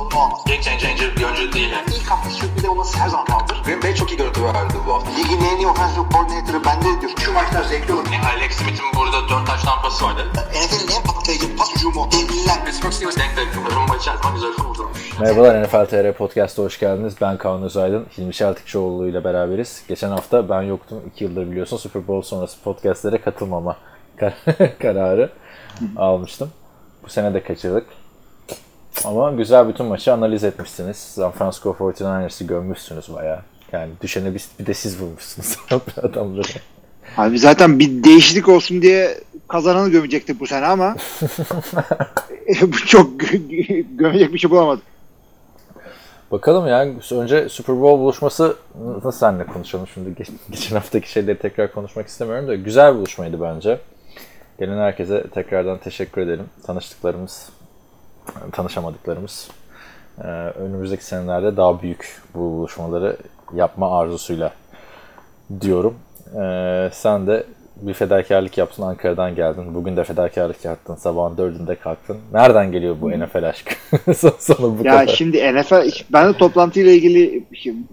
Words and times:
sorunu 0.00 0.24
olmaz. 0.24 0.40
Game 0.46 0.60
changer 0.62 1.16
bir 1.16 1.24
oyuncu 1.24 1.52
değil. 1.52 1.70
Yani. 1.70 1.86
İlk 1.96 2.10
hafta 2.10 2.30
sürpriz 2.30 2.64
olması 2.64 2.98
her 2.98 3.08
zaman 3.08 3.26
kaldır. 3.26 3.62
Green 3.64 3.82
Bay 3.82 3.94
çok 3.94 4.10
iyi 4.12 4.16
görüntü 4.16 4.44
verdi 4.44 4.74
bu 4.86 4.94
hafta. 4.94 5.10
Ligin 5.10 5.40
en 5.44 5.56
iyi 5.58 5.66
offensive 5.66 6.04
coordinator'ı 6.12 6.64
bende 6.64 7.00
diyor. 7.00 7.12
Şu 7.20 7.32
maçlar 7.32 7.62
zevkli 7.62 7.92
olur. 7.94 8.04
Yani 8.12 8.24
Alex 8.36 8.52
Smith'in 8.52 8.86
burada 8.96 9.28
4 9.28 9.46
taş 9.46 9.62
tampası 9.62 10.04
vardı. 10.04 10.26
NFL'in 10.34 10.96
en 10.96 11.02
patlayıcı 11.02 11.56
pas 11.56 11.74
hücumu. 11.76 12.08
Devliler. 12.12 12.64
Pittsburgh 12.64 12.92
Steelers 12.92 13.16
denk 13.16 13.36
denk. 13.36 13.48
Rumba 13.76 13.96
içerisinde 13.96 14.32
güzel 14.34 14.50
vurdurmuş. 14.64 15.18
Merhabalar 15.20 15.62
NFL 15.62 15.86
TR 15.86 16.12
Podcast'a 16.12 16.62
hoş 16.62 16.78
geldiniz. 16.80 17.14
Ben 17.20 17.38
Kaan 17.38 17.62
Özaydın. 17.62 18.06
Hilmi 18.18 18.32
Çeltikçioğlu 18.34 19.08
ile 19.08 19.24
beraberiz. 19.24 19.82
Geçen 19.88 20.10
hafta 20.10 20.48
ben 20.48 20.62
yoktum. 20.62 20.98
2 21.14 21.24
yıldır 21.24 21.50
biliyorsun 21.50 21.76
Super 21.76 22.08
Bowl 22.08 22.28
sonrası 22.28 22.60
podcastlere 22.60 23.20
katılmama 23.20 23.76
kar- 24.16 24.34
kararı 24.82 25.30
almıştım. 25.96 26.50
Bu 27.04 27.08
sene 27.08 27.34
de 27.34 27.42
kaçırdık. 27.42 27.86
Ama 29.04 29.32
güzel 29.32 29.68
bütün 29.68 29.86
maçı 29.86 30.12
analiz 30.12 30.44
etmişsiniz. 30.44 30.96
San 30.96 31.32
Francisco 31.32 31.70
49ers'ı 31.70 32.44
gömmüşsünüz 32.44 33.14
bayağı. 33.14 33.40
Yani 33.72 33.92
düşene 34.00 34.34
bir, 34.34 34.44
bir 34.60 34.66
de 34.66 34.74
siz 34.74 35.00
vurmuşsunuz 35.00 35.56
adamları. 36.02 36.46
Abi 37.16 37.38
zaten 37.38 37.78
bir 37.78 38.04
değişiklik 38.04 38.48
olsun 38.48 38.82
diye 38.82 39.20
kazananı 39.48 39.88
gömecektik 39.90 40.40
bu 40.40 40.46
sene 40.46 40.66
ama 40.66 40.96
bu 42.62 42.76
çok 42.86 43.22
gö- 43.22 43.96
gömecek 43.96 44.32
bir 44.32 44.38
şey 44.38 44.50
bulamadık. 44.50 44.82
Bakalım 46.32 46.66
ya 46.68 46.86
önce 47.12 47.48
Super 47.48 47.80
Bowl 47.80 47.98
buluşması 48.00 48.56
nasıl 49.04 49.18
seninle 49.18 49.46
konuşalım 49.46 49.86
şimdi 49.94 50.14
Geç- 50.14 50.30
geçen 50.50 50.76
haftaki 50.76 51.10
şeyleri 51.12 51.38
tekrar 51.38 51.72
konuşmak 51.72 52.06
istemiyorum 52.06 52.48
da 52.48 52.54
güzel 52.54 52.94
buluşmaydı 52.94 53.40
bence. 53.40 53.78
Gelen 54.58 54.78
herkese 54.78 55.26
tekrardan 55.34 55.78
teşekkür 55.78 56.20
edelim. 56.20 56.44
Tanıştıklarımız, 56.66 57.48
tanışamadıklarımız 58.52 59.50
ee, 60.18 60.26
önümüzdeki 60.58 61.04
senelerde 61.04 61.56
daha 61.56 61.82
büyük 61.82 62.22
bu 62.34 62.38
buluşmaları 62.38 63.16
yapma 63.54 63.98
arzusuyla 64.00 64.52
diyorum. 65.60 65.94
Ee, 66.36 66.90
sen 66.92 67.26
de 67.26 67.46
bir 67.82 67.94
fedakarlık 67.94 68.58
yaptın 68.58 68.82
Ankara'dan 68.82 69.34
geldin. 69.34 69.74
Bugün 69.74 69.96
de 69.96 70.04
fedakarlık 70.04 70.64
yaptın. 70.64 70.94
Sabahın 70.94 71.36
dördünde 71.36 71.74
kalktın. 71.74 72.16
Nereden 72.32 72.72
geliyor 72.72 72.96
bu 73.00 73.10
NFL 73.10 73.44
aşkı? 73.48 73.74
Son- 74.14 74.34
Sonu 74.38 74.78
bu 74.78 74.84
Ya 74.86 74.92
kadar. 75.00 75.06
şimdi 75.16 75.52
NFL 75.54 75.90
ben 76.12 76.28
de 76.28 76.36
toplantıyla 76.36 76.92
ilgili 76.92 77.42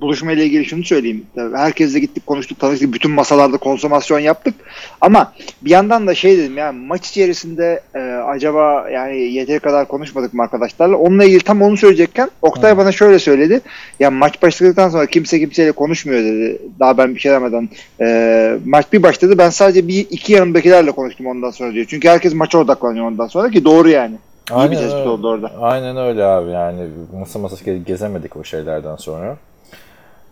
buluşmayla 0.02 0.44
ilgili 0.44 0.66
şunu 0.66 0.84
söyleyeyim. 0.84 1.26
Herkesle 1.56 2.00
gittik 2.00 2.28
konuştuk 2.28 2.60
tanıştık 2.60 2.94
bütün 2.94 3.12
masalarda 3.12 3.58
konsomasyon 3.58 4.20
yaptık. 4.20 4.54
Ama 5.02 5.34
bir 5.62 5.70
yandan 5.70 6.08
da 6.08 6.16
şey 6.16 6.38
dedim 6.38 6.58
ya 6.58 6.72
maç 6.72 7.10
içerisinde 7.10 7.82
e, 7.96 8.00
acaba 8.28 8.90
yani 8.90 9.18
yeteri 9.20 9.60
kadar 9.60 9.88
konuşmadık 9.88 10.34
mı 10.34 10.44
arkadaşlarla? 10.44 10.98
Onunla 10.98 11.24
ilgili 11.26 11.40
tam 11.44 11.62
onu 11.62 11.78
söyleyecekken 11.78 12.30
Oktay 12.42 12.78
bana 12.78 12.92
şöyle 12.92 13.20
söyledi. 13.20 13.62
Ya 14.00 14.12
maç 14.12 14.42
başladıktan 14.42 14.90
sonra 14.90 15.06
kimse 15.06 15.40
kimseyle 15.40 15.72
konuşmuyor 15.72 16.22
dedi. 16.22 16.62
Daha 16.80 16.98
ben 16.98 17.16
bir 17.16 17.20
şey 17.20 17.32
demeden. 17.32 17.70
E, 18.02 18.58
maç 18.66 18.86
bir 18.94 19.04
başladı 19.04 19.38
ben 19.38 19.50
sadece 19.50 19.77
bir 19.88 20.08
iki 20.10 20.34
yanımdakilerle 20.34 20.92
konuştum 20.92 21.26
ondan 21.26 21.52
sonra 21.52 21.74
diyor. 21.74 21.86
Çünkü 21.90 22.08
herkes 22.10 22.34
maça 22.34 22.58
odaklanıyor 22.60 23.06
ondan 23.06 23.28
sonra 23.28 23.50
ki 23.50 23.66
doğru 23.66 23.90
yani. 23.90 24.16
İyi 24.52 24.72
bir 24.72 24.76
tespit 24.76 25.08
oldu 25.08 25.28
orada. 25.30 25.52
Aynen 25.62 25.98
öyle 25.98 26.24
abi 26.26 26.52
yani 26.52 26.88
masa 27.20 27.40
masa 27.40 27.56
ge- 27.66 27.84
gezemedik 27.84 28.36
o 28.38 28.44
şeylerden 28.44 28.96
sonra. 28.96 29.38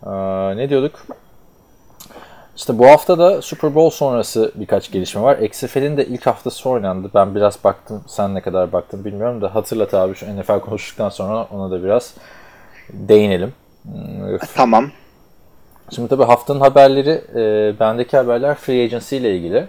Aa, 0.03 0.53
ne 0.55 0.69
diyorduk? 0.69 1.05
İşte 2.57 2.79
bu 2.79 2.87
hafta 2.87 3.17
da 3.17 3.41
Super 3.41 3.75
Bowl 3.75 3.95
sonrası 3.97 4.51
birkaç 4.55 4.91
gelişme 4.91 5.21
var. 5.21 5.37
XFL'in 5.37 5.97
de 5.97 6.05
ilk 6.05 6.25
haftası 6.25 6.69
oynandı. 6.69 7.11
Ben 7.13 7.35
biraz 7.35 7.63
baktım. 7.63 8.03
Sen 8.07 8.35
ne 8.35 8.41
kadar 8.41 8.71
baktın 8.71 9.05
bilmiyorum 9.05 9.41
da 9.41 9.55
hatırlat 9.55 9.93
abi 9.93 10.15
şu 10.15 10.25
NFL 10.25 10.59
konuştuktan 10.59 11.09
sonra 11.09 11.47
ona 11.51 11.71
da 11.71 11.83
biraz 11.83 12.13
değinelim. 12.93 13.53
Tamam. 14.55 14.91
Şimdi 15.89 16.07
tabii 16.07 16.23
haftanın 16.23 16.59
haberleri, 16.59 17.21
e, 17.35 17.73
bendeki 17.79 18.17
haberler 18.17 18.55
free 18.55 18.83
agency 18.83 19.17
ile 19.17 19.35
ilgili. 19.37 19.67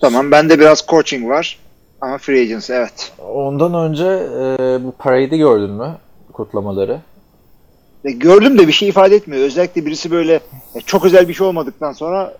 Tamam 0.00 0.30
bende 0.30 0.58
biraz 0.58 0.86
coaching 0.88 1.28
var 1.28 1.58
ama 2.00 2.18
free 2.18 2.40
agency 2.40 2.72
evet. 2.72 3.12
Ondan 3.18 3.74
önce 3.74 4.06
e, 4.40 4.78
bu 4.84 4.92
parade'i 4.98 5.38
gördün 5.38 5.70
mü? 5.70 5.96
Kutlamaları. 6.32 7.00
E, 8.04 8.10
gördüm 8.10 8.58
de 8.58 8.68
bir 8.68 8.72
şey 8.72 8.88
ifade 8.88 9.14
etmiyor. 9.16 9.42
Özellikle 9.44 9.86
birisi 9.86 10.10
böyle 10.10 10.34
e, 10.74 10.80
çok 10.86 11.04
özel 11.04 11.28
bir 11.28 11.34
şey 11.34 11.46
olmadıktan 11.46 11.92
sonra 11.92 12.34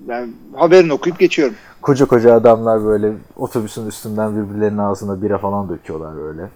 ben 0.00 0.32
haberini 0.56 0.92
okuyup 0.92 1.18
geçiyorum. 1.18 1.54
Koca 1.82 2.06
koca 2.06 2.34
adamlar 2.34 2.84
böyle 2.84 3.12
otobüsün 3.36 3.86
üstünden 3.86 4.36
birbirlerinin 4.36 4.78
ağzına 4.78 5.22
bira 5.22 5.38
falan 5.38 5.68
döküyorlar 5.68 6.16
böyle. 6.16 6.48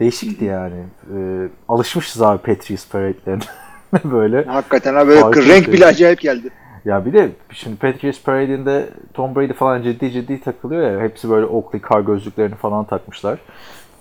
Değişikti 0.00 0.44
yani. 0.44 0.84
Ee, 1.16 1.48
alışmışız 1.68 2.22
abi 2.22 2.38
Patriots 2.38 2.88
parade'lerine 2.88 3.42
böyle. 4.04 4.44
Hakikaten 4.44 4.94
ha 4.94 5.08
böyle 5.08 5.20
Harika 5.20 5.40
renk 5.42 5.64
şey. 5.64 5.74
bile 5.74 5.86
acayip 5.86 6.20
geldi. 6.20 6.50
Ya 6.84 7.04
bir 7.06 7.12
de 7.12 7.28
şimdi 7.52 7.76
Patriots 7.76 8.22
parade'inde 8.22 8.88
Tom 9.14 9.34
Brady 9.34 9.52
falan 9.52 9.82
ciddi 9.82 10.12
ciddi 10.12 10.40
takılıyor 10.40 10.90
ya. 10.92 11.00
Hepsi 11.00 11.30
böyle 11.30 11.46
Oakley 11.46 11.80
kar 11.82 12.00
gözlüklerini 12.00 12.54
falan 12.54 12.84
takmışlar. 12.84 13.38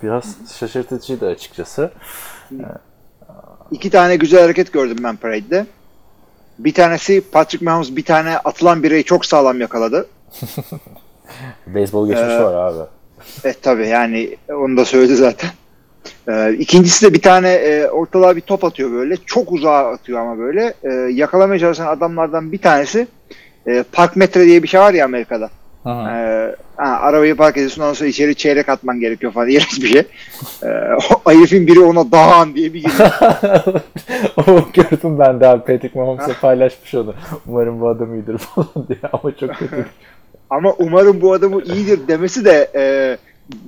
Biraz 0.03 0.35
şaşırtıcıydı 0.59 1.27
açıkçası. 1.27 1.91
İki 3.71 3.89
tane 3.89 4.15
güzel 4.15 4.41
hareket 4.41 4.73
gördüm 4.73 4.97
ben 5.03 5.15
parade'de. 5.15 5.65
Bir 6.59 6.73
tanesi 6.73 7.21
Patrick 7.31 7.65
Mahomes 7.65 7.95
bir 7.95 8.05
tane 8.05 8.37
atılan 8.37 8.83
bireyi 8.83 9.03
çok 9.03 9.25
sağlam 9.25 9.61
yakaladı. 9.61 10.07
Beyzbol 11.67 12.07
geçmişi 12.07 12.31
Ee, 12.31 12.43
var 12.43 12.53
abi. 12.53 12.89
Evet 13.43 13.63
tabii 13.63 13.87
yani 13.87 14.37
onu 14.49 14.77
da 14.77 14.85
söyledi 14.85 15.15
zaten. 15.15 15.49
Ee, 16.29 16.53
ikincisi 16.53 17.05
de 17.05 17.13
bir 17.13 17.21
tane 17.21 17.49
e, 17.49 17.87
ortalığa 17.87 18.35
bir 18.35 18.41
top 18.41 18.63
atıyor 18.63 18.91
böyle. 18.91 19.17
Çok 19.25 19.51
uzağa 19.51 19.91
atıyor 19.91 20.19
ama 20.19 20.37
böyle. 20.37 20.73
Ee, 20.83 20.89
yakalamaya 21.13 21.59
çalışan 21.59 21.87
adamlardan 21.87 22.51
bir 22.51 22.57
tanesi 22.57 23.07
e, 23.67 23.83
park 23.91 24.15
metre 24.15 24.45
diye 24.45 24.63
bir 24.63 24.67
şey 24.67 24.79
var 24.79 24.93
ya 24.93 25.05
Amerika'da. 25.05 25.49
Hı. 25.83 25.89
Ee, 25.89 26.55
ha, 26.77 26.99
arabayı 27.01 27.35
park 27.35 27.57
ediyorsun 27.57 27.81
ondan 27.81 27.93
sonra 27.93 28.09
içeri 28.09 28.35
çeyrek 28.35 28.69
atman 28.69 28.99
gerekiyor 28.99 29.31
falan. 29.31 29.49
İğrenç 29.49 29.81
bir 29.81 29.87
şey. 29.87 30.03
Ee, 30.63 30.67
o 31.25 31.31
herifin 31.31 31.67
biri 31.67 31.79
ona 31.79 32.11
dağın 32.11 32.55
diye 32.55 32.73
bir 32.73 32.83
giriyor. 32.83 33.11
o 34.47 34.71
gördüm 34.73 35.19
ben 35.19 35.39
de 35.39 35.47
abi 35.47 35.59
Patrick 35.59 35.99
Mahomes'la 35.99 36.33
paylaşmış 36.41 36.95
onu. 36.95 37.13
Umarım 37.47 37.81
bu 37.81 37.89
adam 37.89 38.13
iyidir 38.13 38.37
falan 38.37 38.87
diye 38.87 38.99
ama 39.13 39.35
çok 39.39 39.55
kötü. 39.55 39.85
Ama 40.49 40.73
umarım 40.77 41.21
bu 41.21 41.33
adamı 41.33 41.61
iyidir 41.61 42.07
demesi 42.07 42.45
de 42.45 42.71
e, 42.75 43.17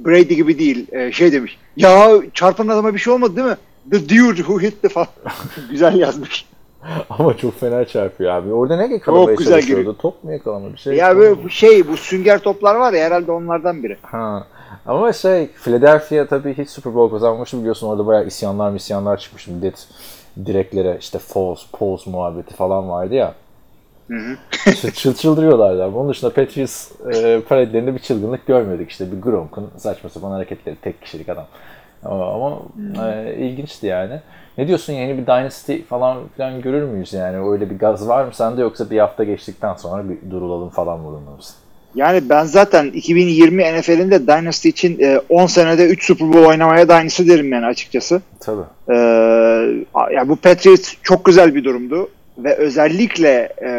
Brady 0.06 0.34
gibi 0.34 0.60
değil. 0.60 0.88
E, 0.92 1.12
şey 1.12 1.32
demiş. 1.32 1.58
Ya 1.78 2.12
çarpan 2.34 2.68
adama 2.68 2.94
bir 2.94 3.00
şey 3.00 3.14
olmadı 3.14 3.36
değil 3.36 3.48
mi? 3.48 3.58
The 3.92 4.10
dude 4.10 4.36
who 4.36 4.60
hit 4.60 4.82
the 4.82 4.90
falan. 4.90 5.08
Güzel 5.72 5.96
yazmış. 5.96 6.46
ama 7.10 7.38
çok 7.38 7.60
fena 7.60 7.86
çarpıyor 7.86 8.32
abi. 8.32 8.54
Orada 8.54 8.76
ne 8.78 8.94
yakalamaya 8.94 9.28
Çok 9.28 9.38
güzel 9.38 9.54
çalışıyordu? 9.54 9.82
giriyor. 9.82 9.96
Top 9.96 10.24
mu 10.24 10.32
yakalama 10.32 10.74
bir 10.74 10.78
şey? 10.78 10.96
Ya 10.96 11.18
böyle 11.18 11.50
şey 11.50 11.88
bu 11.88 11.98
sünger 11.98 12.40
toplar 12.40 12.76
var 12.76 12.94
ya 12.94 13.06
herhalde 13.06 13.32
onlardan 13.32 13.84
biri. 13.84 13.98
Ha. 14.02 14.48
Ama 14.86 15.14
şey 15.14 15.48
Philadelphia 15.48 16.26
tabii 16.26 16.58
hiç 16.58 16.70
Super 16.70 16.96
Bowl 16.96 17.16
kazanmıştı 17.16 17.60
biliyorsun 17.60 17.88
orada 17.88 18.08
bayağı 18.08 18.26
isyanlar 18.26 18.72
misyanlar 18.72 19.18
çıkmış 19.18 19.48
millet 19.48 19.88
direklere 20.46 20.98
işte 21.00 21.20
false, 21.20 21.62
pose 21.74 22.10
muhabbeti 22.10 22.56
falan 22.56 22.90
vardı 22.90 23.16
ya. 23.16 23.34
Çıl, 24.82 24.92
çıl 24.92 25.16
çıldırıyorlardı 25.16 25.84
abi. 25.84 25.98
Onun 25.98 26.10
dışında 26.10 26.34
Patriots 26.34 26.92
e, 27.14 27.42
parade'lerinde 27.50 27.94
bir 27.94 28.00
çılgınlık 28.00 28.48
görmedik. 28.48 28.92
İşte 28.92 29.12
bir 29.12 29.22
Gronk'un 29.22 29.70
saçma 29.78 30.10
sapan 30.10 30.32
hareketleri. 30.32 30.76
Tek 30.76 31.02
kişilik 31.02 31.30
adam. 31.30 31.48
Ama, 32.06 32.60
e, 33.06 33.36
ilginçti 33.36 33.88
yani. 33.88 34.20
Ne 34.58 34.68
diyorsun 34.68 34.94
yeni 34.94 35.18
bir 35.18 35.26
Dynasty 35.26 35.78
falan 35.90 36.18
filan 36.36 36.62
görür 36.62 36.84
müyüz 36.84 37.14
yani? 37.14 37.52
Öyle 37.52 37.70
bir 37.70 37.80
gaz 37.80 38.08
var 38.08 38.26
mı 38.26 38.32
sende 38.34 38.62
yoksa 38.62 38.90
bir 38.90 39.00
hafta 39.00 39.24
geçtikten 39.24 39.74
sonra 39.74 40.04
bir 40.10 40.32
durulalım 40.32 40.70
falan 40.70 41.00
mı 41.00 41.20
mısın? 41.38 41.56
Yani 41.96 42.30
ben 42.30 42.44
zaten 42.44 42.86
2020 42.86 43.64
NFL'in 43.64 44.12
de 44.12 44.28
Dynasty 44.28 44.70
için 44.70 45.00
e, 45.00 45.22
10 45.30 45.46
senede 45.46 45.88
3 45.88 46.06
Super 46.06 46.28
Bowl 46.28 46.46
oynamaya 46.46 46.90
Dynasty 46.90 47.28
derim 47.28 47.52
yani 47.54 47.66
açıkçası. 47.66 48.22
Tabii. 48.40 48.62
Ee, 48.90 48.96
ya 50.16 50.30
bu 50.30 50.36
Patriots 50.36 50.94
çok 51.04 51.26
güzel 51.26 51.56
bir 51.56 51.64
durumdu 51.64 52.10
ve 52.38 52.56
özellikle 52.56 53.54
e, 53.62 53.70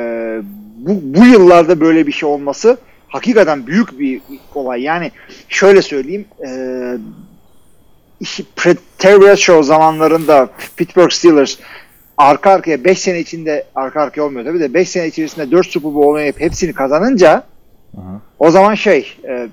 bu, 0.77 1.01
bu 1.21 1.27
yıllarda 1.27 1.81
böyle 1.81 2.07
bir 2.07 2.13
şey 2.13 2.29
olması 2.29 2.79
hakikaten 3.09 3.67
büyük 3.67 3.99
bir 3.99 4.21
olay. 4.55 4.83
Yani 4.83 5.11
şöyle 5.49 5.83
söyleyeyim 5.83 6.25
e, 6.47 6.49
Terry 8.99 9.21
Bradshaw 9.21 9.63
zamanlarında 9.63 10.49
Pittsburgh 10.77 11.11
Steelers 11.11 11.59
arka 12.17 12.51
arkaya 12.51 12.85
5 12.85 12.99
sene 12.99 13.21
içinde 13.21 13.65
arka 13.75 14.01
arkaya 14.01 14.23
olmuyor 14.23 14.45
tabii 14.45 14.61
de 14.61 14.75
5 14.75 14.89
sene 14.89 15.07
içerisinde 15.07 15.51
4 15.51 15.67
Super 15.67 15.95
Bowl 15.95 16.09
oynayıp 16.09 16.41
hepsini 16.41 16.73
kazanınca 16.73 17.43
Hı 17.95 18.01
hı. 18.01 18.21
o 18.39 18.51
zaman 18.51 18.75
şey 18.75 19.19
e, 19.29 19.49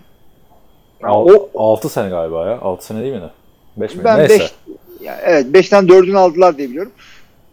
o 1.03 1.49
6 1.55 1.89
sene 1.89 2.09
galiba 2.09 2.47
ya. 2.49 2.59
6 2.61 2.85
sene 2.85 3.01
değil 3.01 3.13
mi? 3.13 3.29
5 3.77 3.95
mi? 3.95 4.03
Ben 4.03 4.19
Neyse. 4.19 4.39
5 4.39 4.53
ya 5.01 5.19
evet 5.23 5.45
5'ten 5.45 5.87
4'ünü 5.87 6.17
aldılar 6.17 6.57
diye 6.57 6.69
biliyorum. 6.69 6.91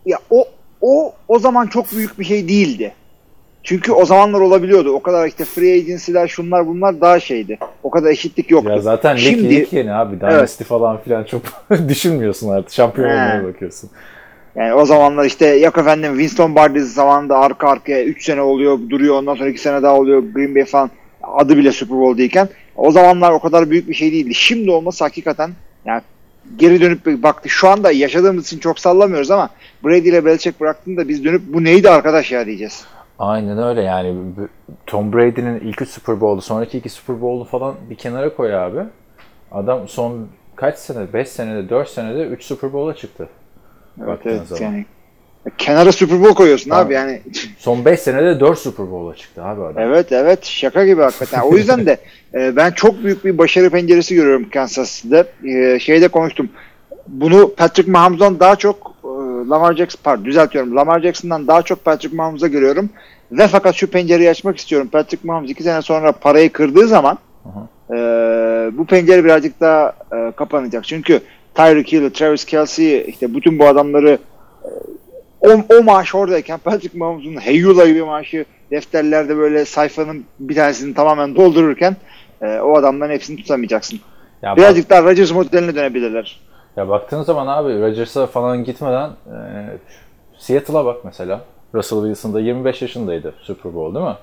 Ya 0.06 0.18
o 0.30 0.48
o 0.86 1.12
o 1.28 1.38
zaman 1.38 1.66
çok 1.66 1.92
büyük 1.92 2.18
bir 2.18 2.24
şey 2.24 2.48
değildi. 2.48 2.92
Çünkü 3.62 3.92
o 3.92 4.04
zamanlar 4.04 4.40
olabiliyordu. 4.40 4.90
O 4.92 5.02
kadar 5.02 5.26
işte 5.26 5.44
free 5.44 5.72
agency'ler 5.74 6.28
şunlar 6.28 6.66
bunlar 6.66 7.00
daha 7.00 7.20
şeydi. 7.20 7.58
O 7.82 7.90
kadar 7.90 8.10
eşitlik 8.10 8.50
yoktu. 8.50 8.70
Ya 8.70 8.78
zaten 8.80 9.16
Şimdi 9.16 9.50
lig 9.50 9.72
yeni 9.72 9.92
abi. 9.92 10.20
Dynasty 10.20 10.64
falan 10.64 10.98
filan 11.00 11.24
çok 11.24 11.42
düşünmüyorsun 11.88 12.48
artık. 12.48 12.72
Şampiyon 12.72 13.08
He. 13.08 13.12
olmaya 13.12 13.44
bakıyorsun. 13.44 13.90
yani 14.56 14.74
o 14.74 14.84
zamanlar 14.84 15.24
işte 15.24 15.46
yok 15.46 15.78
efendim 15.78 16.12
Winston 16.12 16.54
Bardiz 16.54 16.94
zamanında 16.94 17.38
arka 17.38 17.68
arkaya 17.68 18.04
3 18.04 18.24
sene 18.24 18.40
oluyor 18.42 18.78
duruyor 18.90 19.14
ondan 19.14 19.34
sonra 19.34 19.48
2 19.48 19.60
sene 19.60 19.82
daha 19.82 19.94
oluyor 19.96 20.22
Green 20.34 20.54
Bay 20.54 20.64
falan 20.64 20.90
adı 21.22 21.56
bile 21.56 21.72
Super 21.72 21.98
Bowl 21.98 22.18
değilken 22.18 22.48
o 22.76 22.90
zamanlar 22.90 23.32
o 23.32 23.38
kadar 23.38 23.70
büyük 23.70 23.88
bir 23.88 23.94
şey 23.94 24.12
değildi. 24.12 24.34
Şimdi 24.34 24.70
olması 24.70 25.04
hakikaten 25.04 25.50
yani 25.84 26.02
geri 26.56 26.80
dönüp 26.80 27.06
bir 27.06 27.22
baktık. 27.22 27.52
Şu 27.52 27.68
anda 27.68 27.90
yaşadığımız 27.90 28.46
için 28.46 28.58
çok 28.58 28.78
sallamıyoruz 28.78 29.30
ama 29.30 29.50
Brady 29.84 30.08
ile 30.08 30.24
Belichick 30.24 30.60
bıraktığında 30.60 31.08
biz 31.08 31.24
dönüp 31.24 31.42
bu 31.46 31.64
neydi 31.64 31.90
arkadaş 31.90 32.32
ya 32.32 32.46
diyeceğiz. 32.46 32.84
Aynen 33.18 33.58
öyle 33.58 33.82
yani. 33.82 34.14
Tom 34.86 35.12
Brady'nin 35.12 35.60
ilk 35.60 35.82
üç 35.82 35.88
Super 35.88 36.20
Bowl'u, 36.20 36.42
sonraki 36.42 36.78
iki 36.78 36.88
Super 36.88 37.20
Bowl'u 37.20 37.44
falan 37.44 37.74
bir 37.90 37.94
kenara 37.94 38.34
koy 38.34 38.54
abi. 38.56 38.80
Adam 39.52 39.88
son 39.88 40.28
kaç 40.56 40.78
sene? 40.78 41.12
5 41.12 41.28
senede, 41.28 41.70
4 41.70 41.88
senede 41.88 42.26
3 42.26 42.44
Super 42.44 42.72
Bowl'a 42.72 42.94
çıktı. 42.94 43.28
Evet, 44.04 44.20
evet, 44.24 44.46
zaman. 44.48 44.62
yani. 44.62 44.86
Kenara 45.58 45.92
Super 45.92 46.20
Bowl 46.20 46.34
koyuyorsun 46.34 46.70
Tamam. 46.70 46.86
abi 46.86 46.94
yani. 46.94 47.20
Son 47.58 47.84
5 47.84 48.00
senede 48.00 48.40
4 48.40 48.58
Super 48.58 48.90
Bowl'a 48.90 49.16
çıktı 49.16 49.44
abi 49.44 49.62
adam. 49.62 49.82
Evet 49.82 50.12
evet 50.12 50.44
şaka 50.44 50.86
gibi 50.86 51.02
hakikaten. 51.02 51.40
O 51.40 51.56
yüzden 51.56 51.86
de 51.86 51.96
e, 52.34 52.56
ben 52.56 52.70
çok 52.70 53.04
büyük 53.04 53.24
bir 53.24 53.38
başarı 53.38 53.70
penceresi 53.70 54.14
görüyorum 54.14 54.50
Kansas 54.50 55.02
City'de. 55.02 55.26
E, 55.44 55.78
şeyde 55.78 56.08
konuştum. 56.08 56.48
Bunu 57.08 57.54
Patrick 57.54 57.90
Mahomes'dan 57.90 58.40
daha 58.40 58.56
çok 58.56 58.94
e, 59.04 59.08
Lamar 59.48 59.76
Jackson 59.76 60.00
pardon 60.04 60.24
düzeltiyorum. 60.24 60.76
Lamar 60.76 61.00
Jackson'dan 61.00 61.46
daha 61.46 61.62
çok 61.62 61.84
Patrick 61.84 62.16
Mahomes'a 62.16 62.46
görüyorum. 62.46 62.90
Ve 63.32 63.48
fakat 63.48 63.74
şu 63.74 63.90
pencereyi 63.90 64.30
açmak 64.30 64.56
istiyorum. 64.56 64.88
Patrick 64.92 65.28
Mahomes 65.28 65.50
iki 65.50 65.62
sene 65.62 65.82
sonra 65.82 66.12
parayı 66.12 66.52
kırdığı 66.52 66.88
zaman 66.88 67.18
e, 67.90 67.94
bu 68.72 68.86
pencere 68.86 69.24
birazcık 69.24 69.60
daha 69.60 69.92
e, 70.12 70.32
kapanacak. 70.36 70.84
Çünkü 70.84 71.20
Tyreek 71.54 71.92
Hill, 71.92 72.10
Travis 72.10 72.44
Kelsey 72.44 73.04
işte 73.08 73.34
bütün 73.34 73.58
bu 73.58 73.66
adamları 73.66 74.18
o, 75.40 75.48
o 75.78 75.82
maaş 75.82 76.14
oradayken 76.14 76.58
Patrick 76.58 76.98
Mahomes'un 76.98 77.40
Heyula 77.40 77.86
gibi 77.88 78.02
maaşı 78.02 78.44
defterlerde 78.70 79.36
böyle 79.36 79.64
sayfanın 79.64 80.24
bir 80.40 80.54
tanesini 80.54 80.94
tamamen 80.94 81.36
doldururken 81.36 81.96
e, 82.42 82.58
o 82.60 82.76
adamların 82.76 83.12
hepsini 83.12 83.36
tutamayacaksın. 83.36 84.00
Ya, 84.42 84.50
bak- 84.50 84.56
Birazcık 84.56 84.90
daha 84.90 85.02
Rodgers 85.02 85.30
modeline 85.32 85.74
dönebilirler. 85.74 86.40
ya 86.76 86.88
baktığın 86.88 87.22
zaman 87.22 87.46
abi 87.46 87.80
Rodgers'a 87.80 88.26
falan 88.26 88.64
gitmeden 88.64 89.08
e, 89.10 89.36
Seattle'a 90.38 90.84
bak 90.84 91.04
mesela. 91.04 91.40
Russell 91.74 91.98
Wilson 91.98 92.34
da 92.34 92.40
25 92.40 92.82
yaşındaydı 92.82 93.34
Super 93.42 93.74
Bowl 93.74 93.94
değil 93.94 94.06
mi? 94.06 94.14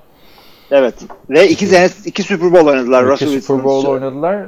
Evet. 0.72 0.96
Ve 1.30 1.50
iki 1.50 1.68
sene 1.68 1.90
iki 2.06 2.24
Super 2.24 2.54
Bowl 2.54 2.68
oynadılar 2.68 3.04
İki 3.04 3.12
Russell 3.12 3.42
Super. 3.42 3.64
Bowl 3.64 3.88
oynadılar. 3.90 4.46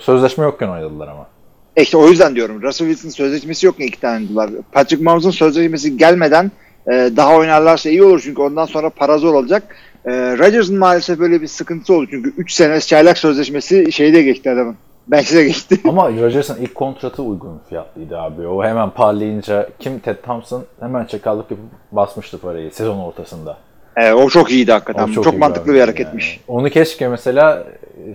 Sözleşme 0.00 0.44
yokken 0.44 0.68
oynadılar 0.68 1.08
ama. 1.08 1.26
E 1.76 1.82
İşte 1.82 1.96
o 1.96 2.08
yüzden 2.08 2.36
diyorum. 2.36 2.62
Russell 2.62 2.86
Wilson'ın 2.88 3.12
sözleşmesi 3.12 3.66
yok 3.66 3.78
mu 3.78 3.84
iki 3.84 4.00
tane 4.00 4.16
oynadılar. 4.16 4.50
Patrick 4.72 5.04
Mahomes'un 5.04 5.30
sözleşmesi 5.30 5.96
gelmeden 5.96 6.50
e, 6.86 7.10
daha 7.16 7.36
oynarlarsa 7.36 7.90
iyi 7.90 8.02
olur 8.02 8.20
çünkü 8.24 8.42
ondan 8.42 8.64
sonra 8.64 8.90
para 8.90 9.18
zor 9.18 9.34
olacak. 9.34 9.62
E, 10.04 10.10
Rodgers'ın 10.38 10.78
maalesef 10.78 11.18
böyle 11.18 11.42
bir 11.42 11.46
sıkıntısı 11.46 11.94
oldu 11.94 12.06
çünkü 12.10 12.34
3 12.36 12.52
sene 12.52 12.80
çaylak 12.80 13.18
sözleşmesi 13.18 13.92
şeyde 13.92 14.22
geçti 14.22 14.50
adamın. 14.50 14.76
Bench'te 15.08 15.44
geçti. 15.44 15.80
Ama 15.88 16.08
Rodgers'ın 16.10 16.62
ilk 16.62 16.74
kontratı 16.74 17.22
uygun 17.22 17.60
fiyatlıydı 17.68 18.18
abi. 18.18 18.46
O 18.46 18.64
hemen 18.64 18.90
parlayınca 18.90 19.68
kim 19.78 19.98
Ted 19.98 20.16
Thompson 20.16 20.64
hemen 20.80 21.04
çakallık 21.04 21.50
yapıp 21.50 21.66
basmıştı 21.92 22.38
parayı 22.38 22.72
sezon 22.72 22.98
ortasında. 22.98 23.58
E, 23.96 24.12
o 24.12 24.28
çok 24.28 24.50
iyiydi 24.50 24.72
hakikaten. 24.72 25.08
O 25.08 25.12
Çok, 25.12 25.34
iyi 25.34 25.38
mantıklı 25.38 25.74
bir 25.74 25.80
hareketmiş. 25.80 26.40
yani. 26.48 26.58
Onu 26.58 26.70
keşke 26.70 27.08
mesela 27.08 27.66
e, 27.98 28.14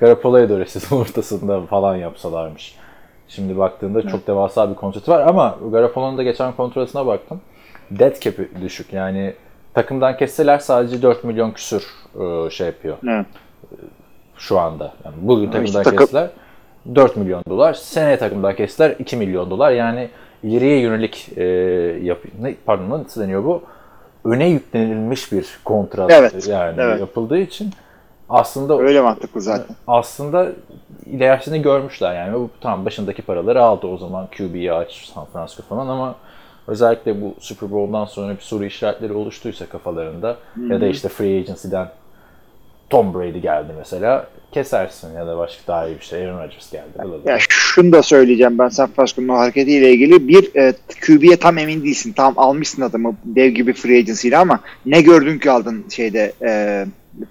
Garoppolo'ya 0.00 0.48
da 0.48 0.66
sezon 0.66 1.00
ortasında 1.00 1.60
falan 1.60 1.96
yapsalarmış. 1.96 2.74
Şimdi 3.28 3.58
baktığında 3.58 4.02
çok 4.08 4.26
devasa 4.26 4.70
bir 4.70 4.74
kontratı 4.74 5.10
var 5.10 5.26
ama 5.26 5.58
Garoppolo'nun 5.72 6.18
da 6.18 6.22
geçen 6.22 6.52
kontratına 6.52 7.06
baktım. 7.06 7.40
Dead 7.90 8.20
cap'i 8.20 8.48
düşük 8.62 8.92
yani 8.92 9.34
takımdan 9.74 10.16
kesseler 10.16 10.58
sadece 10.58 11.02
4 11.02 11.24
milyon 11.24 11.50
küsür 11.50 11.86
e, 12.20 12.50
şey 12.50 12.66
yapıyor 12.66 12.96
Evet. 13.08 13.26
şu 14.36 14.58
anda. 14.58 14.92
Yani 15.04 15.14
bugün 15.22 15.44
işte 15.46 15.52
takımdan 15.58 15.82
takım- 15.82 15.98
kestiler 15.98 16.30
4 16.94 17.16
milyon 17.16 17.42
dolar. 17.48 17.74
Seneye 17.74 18.18
takımdan 18.18 18.56
kestiler 18.56 18.96
2 18.98 19.16
milyon 19.16 19.50
dolar. 19.50 19.70
Yani 19.70 20.08
ileriye 20.42 20.78
yönelik 20.80 21.28
e, 21.36 21.44
yap 22.02 22.18
ne, 22.40 22.54
pardon 22.66 22.90
nasıl 22.90 23.20
deniyor 23.22 23.44
bu? 23.44 23.62
Öne 24.24 24.48
yüklenilmiş 24.48 25.32
bir 25.32 25.58
kontrat 25.64 26.10
Evet, 26.10 26.48
yani 26.48 26.80
evet. 26.80 27.00
yapıldığı 27.00 27.38
için 27.38 27.70
aslında 28.28 28.78
Öyle 28.78 29.00
mantıklı 29.00 29.40
zaten. 29.40 29.76
aslında 29.86 30.52
ilerisini 31.06 31.62
görmüşler 31.62 32.14
yani. 32.14 32.34
Bu 32.34 32.50
tam 32.60 32.84
başındaki 32.84 33.22
paraları 33.22 33.62
aldı 33.62 33.86
o 33.86 33.96
zaman 33.98 34.28
QB'yi 34.36 34.72
aç 34.72 35.10
San 35.14 35.26
Francisco 35.32 35.62
falan 35.62 35.88
ama 35.88 36.14
özellikle 36.66 37.20
bu 37.22 37.34
Super 37.40 37.70
Bowl'dan 37.70 38.04
sonra 38.04 38.32
bir 38.36 38.40
soru 38.40 38.64
işaretleri 38.64 39.12
oluştuysa 39.12 39.66
kafalarında 39.66 40.36
ya 40.68 40.80
da 40.80 40.86
işte 40.86 41.08
free 41.08 41.38
agency'den 41.38 41.88
Tom 42.90 43.14
Brady 43.14 43.38
geldi 43.38 43.72
mesela 43.78 44.26
kesersin 44.52 45.14
ya 45.16 45.26
da 45.26 45.38
başka 45.38 45.66
daha 45.66 45.86
iyi 45.88 45.96
bir 46.00 46.04
şey 46.04 46.26
Aaron 46.26 46.42
Rodgers 46.42 46.72
geldi. 46.72 46.84
Ya 47.24 47.38
şunu 47.48 47.92
da 47.92 48.02
söyleyeceğim 48.02 48.58
ben 48.58 48.68
San 48.68 48.90
Francisco'nun 48.90 49.28
hareketiyle 49.28 49.90
ilgili. 49.92 50.28
Bir, 50.28 50.54
e, 50.56 50.74
QB'ye 51.06 51.36
tam 51.36 51.58
emin 51.58 51.84
değilsin. 51.84 52.12
Tam 52.12 52.34
almışsın 52.38 52.82
adamı 52.82 53.16
dev 53.24 53.48
gibi 53.48 53.72
free 53.72 53.98
agency 53.98 54.28
ile 54.28 54.38
ama 54.38 54.60
ne 54.86 55.00
gördün 55.00 55.38
ki 55.38 55.50
aldın 55.50 55.84
şeyde 55.90 56.32
e, 56.42 56.84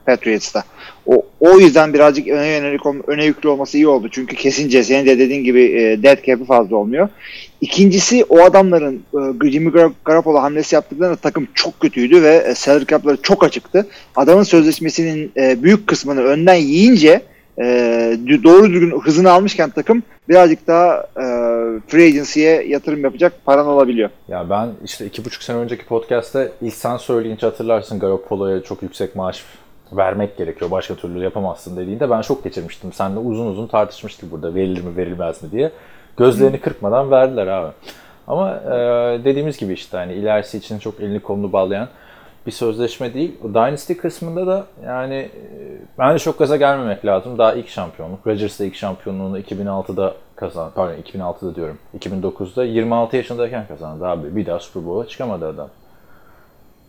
Patriots'ta. 0.06 0.64
O, 1.06 1.26
o 1.40 1.60
yüzden 1.60 1.94
birazcık 1.94 2.28
öne 2.28 2.48
yönelik 2.48 2.82
öne 3.08 3.26
yüklü 3.26 3.50
olması 3.50 3.78
iyi 3.78 3.88
oldu. 3.88 4.08
Çünkü 4.12 4.36
kesince 4.36 4.84
senin 4.84 5.06
de 5.06 5.20
dediğin 5.20 5.44
gibi 5.44 5.64
e, 5.64 6.04
dead 6.04 6.26
cap'i 6.26 6.46
fazla 6.46 6.76
olmuyor. 6.76 7.10
İkincisi 7.62 8.26
o 8.30 8.42
adamların 8.42 9.04
e, 9.46 9.50
Jimmy 9.52 9.70
Gar- 9.70 9.92
Garoppolo 10.06 10.42
hamlesi 10.42 10.76
yaptıklarında 10.76 11.16
takım 11.16 11.48
çok 11.54 11.80
kötüydü 11.80 12.24
ve 12.24 12.36
e, 12.36 12.56
salary 12.56 12.86
cap'ları 12.86 13.22
çok 13.22 13.44
açıktı. 13.44 13.88
Adamın 14.16 14.44
sözleşmesinin 14.44 15.32
e, 15.38 15.64
büyük 15.64 15.88
kısmını 15.88 16.22
önden 16.22 16.56
yiyince 16.56 17.22
e, 17.60 17.64
doğru 18.44 18.74
düzgün 18.74 19.00
hızını 19.00 19.32
almışken 19.32 19.70
takım 19.70 20.04
birazcık 20.30 20.68
daha 20.68 21.08
e, 21.18 21.26
free 21.88 22.06
agency'ye 22.06 22.68
yatırım 22.68 23.04
yapacak 23.04 23.34
paran 23.46 23.68
olabiliyor. 23.68 24.10
Ya 24.28 24.50
ben 24.50 24.70
işte 24.86 25.06
iki 25.06 25.26
buçuk 25.26 25.44
sene 25.44 25.58
önceki 25.58 25.86
podcast'te 25.86 26.52
ilk 26.62 26.74
sen 26.74 26.98
söyleyince 26.98 27.46
hatırlarsın 27.48 28.00
Garoppolo'ya 28.00 28.64
çok 28.64 28.84
yüksek 28.84 29.16
maaş 29.16 29.44
vermek 29.92 30.38
gerekiyor. 30.38 30.72
Başka 30.72 30.96
türlü 30.96 31.24
yapamazsın 31.24 31.78
dediğinde 31.78 32.10
ben 32.10 32.22
şok 32.22 32.44
geçirmiştim. 32.44 32.94
Seninle 32.94 33.20
uzun 33.20 33.48
uzun 33.48 33.68
tartışmıştık 33.68 34.32
burada 34.32 34.56
verilir 34.56 34.84
mi 34.84 34.98
verilmez 34.98 35.44
mi 35.44 35.52
diye. 35.52 35.72
Gözlerini 36.18 36.60
kırpmadan 36.60 37.12
verdiler 37.12 37.48
abi. 37.48 37.72
Ama 38.28 38.56
e, 38.56 38.76
dediğimiz 39.26 39.58
gibi 39.58 39.74
işte 39.74 39.98
hani 39.98 40.14
ilerisi 40.14 40.58
için 40.58 40.80
çok 40.80 41.00
elini 41.00 41.20
kolunu 41.20 41.54
bağlayan 41.54 41.88
bir 42.48 42.52
sözleşme 42.52 43.14
değil. 43.14 43.36
O 43.44 43.54
Dynasty 43.54 43.94
kısmında 43.94 44.48
da 44.48 44.66
yani 44.86 45.16
e, 45.16 45.30
bence 45.98 46.20
çok 46.24 46.40
gaza 46.40 46.58
gelmemek 46.58 47.06
lazım. 47.06 47.38
Daha 47.38 47.54
ilk 47.54 47.70
şampiyonluk. 47.70 48.28
Rodgers 48.28 48.60
da 48.60 48.66
ilk 48.66 48.76
şampiyonluğunu 48.76 49.40
2006'da 49.40 50.14
kazandı. 50.36 50.72
Pardon 50.76 50.96
2006'da 51.02 51.56
diyorum. 51.56 51.78
2009'da 52.00 52.64
26 52.64 53.18
yaşındayken 53.18 53.68
kazandı 53.68 54.08
abi. 54.08 54.36
Bir 54.36 54.46
daha 54.46 54.60
Super 54.60 54.86
Bowl'a 54.86 55.08
çıkamadı 55.08 55.48
adam. 55.48 55.70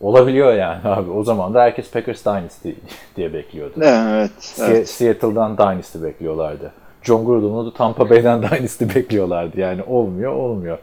Olabiliyor 0.00 0.52
yani 0.52 0.80
abi. 0.84 1.10
O 1.10 1.24
zaman 1.24 1.54
da 1.54 1.62
herkes 1.62 1.90
Packers 1.90 2.24
Dynasty 2.24 2.70
diye 3.16 3.32
bekliyordu. 3.32 3.74
Evet. 3.82 4.56
Evet. 4.60 4.88
Seattle'dan 4.88 5.58
Dynasty 5.58 6.02
bekliyorlardı. 6.02 6.72
John 7.02 7.24
Gruden'u 7.24 7.66
da 7.66 7.74
Tampa 7.74 8.10
Bay'den 8.10 8.42
Dynasty 8.50 8.84
bekliyorlardı. 8.94 9.60
Yani 9.60 9.82
olmuyor, 9.82 10.32
olmuyor. 10.32 10.78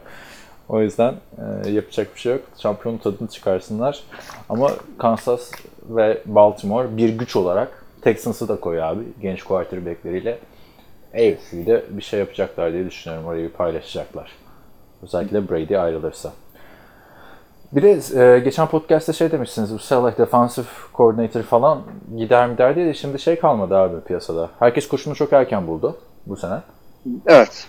O 0.68 0.80
yüzden 0.80 1.14
e, 1.64 1.70
yapacak 1.70 2.14
bir 2.14 2.20
şey 2.20 2.32
yok. 2.32 2.42
Şampiyonun 2.58 2.98
tadını 2.98 3.28
çıkarsınlar. 3.28 4.00
Ama 4.48 4.70
Kansas 4.98 5.50
ve 5.88 6.22
Baltimore 6.26 6.96
bir 6.96 7.08
güç 7.08 7.36
olarak 7.36 7.84
Texans'ı 8.02 8.48
da 8.48 8.60
koy 8.60 8.82
abi. 8.82 9.02
Genç 9.22 9.42
quarterbackleriyle 9.42 10.38
AFC'de 11.14 11.84
bir 11.90 12.02
şey 12.02 12.20
yapacaklar 12.20 12.72
diye 12.72 12.86
düşünüyorum. 12.86 13.28
Orayı 13.28 13.52
paylaşacaklar. 13.52 14.32
Özellikle 15.02 15.48
Brady 15.48 15.78
ayrılırsa. 15.78 16.32
Bir 17.72 17.82
de 17.82 18.20
e, 18.20 18.38
geçen 18.38 18.66
podcast'te 18.66 19.12
şey 19.12 19.32
demişsiniz, 19.32 19.74
bu 19.74 19.78
Saleh 19.78 20.18
defensive 20.18 20.66
coordinator 20.94 21.42
falan 21.42 21.82
gider 22.16 22.48
mi 22.48 22.58
der 22.58 22.76
diye 22.76 22.86
de 22.86 22.94
şimdi 22.94 23.18
şey 23.18 23.38
kalmadı 23.38 23.76
abi 23.76 24.00
piyasada. 24.00 24.50
Herkes 24.58 24.88
koşunu 24.88 25.14
çok 25.14 25.32
erken 25.32 25.66
buldu 25.66 25.96
bu 26.26 26.36
sene. 26.36 26.60
Evet. 27.26 27.68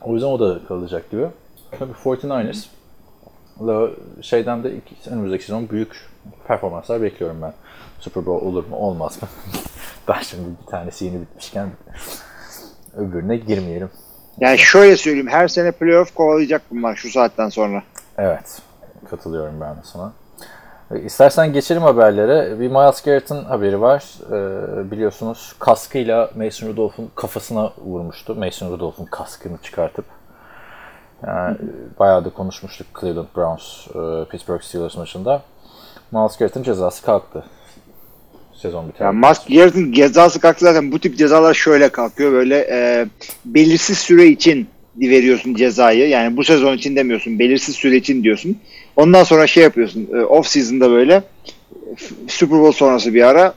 O 0.00 0.14
yüzden 0.14 0.26
o 0.26 0.40
da 0.40 0.66
kalacak 0.68 1.10
gibi. 1.10 1.26
Tabii 1.78 1.92
49ers 2.04 2.66
la 3.60 3.90
şeyden 4.22 4.64
de 4.64 4.76
iki, 4.76 5.10
önümüzdeki 5.10 5.44
sezon 5.44 5.68
büyük 5.68 6.08
performanslar 6.48 7.02
bekliyorum 7.02 7.42
ben. 7.42 7.52
Super 8.00 8.26
Bowl 8.26 8.46
olur 8.46 8.66
mu 8.66 8.76
olmaz 8.76 9.22
mı? 9.22 9.28
Daha 10.08 10.22
şimdi 10.22 10.48
bir 10.62 10.66
tanesi 10.66 11.04
yeni 11.04 11.20
bitmişken 11.20 11.70
öbürüne 12.96 13.36
girmeyelim. 13.36 13.90
Yani 14.40 14.58
şöyle 14.58 14.96
söyleyeyim 14.96 15.28
her 15.28 15.48
sene 15.48 15.72
playoff 15.72 16.14
kovalayacak 16.14 16.62
bunlar 16.70 16.96
şu 16.96 17.10
saatten 17.10 17.48
sonra. 17.48 17.82
Evet. 18.18 18.62
Katılıyorum 19.10 19.60
ben 19.60 19.76
de 19.76 19.80
sana. 19.82 20.12
E, 20.90 21.00
İstersen 21.00 21.52
geçelim 21.52 21.82
haberlere. 21.82 22.60
Bir 22.60 22.68
Miles 22.68 23.02
Garrett'ın 23.02 23.44
haberi 23.44 23.80
var. 23.80 24.04
Ee, 24.26 24.90
biliyorsunuz 24.90 25.54
kaskıyla 25.58 26.30
Mason 26.36 26.68
Rudolph'un 26.68 27.10
kafasına 27.14 27.72
vurmuştu. 27.84 28.34
Mason 28.34 28.70
Rudolph'un 28.70 29.04
kaskını 29.04 29.58
çıkartıp. 29.62 30.04
Yani 31.26 31.56
bayağı 31.98 32.24
da 32.24 32.30
konuşmuştuk 32.30 32.86
Cleveland 33.00 33.26
Browns, 33.36 33.86
e, 33.88 34.30
Pittsburgh 34.30 34.62
Steelers 34.62 34.96
maçında. 34.96 35.42
Miles 36.12 36.36
Garrett'ın 36.36 36.62
cezası 36.62 37.02
kalktı. 37.02 37.44
Sezon 38.54 38.88
biter. 38.88 39.04
Yani 39.04 39.18
Musk 39.18 39.48
Garrett'ın 39.48 39.92
cezası 39.92 40.40
kalktı 40.40 40.64
zaten 40.64 40.92
bu 40.92 40.98
tip 40.98 41.18
cezalar 41.18 41.54
şöyle 41.54 41.88
kalkıyor. 41.88 42.32
Böyle 42.32 42.66
e, 42.70 43.06
belirsiz 43.44 43.98
süre 43.98 44.26
için 44.26 44.68
veriyorsun 44.96 45.54
cezayı. 45.54 46.08
Yani 46.08 46.36
bu 46.36 46.44
sezon 46.44 46.76
için 46.76 46.96
demiyorsun. 46.96 47.38
Belirsiz 47.38 47.76
süre 47.76 47.96
için 47.96 48.22
diyorsun. 48.22 48.58
Ondan 48.96 49.24
sonra 49.24 49.46
şey 49.46 49.62
yapıyorsun. 49.62 50.08
E, 50.14 50.20
off 50.20 50.46
season'da 50.46 50.90
böyle 50.90 51.22
Super 52.28 52.60
Bowl 52.60 52.78
sonrası 52.78 53.14
bir 53.14 53.22
ara 53.22 53.54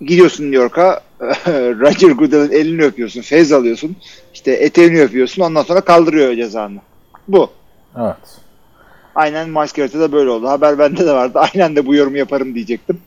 gidiyorsun 0.00 0.44
New 0.44 0.56
York'a 0.56 1.00
Roger 1.50 2.10
Goodell'in 2.10 2.52
elini 2.52 2.82
öpüyorsun. 2.82 3.20
Fez 3.20 3.52
alıyorsun. 3.52 3.96
işte 4.34 4.52
eteğini 4.52 5.02
öpüyorsun. 5.02 5.42
Ondan 5.42 5.62
sonra 5.62 5.80
kaldırıyor 5.80 6.34
cezanı. 6.34 6.78
Bu. 7.28 7.50
Evet. 8.00 8.16
Aynen 9.14 9.50
Miles 9.50 9.72
Garrett'e 9.72 10.00
de 10.00 10.12
böyle 10.12 10.30
oldu. 10.30 10.48
Haber 10.48 10.78
bende 10.78 11.06
de 11.06 11.12
vardı. 11.12 11.38
Aynen 11.54 11.76
de 11.76 11.86
bu 11.86 11.94
yorumu 11.94 12.16
yaparım 12.16 12.54
diyecektim. 12.54 13.00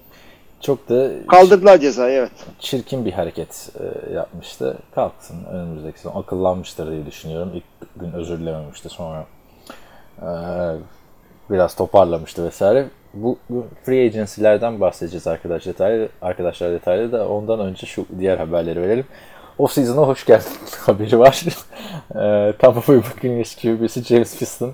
Çok 0.61 0.89
da 0.89 1.09
Kaldırdılar 1.27 1.77
cezayı 1.77 2.19
evet. 2.19 2.31
çirkin 2.59 3.05
bir 3.05 3.11
hareket 3.11 3.69
e, 3.79 4.13
yapmıştı. 4.13 4.77
Kalksın 4.95 5.45
önümüzdeki 5.51 5.99
sezon. 5.99 6.21
Akıllanmıştır 6.21 6.91
diye 6.91 7.05
düşünüyorum. 7.05 7.51
İlk 7.53 7.63
gün 7.95 8.11
özür 8.11 8.39
dilememişti 8.39 8.89
sonra. 8.89 9.25
e, 10.21 10.27
biraz 11.49 11.75
toparlamıştı 11.75 12.45
vesaire. 12.45 12.87
Bu, 13.13 13.37
bu 13.49 13.65
free 13.83 14.05
agency'lerden 14.05 14.79
bahsedeceğiz 14.81 15.27
arkadaş 15.27 15.65
detaylı, 15.65 16.09
arkadaşlar 16.21 16.71
detaylı 16.71 17.11
da 17.11 17.27
ondan 17.29 17.59
önce 17.59 17.87
şu 17.87 18.05
diğer 18.19 18.37
haberleri 18.37 18.81
verelim. 18.81 19.05
Off 19.57 19.71
season'a 19.73 20.07
hoş 20.07 20.25
geldin 20.25 20.47
haberi 20.79 21.19
var. 21.19 21.43
e, 22.15 22.53
Tampa 22.59 22.81
Bay 22.87 22.97
Buccaneers 22.97 23.55
QB'si 23.55 24.03
James 24.03 24.29
Winston 24.29 24.73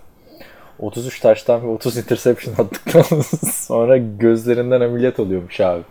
33 0.80 1.20
taştan 1.20 1.64
ve 1.64 1.68
30 1.68 1.98
interception 1.98 2.54
attıktan 2.54 3.22
sonra 3.54 3.98
gözlerinden 3.98 4.82
ameliyat 4.82 5.20
oluyormuş 5.20 5.60
abi. 5.60 5.82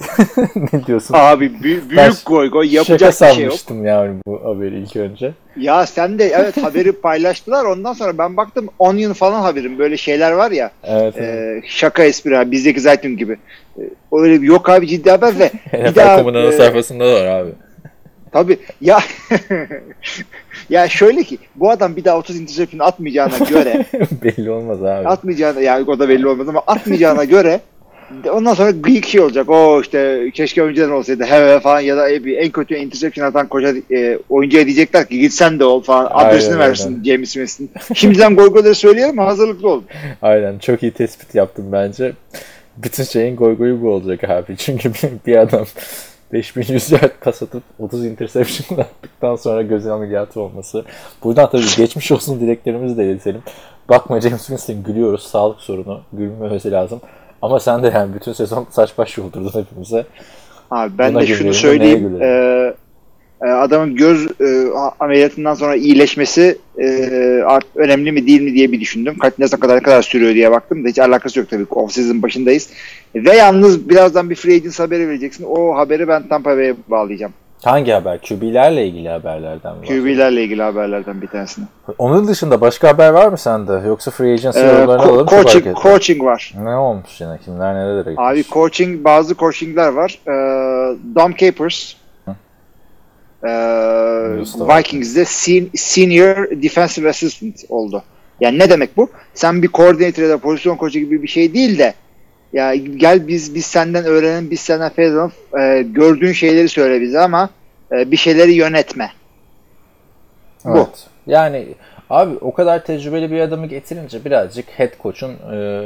ne 0.72 0.86
diyorsun? 0.86 1.14
Abi 1.18 1.44
bü- 1.46 1.62
büyük 1.62 1.96
Ben 1.96 2.12
goy 2.26 2.50
goy 2.50 2.66
Şaka 2.68 2.76
yapacak 2.76 3.12
bir 3.12 3.16
şey 3.16 3.28
yok. 3.28 3.52
sanmıştım 3.52 3.86
yani 3.86 4.16
bu 4.26 4.40
haberi 4.44 4.78
ilk 4.80 4.96
önce. 4.96 5.32
Ya 5.56 5.86
sen 5.86 6.18
de 6.18 6.24
evet 6.24 6.56
haberi 6.56 6.92
paylaştılar 6.92 7.64
ondan 7.64 7.92
sonra 7.92 8.18
ben 8.18 8.36
baktım 8.36 8.68
Onion 8.78 9.12
falan 9.12 9.40
haberim 9.40 9.78
böyle 9.78 9.96
şeyler 9.96 10.32
var 10.32 10.50
ya 10.50 10.70
Evet. 10.84 11.14
evet. 11.18 11.64
e, 11.64 11.66
şaka 11.68 12.04
espri 12.04 12.38
abi 12.38 12.50
bizdeki 12.50 12.80
Zaytun 12.80 13.16
gibi. 13.16 13.36
E, 13.78 13.82
öyle 14.12 14.42
bir 14.42 14.46
yok 14.46 14.68
abi 14.68 14.86
ciddi 14.86 15.10
haber 15.10 15.38
ve 15.38 15.50
bir 15.90 15.94
daha 15.94 16.20
e, 16.40 16.52
sayfasında 16.52 17.06
da 17.06 17.14
var 17.14 17.26
abi. 17.26 17.50
Tabii 18.32 18.58
ya 18.80 18.98
ya 20.70 20.88
şöyle 20.88 21.22
ki 21.22 21.38
bu 21.56 21.70
adam 21.70 21.96
bir 21.96 22.04
daha 22.04 22.18
30 22.18 22.40
interception 22.40 22.80
atmayacağına 22.80 23.38
göre 23.50 23.84
Belli 24.22 24.50
olmaz 24.50 24.82
abi. 24.82 25.08
atmayacağına 25.08 25.60
yani 25.60 25.90
o 25.90 25.98
da 25.98 26.08
belli 26.08 26.28
olmaz 26.28 26.48
ama 26.48 26.62
atmayacağına 26.66 27.24
göre 27.24 27.60
ondan 28.32 28.54
sonra 28.54 28.70
gıyık 28.70 29.06
şey 29.06 29.20
olacak. 29.20 29.50
O 29.50 29.80
işte 29.80 30.30
keşke 30.34 30.62
önceden 30.62 30.90
olsaydı 30.90 31.24
he 31.24 31.60
falan 31.60 31.80
ya 31.80 31.96
da 31.96 32.24
bir 32.24 32.36
en 32.36 32.50
kötü 32.50 32.74
interception 32.74 33.26
atan 33.26 33.48
koca 33.48 33.74
e, 33.92 34.18
oyuncuya 34.28 34.66
diyecekler 34.66 35.08
ki 35.08 35.18
git 35.18 35.32
sen 35.32 35.58
de 35.58 35.64
ol 35.64 35.82
falan 35.82 36.08
adresini 36.12 36.54
Aynen, 36.54 36.68
versin 36.68 36.92
aynen. 36.92 37.04
James 37.04 37.32
Winston. 37.32 37.68
Şimdiden 37.94 38.36
goy 38.36 38.48
goyları 38.48 38.74
söyleyelim 38.74 39.18
hazırlıklı 39.18 39.68
olun. 39.68 39.84
Aynen 40.22 40.58
çok 40.58 40.82
iyi 40.82 40.92
tespit 40.92 41.34
yaptım 41.34 41.64
bence. 41.72 42.12
Bütün 42.76 43.04
şeyin 43.04 43.36
goy 43.36 43.56
goyu 43.56 43.82
bu 43.82 43.90
olacak 43.90 44.24
abi. 44.30 44.56
Çünkü 44.56 44.92
bir 45.26 45.36
adam 45.36 45.66
5100 46.32 46.92
yard 46.92 47.10
pas 47.24 47.42
atıp 47.42 47.62
30 47.78 48.04
interception 48.06 48.78
attıktan 48.78 49.36
sonra 49.36 49.62
göz 49.62 49.86
ameliyatı 49.86 50.40
olması. 50.40 50.84
Buradan 51.24 51.50
tabii 51.50 51.62
geçmiş 51.76 52.12
olsun 52.12 52.40
dileklerimizi 52.40 52.96
de 52.96 53.04
iletelim. 53.04 53.42
Bakma 53.88 54.20
James 54.20 54.46
Winston 54.46 54.82
gülüyoruz. 54.82 55.22
Sağlık 55.22 55.60
sorunu. 55.60 56.00
Gülmemesi 56.12 56.70
lazım. 56.70 57.00
Ama 57.42 57.60
sen 57.60 57.82
de 57.82 57.92
yani 57.94 58.14
bütün 58.14 58.32
sezon 58.32 58.66
saç 58.70 58.98
baş 58.98 59.18
yoldurdun 59.18 59.60
hepimize. 59.60 60.06
Abi 60.70 60.98
ben 60.98 61.14
Buna 61.14 61.22
de 61.22 61.26
şunu 61.26 61.54
söyleyeyim. 61.54 62.22
e, 62.22 62.74
adamın 63.48 63.94
göz 63.96 64.26
e, 64.40 64.66
ameliyatından 65.00 65.54
sonra 65.54 65.76
iyileşmesi 65.76 66.58
e, 66.78 66.86
art- 67.46 67.76
önemli 67.76 68.12
mi 68.12 68.26
değil 68.26 68.40
mi 68.40 68.54
diye 68.54 68.72
bir 68.72 68.80
düşündüm. 68.80 69.18
Kaç 69.18 69.38
ne 69.38 69.46
kadar 69.46 69.76
ne 69.76 69.80
kadar 69.82 70.02
sürüyor 70.02 70.34
diye 70.34 70.50
baktım 70.50 70.84
da 70.84 70.88
hiç 70.88 70.98
alakası 70.98 71.38
yok 71.38 71.50
tabii. 71.50 71.66
Off 71.70 71.92
season 71.92 72.22
başındayız. 72.22 72.70
Ve 73.14 73.36
yalnız 73.36 73.88
birazdan 73.88 74.30
bir 74.30 74.34
free 74.34 74.54
agent 74.54 74.80
haberi 74.80 75.08
vereceksin. 75.08 75.44
O 75.48 75.76
haberi 75.76 76.08
ben 76.08 76.28
Tampa 76.28 76.56
Bay'e 76.56 76.74
bağlayacağım. 76.88 77.32
Hangi 77.64 77.92
haber? 77.92 78.18
QB'lerle 78.28 78.86
ilgili 78.86 79.08
haberlerden 79.08 79.76
mi? 79.76 79.86
QB'lerle 79.86 80.42
ilgili 80.44 80.62
haberlerden 80.62 81.22
bir 81.22 81.26
tanesini. 81.26 81.64
Onun 81.98 82.28
dışında 82.28 82.60
başka 82.60 82.88
haber 82.88 83.10
var 83.10 83.28
mı 83.28 83.38
sende? 83.38 83.72
Yoksa 83.86 84.10
free 84.10 84.32
agency 84.32 84.58
Ee, 84.60 84.62
yorumlarını 84.62 85.02
ko- 85.02 85.08
alalım. 85.08 85.26
coaching, 85.26 85.76
coaching 85.82 86.22
var. 86.22 86.54
Ne 86.62 86.76
olmuş 86.76 87.20
yine? 87.20 87.38
Kimler 87.44 87.74
nerelere 87.74 87.98
gitmiş? 88.10 88.16
Abi 88.18 88.44
coaching 88.44 89.04
bazı 89.04 89.34
coachingler 89.34 89.88
var. 89.88 90.18
Ee, 90.26 90.30
Dom 91.14 91.34
Capers 91.36 91.94
ee. 93.44 93.48
Vikings'de 94.78 95.24
sen- 95.24 95.70
senior 95.74 96.50
defensive 96.62 97.08
assistant 97.08 97.64
oldu. 97.68 98.02
Yani 98.40 98.58
ne 98.58 98.70
demek 98.70 98.96
bu? 98.96 99.10
Sen 99.34 99.62
bir 99.62 99.68
koordinatör 99.68 100.22
ya 100.22 100.28
da 100.28 100.38
pozisyon 100.38 100.76
koçu 100.76 100.98
gibi 100.98 101.22
bir 101.22 101.28
şey 101.28 101.54
değil 101.54 101.78
de 101.78 101.94
ya 102.52 102.74
gel 102.74 103.28
biz 103.28 103.54
biz 103.54 103.66
senden 103.66 104.04
öğrenelim, 104.04 104.50
biz 104.50 104.60
senden 104.60 104.90
feyz 104.92 105.14
alalım. 105.14 105.32
Ee, 105.60 105.82
gördüğün 105.82 106.32
şeyleri 106.32 106.68
söyle 106.68 107.00
bize 107.00 107.20
ama 107.20 107.50
e, 107.92 108.10
bir 108.10 108.16
şeyleri 108.16 108.52
yönetme. 108.52 109.12
bu. 110.64 110.76
Evet. 110.78 111.06
Yani 111.26 111.66
abi 112.10 112.34
o 112.40 112.52
kadar 112.54 112.84
tecrübeli 112.84 113.30
bir 113.30 113.40
adamı 113.40 113.66
getirince 113.66 114.24
birazcık 114.24 114.68
head 114.68 114.90
coach'un 115.02 115.32
e, 115.52 115.82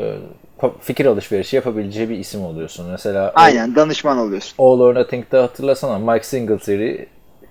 fikir 0.81 1.07
alışverişi 1.07 1.57
yapabileceği 1.57 2.09
bir 2.09 2.19
isim 2.19 2.45
oluyorsun. 2.45 2.91
Mesela 2.91 3.29
o- 3.29 3.33
Aynen 3.35 3.75
danışman 3.77 4.19
oluyorsun. 4.19 4.55
All 4.59 4.81
or 4.81 4.95
Nothing'de 4.95 5.37
hatırlasana 5.37 6.13
Mike 6.13 6.25
Singletary, 6.25 6.97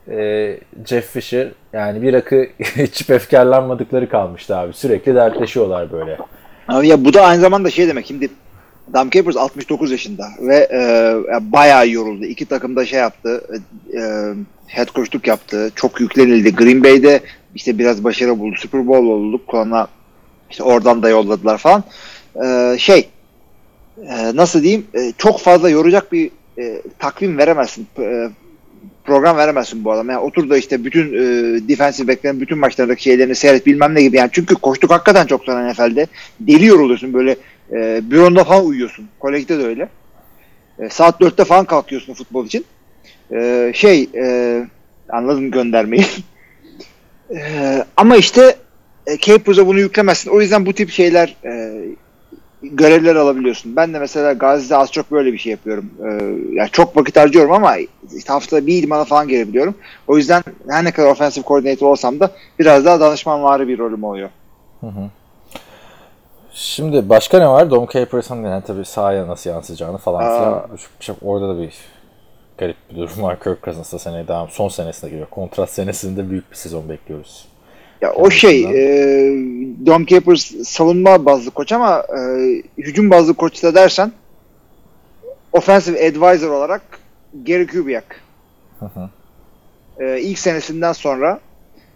e, 0.09 0.57
Jeff 0.85 1.05
Fisher 1.05 1.51
yani 1.73 2.01
bir 2.01 2.13
akı 2.13 2.47
hiç 2.59 3.09
efkarlanmadıkları 3.09 4.09
kalmıştı 4.09 4.57
abi. 4.57 4.73
Sürekli 4.73 5.15
dertleşiyorlar 5.15 5.91
böyle. 5.91 6.17
Abi 6.67 6.87
ya 6.87 7.05
bu 7.05 7.13
da 7.13 7.21
aynı 7.21 7.41
zamanda 7.41 7.69
şey 7.69 7.87
demek. 7.87 8.07
Şimdi 8.07 8.29
Dam 8.93 9.09
Capers 9.09 9.37
69 9.37 9.91
yaşında 9.91 10.27
ve 10.39 10.67
e, 10.71 10.81
ya 11.33 11.39
bayağı 11.41 11.89
yoruldu. 11.89 12.25
İki 12.25 12.45
takımda 12.45 12.85
şey 12.85 12.99
yaptı. 12.99 13.43
E, 13.93 14.01
head 14.67 14.87
coachluk 14.95 15.27
yaptı. 15.27 15.71
Çok 15.75 16.01
yüklenildi. 16.01 16.55
Green 16.55 16.83
Bay'de 16.83 17.19
işte 17.55 17.77
biraz 17.77 18.03
başarı 18.03 18.39
buldu. 18.39 18.55
Super 18.57 18.87
Bowl 18.87 19.05
olduk. 19.05 19.41
Sonra 19.51 19.87
işte 20.49 20.63
oradan 20.63 21.03
da 21.03 21.09
yolladılar 21.09 21.57
falan. 21.57 21.83
E, 22.45 22.75
şey 22.79 23.09
e, 23.97 24.35
nasıl 24.35 24.63
diyeyim 24.63 24.87
e, 24.93 25.13
çok 25.17 25.39
fazla 25.39 25.69
yoracak 25.69 26.11
bir 26.11 26.31
e, 26.57 26.81
takvim 26.99 27.37
veremezsin. 27.37 27.87
E, 27.99 28.29
program 29.03 29.37
veremezsin 29.37 29.83
bu 29.83 29.91
adama. 29.91 30.11
Yani 30.11 30.21
otur 30.21 30.49
da 30.49 30.57
işte 30.57 30.85
bütün 30.85 31.13
e, 31.13 31.19
defensive 31.69 32.07
back'lerin 32.07 32.41
bütün 32.41 32.57
maçlarındaki 32.57 33.03
şeylerini 33.03 33.35
seyret 33.35 33.65
bilmem 33.65 33.95
ne 33.95 34.01
gibi. 34.01 34.17
Yani 34.17 34.29
çünkü 34.33 34.55
koştuk 34.55 34.91
hakikaten 34.91 35.25
çok 35.25 35.43
sonra 35.43 35.71
NFL'de. 35.71 36.07
Deli 36.39 36.65
yoruluyorsun 36.65 37.13
böyle 37.13 37.35
e, 37.71 38.01
büronda 38.11 38.43
falan 38.43 38.65
uyuyorsun. 38.65 39.09
Kolekte 39.19 39.59
de 39.59 39.63
öyle. 39.63 39.89
E, 40.79 40.89
saat 40.89 41.21
4'te 41.21 41.43
falan 41.45 41.65
kalkıyorsun 41.65 42.13
futbol 42.13 42.45
için. 42.45 42.65
E, 43.31 43.71
şey 43.75 44.09
e, 44.15 44.65
anladım 45.09 45.51
göndermeyi. 45.51 46.05
E, 47.35 47.85
ama 47.97 48.17
işte 48.17 48.55
e, 49.07 49.17
Capers'a 49.17 49.67
bunu 49.67 49.79
yüklemezsin. 49.79 50.29
O 50.29 50.41
yüzden 50.41 50.65
bu 50.65 50.73
tip 50.73 50.89
şeyler 50.89 51.35
e, 51.45 51.81
görevler 52.63 53.15
alabiliyorsun. 53.15 53.75
Ben 53.75 53.93
de 53.93 53.99
mesela 53.99 54.33
Gazi'de 54.33 54.77
az 54.77 54.91
çok 54.91 55.11
böyle 55.11 55.33
bir 55.33 55.37
şey 55.37 55.51
yapıyorum. 55.51 55.89
Ee, 55.99 56.07
yani 56.55 56.69
çok 56.71 56.97
vakit 56.97 57.17
harcıyorum 57.17 57.51
ama 57.51 57.75
işte 58.15 58.33
haftada 58.33 58.67
bir 58.67 58.83
idmana 58.83 59.03
falan 59.05 59.27
gelebiliyorum. 59.27 59.75
O 60.07 60.17
yüzden 60.17 60.43
her 60.69 60.83
ne 60.83 60.91
kadar 60.91 61.11
offensive 61.11 61.45
coordinator 61.47 61.87
olsam 61.87 62.19
da 62.19 62.31
biraz 62.59 62.85
daha 62.85 62.99
danışmanvari 62.99 63.67
bir 63.67 63.79
rolüm 63.79 64.03
oluyor. 64.03 64.29
Şimdi 66.53 67.09
başka 67.09 67.39
ne 67.39 67.47
var? 67.47 67.71
Dom 67.71 67.87
Capers'ın 67.93 68.43
yani 68.43 68.63
tabii 68.67 68.85
sahaya 68.85 69.27
nasıl 69.27 69.49
yansıyacağını 69.49 69.97
falan 69.97 70.19
filan. 70.19 71.17
Orada 71.21 71.49
da 71.49 71.61
bir 71.61 71.73
garip 72.57 72.77
bir 72.91 72.95
durum 72.95 73.23
var. 73.23 73.39
Kirk 73.39 73.63
Cousins 73.63 73.93
da 73.93 73.99
seneye 73.99 74.27
devam. 74.27 74.49
Son 74.49 74.69
senesine 74.69 75.09
giriyor. 75.09 75.27
Kontrat 75.29 75.69
senesinde 75.69 76.29
büyük 76.29 76.51
bir 76.51 76.55
sezon 76.55 76.89
bekliyoruz. 76.89 77.45
Ya 78.03 78.13
o 78.13 78.29
şey 78.29 78.63
e, 78.63 78.73
Dom 79.85 80.05
Capers 80.05 80.51
savunma 80.63 81.25
bazlı 81.25 81.51
koç 81.51 81.71
ama 81.71 82.03
e, 82.17 82.19
hücum 82.77 83.09
bazlı 83.09 83.33
koç 83.33 83.63
da 83.63 83.75
dersen 83.75 84.11
offensive 85.51 86.07
advisor 86.07 86.49
olarak 86.49 86.81
Gary 87.45 87.67
Kubiak. 87.67 88.21
hı. 88.79 89.09
E, 89.99 90.21
ilk 90.21 90.39
senesinden 90.39 90.93
sonra 90.93 91.39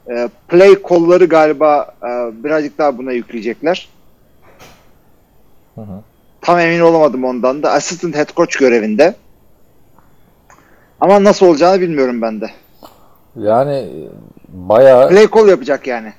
E, 0.10 0.30
play 0.48 0.82
kolları 0.82 1.26
galiba 1.26 1.96
e, 2.04 2.44
birazcık 2.44 2.78
daha 2.78 2.98
buna 2.98 3.12
yükleyecekler. 3.12 3.90
Hı 5.76 5.82
hı. 5.82 6.04
Tam 6.42 6.60
emin 6.60 6.80
olamadım 6.80 7.24
ondan 7.24 7.64
da. 7.64 7.72
Assistant 7.72 8.16
head 8.16 8.36
coach 8.36 8.58
görevinde. 8.58 9.16
Ama 11.02 11.24
nasıl 11.24 11.46
olacağını 11.46 11.82
bilmiyorum 11.82 12.22
ben 12.22 12.42
de. 12.42 12.52
Yani 13.36 13.90
bayağı 14.48 15.10
Play 15.10 15.28
call 15.36 15.48
yapacak 15.48 15.88
yani. 15.88 16.14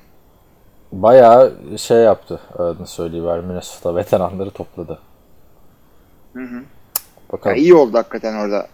bayağı 0.91 1.53
şey 1.77 1.97
yaptı. 1.97 2.39
Adını 2.57 2.87
söyleyiver. 2.87 3.39
Minnesota 3.39 3.95
veteranları 3.95 4.51
topladı. 4.51 4.99
Hı 6.33 6.39
hı. 6.43 6.61
Bakalım. 7.31 7.55
Ya 7.55 7.61
iyi 7.63 7.73
oldu 7.75 7.97
hakikaten 7.97 8.35
orada. 8.35 8.67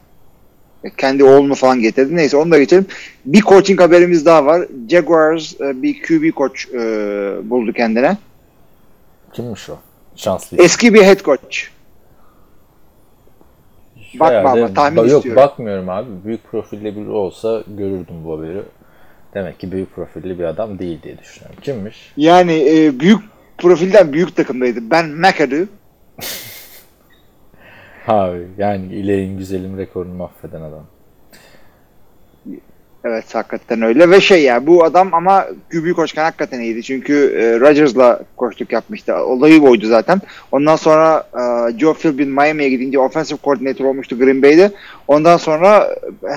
E, 0.83 0.89
Kendi 0.89 1.23
oğlunu 1.23 1.55
falan 1.55 1.79
getirdi. 1.79 2.15
Neyse 2.15 2.37
onu 2.37 2.51
da 2.51 2.57
geçelim. 2.59 2.85
Bir 3.25 3.41
coaching 3.41 3.81
haberimiz 3.81 4.25
daha 4.25 4.45
var. 4.45 4.67
Jaguars 4.89 5.61
e, 5.61 5.81
bir 5.81 6.01
QB 6.03 6.37
coach 6.37 6.65
e, 6.73 6.79
buldu 7.49 7.73
kendine. 7.73 8.17
Kimmiş 9.33 9.69
o? 9.69 9.77
Şanslı. 10.15 10.57
Eski 10.57 10.93
bir 10.93 11.03
head 11.03 11.19
coach. 11.19 11.57
Bakma 14.19 14.27
Herhalde- 14.35 14.65
ama 14.65 14.73
tahmin 14.73 15.01
Yok 15.01 15.07
istiyorum. 15.17 15.43
bakmıyorum 15.43 15.89
abi. 15.89 16.07
Büyük 16.25 16.43
profilli 16.51 16.95
biri 16.95 17.09
olsa 17.09 17.63
görürdüm 17.67 18.15
bu 18.25 18.37
haberi. 18.37 18.61
Demek 19.35 19.59
ki 19.59 19.71
büyük 19.71 19.95
profilli 19.95 20.39
bir 20.39 20.43
adam 20.43 20.79
değil 20.79 21.01
diye 21.03 21.17
düşünüyorum. 21.17 21.57
Kimmiş? 21.61 22.13
Yani 22.17 22.53
e, 22.53 22.99
büyük 22.99 23.19
profilden 23.57 24.13
büyük 24.13 24.35
takımdaydı. 24.35 24.79
Ben 24.91 25.09
McAdoo. 25.09 25.65
Abi 28.07 28.47
yani 28.57 28.93
ilerin 28.93 29.37
güzelim 29.37 29.77
rekorunu 29.77 30.13
mahveden 30.13 30.61
adam. 30.61 30.85
Evet 33.03 33.35
hakikaten 33.35 33.81
öyle 33.81 34.09
ve 34.09 34.21
şey 34.21 34.43
ya 34.43 34.67
bu 34.67 34.83
adam 34.83 35.13
ama 35.13 35.45
QB 35.71 35.93
koçken 35.95 36.23
hakikaten 36.23 36.59
iyiydi. 36.59 36.83
Çünkü 36.83 37.13
e, 37.13 37.59
Rodgers'la 37.59 38.19
koçluk 38.37 38.71
yapmıştı. 38.71 39.15
Olayı 39.15 39.61
oydu 39.61 39.87
zaten. 39.87 40.21
Ondan 40.51 40.75
sonra 40.75 41.27
e, 41.33 41.77
Joe 41.79 41.93
Philbin 41.93 42.29
Miami'ye 42.29 42.69
gidince 42.69 42.99
offensive 42.99 43.39
coordinator 43.43 43.85
olmuştu 43.85 44.19
Green 44.19 44.41
Bay'de. 44.41 44.71
Ondan 45.07 45.37
sonra 45.37 45.95
e, 46.23 46.33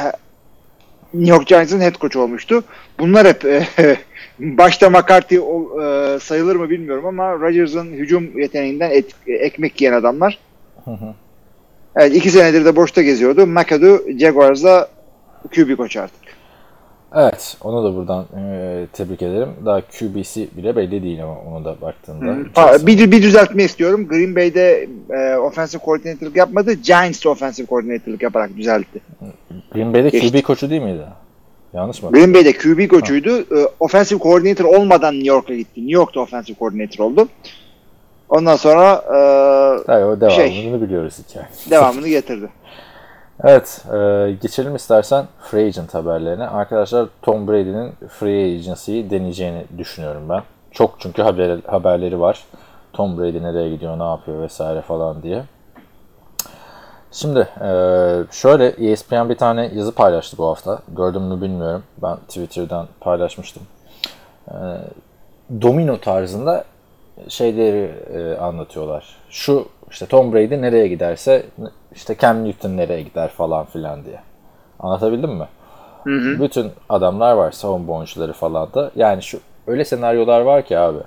New 1.15 1.35
York 1.35 1.47
Giants'ın 1.47 1.81
head 1.81 1.95
coach 1.95 2.17
olmuştu. 2.17 2.65
Bunlar 2.99 3.27
hep 3.27 3.45
e, 3.45 3.67
başta 4.39 4.91
McCarthy 4.91 5.41
e, 5.41 6.19
sayılır 6.21 6.57
mı 6.57 6.71
bilmiyorum 6.71 7.07
ama 7.07 7.33
Rodgers'ın 7.33 7.93
hücum 7.93 8.39
yeteneğinden 8.39 8.91
et- 8.91 9.15
ekmek 9.27 9.81
yiyen 9.81 9.93
adamlar. 9.93 10.39
Hı 10.85 10.91
hı. 10.91 11.15
Evet 11.97 12.17
iki 12.17 12.31
senedir 12.31 12.65
de 12.65 12.77
boşta 12.77 13.03
geziyordu. 13.03 13.47
McAdoo 13.47 13.99
Jaguars'da 14.19 14.89
QB 15.55 15.77
koç 15.77 15.97
artık. 15.97 16.28
Evet 17.15 17.57
onu 17.63 17.85
da 17.85 17.97
buradan 17.97 18.27
e, 18.37 18.87
tebrik 18.93 19.23
ederim. 19.23 19.49
Daha 19.67 19.81
QB'si 19.81 20.49
bile 20.57 20.77
belli 20.77 21.03
değil 21.03 21.23
ama 21.25 21.37
onu 21.41 21.65
da 21.65 21.81
baktığında. 21.81 22.27
Ha, 22.55 22.69
Jackson- 22.73 22.87
bir, 22.87 23.11
bir 23.11 23.23
düzeltme 23.23 23.65
istiyorum. 23.65 24.09
Green 24.09 24.37
Bay'de 24.37 24.89
e, 25.11 25.37
offensive 25.37 25.83
coordinator'lık 25.85 26.37
yapmadı. 26.37 26.73
Giants'te 26.73 27.29
offensive 27.29 27.67
coordinator'lık 27.67 28.23
yaparak 28.23 28.57
düzeltti. 28.57 29.01
Green 29.73 29.95
Bay'de 29.95 30.09
Geçti. 30.09 30.33
QB 30.33 30.43
koçu 30.43 30.71
değil 30.71 30.83
miydi? 30.83 31.05
Yanlış 31.73 32.03
mı? 32.03 32.13
Green 32.13 32.35
Bay'de 32.35 32.53
QB 32.53 32.89
koçuydu. 32.89 33.39
E, 33.41 33.69
offensive 33.81 34.19
coordinator 34.19 34.65
olmadan 34.65 35.15
New 35.15 35.29
York'a 35.29 35.55
gitti. 35.55 35.81
New 35.81 35.93
York'ta 35.93 36.21
offensive 36.21 36.57
coordinator 36.59 37.05
oldu. 37.05 37.29
Ondan 38.29 38.57
sonra 38.57 39.05
e, 39.07 39.19
Hayır, 39.87 40.05
o 40.07 40.21
devamını 40.21 40.49
Şey. 40.53 40.81
biliyoruz 40.83 41.15
hikaye. 41.29 41.47
devamını 41.71 42.09
getirdi. 42.09 42.49
Evet, 43.45 43.85
e, 43.93 44.33
geçelim 44.43 44.77
istersen 44.77 45.27
free 45.41 45.67
agent 45.67 45.95
haberlerine. 45.95 46.47
Arkadaşlar 46.47 47.09
Tom 47.23 47.49
Brady'nin 47.49 47.93
free 48.09 48.59
agency'yi 48.59 49.11
deneyeceğini 49.11 49.65
düşünüyorum 49.79 50.29
ben. 50.29 50.43
Çok 50.71 50.95
çünkü 50.99 51.23
haber, 51.23 51.59
haberleri 51.67 52.21
var. 52.21 52.45
Tom 52.93 53.19
Brady 53.19 53.43
nereye 53.43 53.71
gidiyor, 53.71 53.99
ne 53.99 54.03
yapıyor 54.03 54.43
vesaire 54.43 54.81
falan 54.81 55.23
diye. 55.23 55.45
Şimdi 57.13 57.39
e, 57.39 57.71
şöyle 58.31 58.67
ESPN 58.67 59.29
bir 59.29 59.37
tane 59.37 59.71
yazı 59.75 59.93
paylaştı 59.93 60.39
bu 60.39 60.47
hafta. 60.47 60.79
Gördüm 60.97 61.23
mü 61.23 61.43
bilmiyorum. 61.43 61.83
Ben 62.03 62.17
Twitter'dan 62.17 62.87
paylaşmıştım. 63.01 63.63
E, 64.49 64.57
domino 65.63 66.01
tarzında 66.01 66.65
şeyleri 67.29 67.95
e, 68.15 68.39
anlatıyorlar. 68.39 69.17
Şu 69.31 69.69
işte 69.91 70.07
Tom 70.07 70.33
Brady 70.33 70.63
nereye 70.63 70.89
giderse 70.89 71.47
işte 71.95 72.17
Cam 72.21 72.45
Newton 72.45 72.77
nereye 72.77 73.03
gider 73.03 73.29
falan 73.29 73.65
filan 73.67 74.05
diye. 74.05 74.21
Anlatabildim 74.81 75.31
mi? 75.31 75.49
Bütün 76.41 76.71
adamlar 76.89 77.33
var 77.33 77.51
savunma 77.53 77.93
oyuncuları 77.93 78.33
falan 78.33 78.73
da. 78.75 78.91
Yani 78.97 79.23
şu 79.23 79.41
öyle 79.67 79.85
senaryolar 79.85 80.41
var 80.41 80.65
ki 80.65 80.79
abi. 80.79 80.99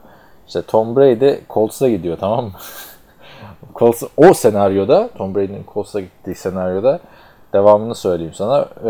İşte 0.48 0.62
Tom 0.62 0.96
Brady 0.96 1.36
Colts'a 1.50 1.90
gidiyor 1.90 2.18
tamam 2.20 2.46
mı? 2.46 2.52
Colts, 3.76 4.04
o 4.18 4.34
senaryoda 4.34 5.10
Tom 5.18 5.36
Brady'nin 5.36 5.66
Colts'a 5.74 6.00
gittiği 6.00 6.36
senaryoda 6.36 7.00
devamını 7.54 7.96
söyleyeyim 7.96 8.34
sana. 8.34 8.68
E, 8.84 8.90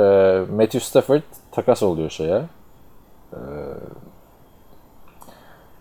Matthew 0.51 0.79
Stafford 0.79 1.21
takas 1.51 1.83
oluyor 1.83 2.09
şeye. 2.09 2.41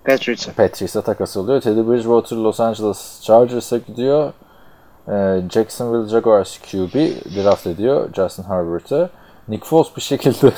Patriots'a. 0.04 0.52
Patrice'e 0.52 1.02
takas 1.02 1.36
oluyor. 1.36 1.60
Teddy 1.60 1.88
Bridgewater 1.88 2.36
Los 2.36 2.60
Angeles 2.60 3.20
Chargers'a 3.22 3.78
gidiyor. 3.78 4.32
Ee, 5.08 5.42
Jacksonville 5.50 6.08
Jaguars 6.08 6.58
QB 6.58 6.94
draft 7.36 7.66
ediyor 7.66 8.14
Justin 8.14 8.42
Herbert'ı. 8.42 9.10
Nick 9.48 9.66
Foles 9.66 9.96
bir 9.96 10.02
şekilde 10.02 10.46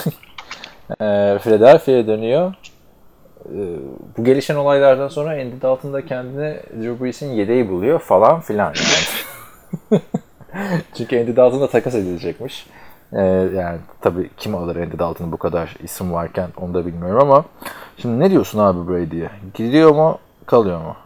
e, 1.01 1.39
Philadelphia'ya 1.39 2.07
dönüyor. 2.07 2.55
Ee, 3.47 3.77
bu 4.19 4.25
gelişen 4.25 4.57
olaylardan 4.57 5.09
sonra 5.09 5.31
Andy 5.31 5.63
Dalton 5.63 5.93
da 5.93 6.07
kendini 6.07 6.61
Drew 6.83 7.05
Brees'in 7.05 7.33
yedeği 7.33 7.71
buluyor 7.71 7.99
falan 7.99 8.41
filan. 8.41 8.73
Çünkü 10.95 11.21
Andy 11.21 11.37
Dalton 11.37 11.61
da 11.61 11.71
takas 11.71 11.95
edilecekmiş. 11.95 12.67
Yani 13.55 13.79
tabii 14.01 14.31
kim 14.37 14.55
alır 14.55 14.77
Andy 14.77 14.99
Dalton'ı 14.99 15.33
bu 15.33 15.37
kadar 15.37 15.77
isim 15.83 16.13
varken 16.13 16.49
onu 16.61 16.75
da 16.75 16.87
bilmiyorum 16.87 17.21
ama 17.21 17.45
şimdi 17.99 18.21
ne 18.21 18.31
diyorsun 18.31 18.59
abi 18.59 18.91
Brady'ye? 18.91 19.31
Gidiyor 19.55 19.91
mu 19.91 20.19
kalıyor 20.47 20.79
mu? 20.81 20.97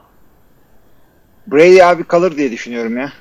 Brady 1.46 1.82
abi 1.82 2.04
kalır 2.04 2.36
diye 2.36 2.52
düşünüyorum 2.52 2.96
ya. 2.96 3.12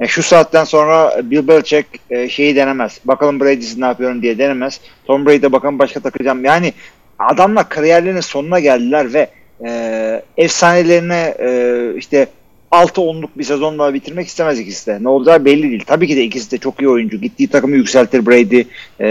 Ya 0.00 0.06
şu 0.06 0.22
saatten 0.22 0.64
sonra 0.64 1.22
Bill 1.30 1.48
Belichick 1.48 1.86
e, 2.10 2.28
şeyi 2.28 2.56
denemez. 2.56 3.00
Bakalım 3.04 3.40
Brady'si 3.40 3.80
ne 3.80 3.84
yapıyorum 3.86 4.22
diye 4.22 4.38
denemez. 4.38 4.80
Tom 5.04 5.26
Brady'de 5.26 5.52
bakalım 5.52 5.78
başka 5.78 6.00
takacağım. 6.00 6.44
Yani 6.44 6.72
adamlar 7.18 7.68
kariyerlerinin 7.68 8.20
sonuna 8.20 8.60
geldiler 8.60 9.14
ve 9.14 9.30
e, 9.64 10.22
efsanelerine 10.36 11.34
e, 11.38 11.92
işte 11.96 12.26
6-10'luk 12.72 13.28
bir 13.36 13.44
sezonla 13.44 13.94
bitirmek 13.94 14.26
istemez 14.26 14.60
ikisi 14.60 14.86
de. 14.86 14.98
Ne 15.04 15.08
olacağı 15.08 15.44
belli 15.44 15.70
değil. 15.70 15.84
Tabii 15.86 16.06
ki 16.06 16.16
de 16.16 16.24
ikisi 16.24 16.50
de 16.50 16.58
çok 16.58 16.82
iyi 16.82 16.88
oyuncu. 16.88 17.20
Gittiği 17.20 17.48
takımı 17.48 17.76
yükseltir 17.76 18.26
Brady. 18.26 18.60
E, 19.00 19.06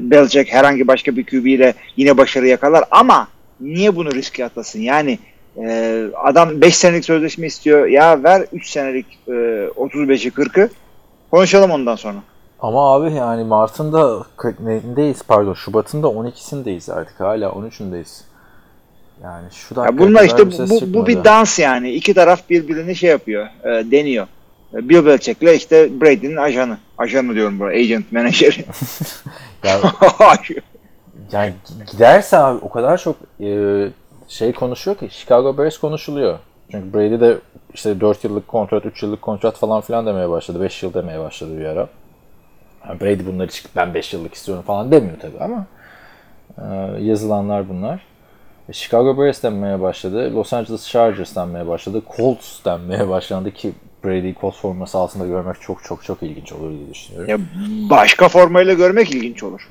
Belichick 0.00 0.52
herhangi 0.52 0.88
başka 0.88 1.16
bir 1.16 1.24
QB 1.26 1.46
ile 1.46 1.74
yine 1.96 2.18
başarı 2.18 2.46
yakalar 2.46 2.84
ama 2.90 3.28
niye 3.60 3.96
bunu 3.96 4.14
riske 4.14 4.44
atlasın? 4.44 4.80
Yani 4.80 5.18
ee, 5.58 6.06
adam 6.24 6.60
5 6.60 6.76
senelik 6.76 7.04
sözleşme 7.04 7.46
istiyor. 7.46 7.86
Ya 7.86 8.22
ver 8.24 8.46
3 8.52 8.70
senelik 8.70 9.06
e, 9.28 9.30
35'i 9.30 10.30
40'ı. 10.30 10.68
Konuşalım 11.30 11.70
ondan 11.70 11.96
sonra. 11.96 12.18
Ama 12.60 12.94
abi 12.94 13.14
yani 13.14 13.44
Mart'ın 13.44 13.92
da 13.92 14.22
neyiz 14.96 15.22
pardon 15.28 15.54
Şubat'ın 15.54 16.02
da 16.02 16.06
12'sindeyiz 16.06 16.92
artık 16.92 17.20
hala 17.20 17.46
13'ündeyiz. 17.46 18.22
Yani 19.22 19.46
şu 19.52 19.74
Ya 19.74 19.82
dakika 19.82 19.98
bunlar 19.98 20.28
kadar 20.28 20.46
işte 20.46 20.66
bu, 20.66 20.70
bu 20.70 20.78
çıkmadı. 20.78 21.06
bir 21.06 21.24
dans 21.24 21.58
yani. 21.58 21.90
İki 21.90 22.14
taraf 22.14 22.50
birbirini 22.50 22.96
şey 22.96 23.10
yapıyor. 23.10 23.46
e, 23.64 23.90
deniyor. 23.90 24.26
E, 24.74 24.88
Bill 24.88 25.06
Belichick'le 25.06 25.56
işte 25.56 26.00
Brady'nin 26.00 26.36
ajanı. 26.36 26.78
Ajanı 26.98 27.34
diyorum 27.34 27.58
buraya. 27.58 27.78
Agent, 27.78 28.12
menajeri. 28.12 28.64
Ya, 29.64 29.80
yani 31.32 31.54
giderse 31.92 32.36
abi 32.38 32.58
o 32.62 32.68
kadar 32.70 32.98
çok 32.98 33.16
e, 33.40 33.88
şey 34.28 34.52
konuşuyor 34.52 34.96
ki 34.96 35.08
Chicago 35.10 35.58
Bears 35.58 35.78
konuşuluyor. 35.78 36.38
Çünkü 36.70 36.94
Brady 36.94 37.20
de 37.20 37.38
işte 37.74 38.00
4 38.00 38.24
yıllık 38.24 38.48
kontrat, 38.48 38.86
3 38.86 39.02
yıllık 39.02 39.22
kontrat 39.22 39.56
falan 39.56 39.80
filan 39.80 40.06
demeye 40.06 40.30
başladı. 40.30 40.62
5 40.62 40.82
yıl 40.82 40.94
demeye 40.94 41.20
başladı 41.20 41.58
bir 41.58 41.64
ara. 41.64 41.88
Yani 42.88 43.00
Brady 43.00 43.26
bunları 43.26 43.48
çıkıp 43.48 43.76
ben 43.76 43.94
5 43.94 44.12
yıllık 44.12 44.34
istiyorum 44.34 44.64
falan 44.66 44.90
demiyor 44.90 45.16
tabii 45.20 45.38
ama 45.40 45.66
e, 46.58 46.64
yazılanlar 47.02 47.68
bunlar. 47.68 48.00
Chicago 48.72 49.18
Bears 49.18 49.42
denmeye 49.42 49.80
başladı. 49.80 50.34
Los 50.34 50.52
Angeles 50.52 50.88
Chargers 50.88 51.36
denmeye 51.36 51.66
başladı. 51.66 52.02
Colts 52.16 52.64
denmeye 52.64 53.08
başlandı 53.08 53.50
ki 53.50 53.72
Brady'yi 54.04 54.34
Colts 54.40 54.56
forması 54.60 54.98
altında 54.98 55.26
görmek 55.26 55.60
çok 55.60 55.84
çok 55.84 56.04
çok 56.04 56.22
ilginç 56.22 56.52
olur 56.52 56.70
diye 56.70 56.90
düşünüyorum. 56.90 57.30
ya 57.30 57.38
başka 57.90 58.28
formayla 58.28 58.74
görmek 58.74 59.10
ilginç 59.14 59.42
olur. 59.42 59.68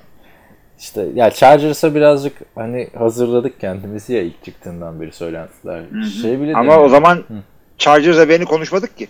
İşte 0.80 1.06
ya 1.16 1.32
Chargers'a 1.32 1.96
birazcık 1.96 2.34
hani 2.56 2.88
hazırladık 2.98 3.60
kendimizi 3.60 4.14
ya 4.14 4.22
ilk 4.22 4.46
çıktığından 4.46 5.02
beri 5.02 5.12
söylentiler. 5.12 5.84
Şey 6.22 6.42
bile 6.42 6.56
Ama 6.56 6.80
o 6.80 6.90
zaman 6.90 7.24
Chargers'a 7.78 8.30
beni 8.30 8.46
konuşmadık 8.46 8.98
ki. 8.98 9.08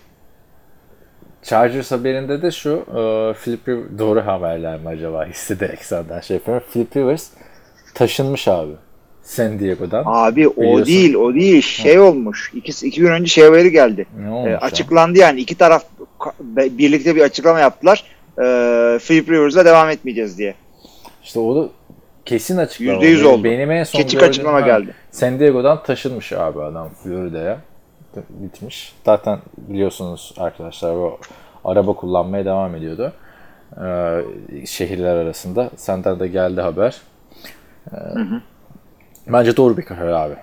Chargers 1.43 1.91
haberinde 1.91 2.41
de 2.41 2.51
şu 2.51 2.69
e, 2.69 3.33
Philip 3.43 3.67
Rivers, 3.67 3.99
doğru 3.99 4.25
haberler 4.25 4.79
mi 4.79 4.87
acaba 4.87 5.25
hissederek 5.29 5.83
senden 5.83 6.19
şey 6.19 6.37
yapıyorum. 6.37 6.63
Philip 6.71 6.97
Rivers 6.97 7.29
taşınmış 7.93 8.47
abi. 8.47 8.71
San 9.25 9.59
Diego'dan. 9.59 10.03
Abi 10.05 10.47
o 10.47 10.55
Biliyorsun. 10.61 10.85
değil 10.85 11.13
o 11.13 11.33
değil 11.33 11.61
şey 11.61 11.99
olmuş. 11.99 12.51
İki, 12.55 12.87
iki 12.87 13.01
gün 13.01 13.11
önce 13.11 13.27
şey 13.27 13.43
haberi 13.43 13.71
geldi. 13.71 14.05
Ee, 14.25 14.29
olmuş 14.29 14.49
ya? 14.51 14.57
açıklandı 14.57 15.19
yani 15.19 15.39
iki 15.41 15.55
taraf 15.55 15.83
birlikte 16.49 17.15
bir 17.15 17.21
açıklama 17.21 17.59
yaptılar. 17.59 18.03
Ee, 18.37 18.99
Philip 19.07 19.29
Rivers'la 19.29 19.65
devam 19.65 19.89
etmeyeceğiz 19.89 20.37
diye. 20.37 20.53
İşte 21.23 21.39
o 21.39 21.55
da 21.63 21.69
kesin 22.25 22.57
açıklama. 22.57 22.91
Yüzde 22.91 23.07
yüz 23.07 23.19
Benim- 23.19 23.31
oldu. 23.33 23.43
Benim 23.43 23.71
en 23.71 23.83
son 23.83 23.99
Keçik 23.99 24.23
açıklama 24.23 24.61
ha, 24.61 24.65
geldi. 24.67 24.93
San 25.11 25.39
Diego'dan 25.39 25.83
taşınmış 25.83 26.33
abi 26.33 26.61
adam 26.61 26.89
Florida'ya. 27.03 27.57
Bitmiş. 28.29 28.93
Zaten 29.05 29.39
biliyorsunuz 29.57 30.33
arkadaşlar 30.37 30.95
bu 30.95 31.19
araba 31.65 31.93
kullanmaya 31.93 32.45
devam 32.45 32.75
ediyordu. 32.75 33.13
Ee, 33.77 34.65
şehirler 34.65 35.15
arasında. 35.15 35.69
Senden 35.75 36.19
de 36.19 36.27
geldi 36.27 36.61
haber. 36.61 37.01
Ee, 37.91 37.95
Bence 39.27 39.57
doğru 39.57 39.77
bir 39.77 39.85
karar 39.85 40.07
abi. 40.07 40.35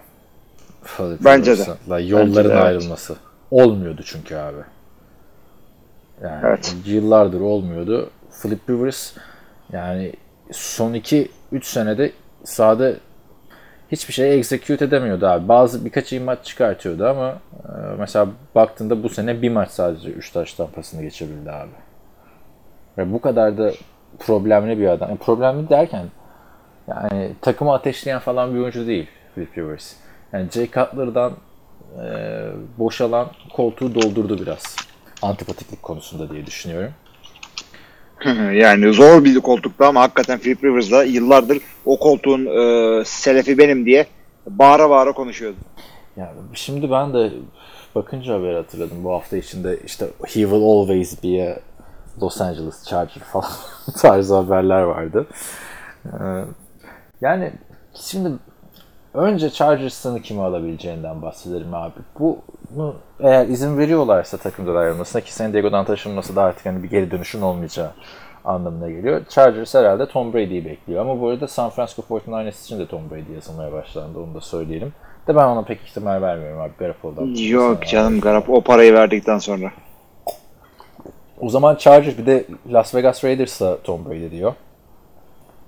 Bence 1.01 1.59
de. 1.59 1.62
Yolların 2.03 2.29
Bence 2.29 2.45
de, 2.45 2.53
evet. 2.53 2.64
ayrılması. 2.64 3.16
Olmuyordu 3.51 4.03
çünkü 4.05 4.37
abi. 4.37 4.59
Yani 6.23 6.40
Evet. 6.45 6.77
yıllardır 6.87 7.40
olmuyordu. 7.40 8.11
Philip 8.42 8.71
Rivers 8.71 9.12
yani 9.73 10.12
son 10.53 10.95
2-3 10.95 11.29
senede 11.62 12.12
sahada 12.45 12.92
hiçbir 13.92 14.14
şey 14.14 14.38
execute 14.38 14.85
edemiyordu 14.85 15.27
abi. 15.27 15.49
Bazı 15.49 15.85
birkaç 15.85 16.12
iyi 16.12 16.21
maç 16.21 16.45
çıkartıyordu 16.45 17.07
ama 17.07 17.29
e, 17.64 17.68
mesela 17.99 18.29
baktığında 18.55 19.03
bu 19.03 19.09
sene 19.09 19.42
bir 19.42 19.51
maç 19.51 19.71
sadece 19.71 20.11
3 20.11 20.31
taş 20.31 20.55
tampasını 20.55 21.03
geçebildi 21.03 21.51
abi. 21.53 21.71
Ve 22.99 23.12
bu 23.12 23.21
kadar 23.21 23.59
da 23.59 23.73
problemli 24.18 24.79
bir 24.79 24.87
adam. 24.88 25.09
Yani 25.09 25.18
problemli 25.18 25.68
derken 25.68 26.07
yani 26.94 27.33
takımı 27.40 27.72
ateşleyen 27.72 28.18
falan 28.18 28.55
bir 28.55 28.61
oyuncu 28.61 28.87
değil 28.87 29.09
Philip 29.35 29.59
Rivers. 29.59 29.92
Yani 30.33 30.50
Jay 30.50 30.66
Cutler'dan 30.66 31.33
e, 32.05 32.07
boşalan 32.78 33.28
koltuğu 33.52 33.94
doldurdu 33.94 34.38
biraz. 34.38 34.76
Antipatiklik 35.22 35.83
konusunda 35.83 36.31
diye 36.31 36.46
düşünüyorum. 36.46 36.92
yani 38.55 38.92
zor 38.92 39.24
bir 39.24 39.40
koltukta 39.40 39.87
ama 39.87 40.00
hakikaten 40.00 40.38
Philip 40.38 40.64
Rivers'la 40.64 41.05
yıllardır 41.05 41.59
o 41.85 41.98
koltuğun 41.98 42.46
e, 42.46 43.05
selefi 43.05 43.59
benim 43.59 43.87
diye 43.87 44.07
bağıra 44.46 44.90
bağıra 44.90 45.12
konuşuyordu. 45.12 45.57
Yani 46.16 46.31
şimdi 46.55 46.90
ben 46.90 47.14
de 47.14 47.31
bakınca 47.94 48.35
haber 48.35 48.55
hatırladım 48.55 49.05
bu 49.05 49.12
hafta 49.12 49.37
içinde 49.37 49.78
işte 49.87 50.07
he 50.24 50.33
will 50.33 50.62
always 50.62 51.24
be 51.24 51.52
a 51.52 51.61
Los 52.22 52.40
Angeles 52.40 52.85
Charger 52.85 53.22
falan 53.33 53.50
tarzı 53.98 54.35
haberler 54.35 54.83
vardı. 54.83 55.26
Yani 57.23 57.53
şimdi 57.95 58.31
önce 59.15 59.51
Chargers'ını 59.51 60.23
kime 60.23 60.43
alabileceğinden 60.43 61.23
bahsedelim 61.23 61.75
abi. 61.75 61.95
Bunu 62.19 62.95
eğer 63.21 63.49
izin 63.49 63.79
veriyorlarsa 63.79 64.37
takımdan 64.37 64.77
ayrılmasına 64.77 65.23
ki 65.23 65.35
San 65.35 65.53
Diego'dan 65.53 65.85
taşınması 65.85 66.37
da 66.37 66.43
artık 66.43 66.67
hani 66.67 66.83
bir 66.83 66.91
geri 66.91 67.11
dönüşün 67.11 67.43
olmayacağı 67.43 67.91
anlamına 68.45 68.91
geliyor. 68.91 69.23
Chargers 69.29 69.75
herhalde 69.75 70.09
Tom 70.09 70.33
Brady'yi 70.33 70.65
bekliyor. 70.65 71.01
Ama 71.01 71.21
bu 71.21 71.29
arada 71.29 71.49
San 71.49 71.71
Francisco 71.71 72.03
49ers 72.03 72.65
için 72.65 72.79
de 72.79 72.87
Tom 72.87 73.11
Brady 73.11 73.33
yazılmaya 73.35 73.73
başlandı. 73.73 74.19
Onu 74.19 74.35
da 74.35 74.41
söyleyelim. 74.41 74.93
De 75.29 75.37
ben 75.37 75.45
ona 75.45 75.63
pek 75.63 75.81
ihtimal 75.81 76.23
vermiyorum 76.23 76.61
abi. 76.61 76.73
Garoppolo'dan. 76.79 77.27
Yok 77.49 77.87
canım 77.87 78.21
Garap 78.21 78.51
o 78.51 78.61
parayı 78.61 78.95
verdikten 78.95 79.39
sonra. 79.39 79.73
O 81.41 81.49
zaman 81.49 81.77
Chargers 81.77 82.19
bir 82.19 82.27
de 82.27 82.45
Las 82.73 82.95
Vegas 82.95 83.25
Raiders'la 83.25 83.83
Tom 83.83 84.05
Brady 84.05 84.31
diyor. 84.31 84.53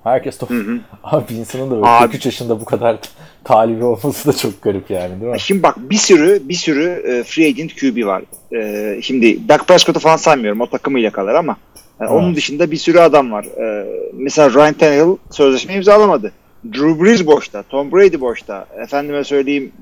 Herkes 0.05 0.39
Tom... 0.39 0.49
Abi 1.05 1.35
insanın 1.35 1.71
da 1.71 1.75
böyle 1.75 1.87
Abi. 1.87 2.05
43 2.05 2.27
yaşında 2.27 2.61
bu 2.61 2.65
kadar 2.65 2.97
talibi 3.45 3.85
olması 3.85 4.29
da 4.29 4.37
çok 4.37 4.63
garip 4.63 4.91
yani 4.91 5.21
değil 5.21 5.33
mi? 5.33 5.41
Şimdi 5.41 5.63
bak 5.63 5.77
bir 5.79 5.97
sürü 5.97 6.43
bir 6.49 6.55
sürü 6.55 6.85
e, 6.85 7.23
free 7.25 7.47
agent 7.47 7.81
QB 7.81 8.07
var. 8.07 8.23
E, 8.53 9.03
şimdi 9.03 9.49
Dak 9.49 9.69
Prescott'u 9.69 10.01
falan 10.01 10.17
saymıyorum. 10.17 10.61
O 10.61 10.67
takımıyla 10.67 11.11
kalır 11.11 11.35
ama 11.35 11.57
e, 12.01 12.05
onun 12.05 12.37
dışında 12.37 12.71
bir 12.71 12.77
sürü 12.77 12.99
adam 12.99 13.33
var. 13.33 13.47
Mesela 14.15 14.51
Ryan 14.55 14.75
Tannehill 14.75 15.17
sözleşme 15.31 15.75
imzalamadı. 15.75 16.33
Drew 16.65 17.05
Brees 17.05 17.27
boşta. 17.27 17.63
Tom 17.63 17.93
Brady 17.93 18.21
boşta. 18.21 18.67
Efendime 18.83 19.25
söyleyeyim 19.25 19.73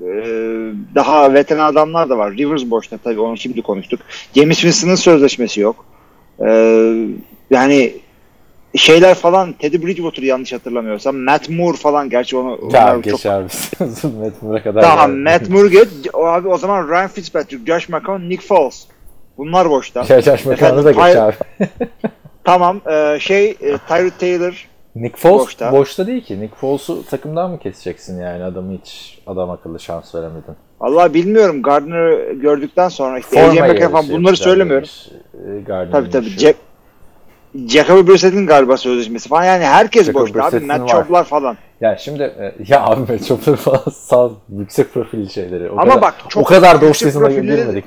daha 0.95 1.33
veteran 1.33 1.71
adamlar 1.71 2.09
da 2.09 2.17
var. 2.17 2.37
Rivers 2.37 2.69
boşta 2.69 2.97
tabii 2.97 3.19
onu 3.19 3.37
şimdi 3.37 3.61
konuştuk. 3.61 3.99
James 4.35 4.57
Winston'ın 4.57 4.95
sözleşmesi 4.95 5.59
yok. 5.61 5.85
Yani 7.49 7.93
şeyler 8.75 9.15
falan 9.15 9.53
Teddy 9.53 9.85
Bridgewater 9.85 10.23
yanlış 10.23 10.53
hatırlamıyorsam 10.53 11.17
Matt 11.17 11.49
Moore 11.49 11.77
falan 11.77 12.09
gerçi 12.09 12.37
onu 12.37 12.49
Ya 12.51 12.57
onlar 12.85 12.93
çok 12.93 13.03
geçer 13.03 13.43
misin? 13.43 14.19
Matt 14.19 14.41
Moore'a 14.41 14.63
kadar. 14.63 14.81
Tamam 14.81 15.11
geldi. 15.11 15.23
Matt 15.23 15.49
Moore 15.49 15.67
geç. 15.71 15.87
O 16.13 16.25
abi 16.25 16.47
o 16.47 16.57
zaman 16.57 16.89
Ryan 16.89 17.07
Fitzpatrick, 17.07 17.65
Josh 17.73 17.89
McCown, 17.89 18.29
Nick 18.29 18.45
Foles. 18.47 18.87
Bunlar 19.37 19.69
boşta. 19.69 20.03
Şey, 20.03 20.21
Josh 20.21 20.45
McCown'u 20.45 20.83
da 20.83 20.91
geç 20.91 20.99
Efendim, 21.01 21.35
abi. 21.59 21.67
Tamam 22.43 22.81
e, 22.91 23.17
şey 23.19 23.49
e, 23.49 23.77
Tyrod 23.87 24.11
Taylor 24.19 24.67
Nick 24.95 25.17
Foles 25.17 25.41
boşta. 25.45 25.71
Boşta. 25.71 26.07
değil 26.07 26.23
ki. 26.23 26.41
Nick 26.41 26.55
Foles'u 26.55 27.05
takımdan 27.05 27.51
mı 27.51 27.59
keseceksin 27.59 28.21
yani? 28.21 28.43
Adamı 28.43 28.77
hiç 28.77 29.19
adam 29.27 29.49
akıllı 29.49 29.79
şans 29.79 30.15
veremedin. 30.15 30.55
Allah 30.79 31.13
bilmiyorum 31.13 31.61
Gardner'ı 31.61 32.33
gördükten 32.33 32.89
sonra 32.89 33.19
işte 33.19 33.41
Forma 33.53 33.89
falan 33.89 34.09
bunları 34.09 34.37
söylemiyorum. 34.37 34.87
e, 35.33 35.59
Gardner'ın 35.61 35.91
Tabii 35.91 36.09
tabii. 36.09 36.25
işi. 36.27 36.53
Jacoby 37.67 38.11
Brissett'in 38.11 38.47
galiba 38.47 38.77
sözleşmesi 38.77 39.29
falan 39.29 39.43
yani 39.43 39.65
herkes 39.65 40.05
Jacoby 40.05 40.21
boşta 40.21 40.43
abi. 40.57 40.59
Matt. 40.59 40.89
Chop'lar 40.89 41.23
falan. 41.23 41.57
Ya 41.81 41.97
şimdi 41.97 42.23
e, 42.23 42.55
ya 42.67 42.83
abi 42.85 43.11
Metropol 43.11 43.55
falan 43.55 43.83
sağ 43.93 44.29
yüksek 44.49 44.93
profil 44.93 45.29
şeyleri. 45.29 45.69
O 45.69 45.73
Ama 45.73 45.83
kadar, 45.83 46.01
bak, 46.01 46.15
çok 46.29 46.43
o 46.43 46.45
kadar 46.45 46.75
off-season'a 46.75 47.27
profilleri- 47.27 47.55
girmedik. 47.55 47.85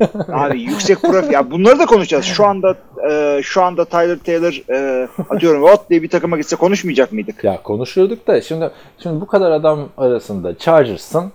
Abi 0.32 0.60
yüksek 0.62 1.02
profil. 1.02 1.32
Ya 1.32 1.50
bunları 1.50 1.78
da 1.78 1.86
konuşacağız. 1.86 2.24
Şu 2.24 2.46
anda 2.46 2.74
e, 3.10 3.40
şu 3.42 3.62
anda 3.62 3.84
Tyler 3.84 4.18
Taylor 4.18 4.62
e, 4.70 5.08
atıyorum 5.30 5.62
Watt 5.66 5.90
diye 5.90 6.02
bir 6.02 6.08
takıma 6.08 6.36
gitse 6.36 6.56
konuşmayacak 6.56 7.12
mıydık? 7.12 7.44
Ya 7.44 7.62
konuşuyorduk 7.62 8.26
da 8.26 8.40
şimdi 8.40 8.70
şimdi 9.02 9.20
bu 9.20 9.26
kadar 9.26 9.50
adam 9.50 9.88
arasında 9.96 10.58
Chargers'ın 10.58 11.32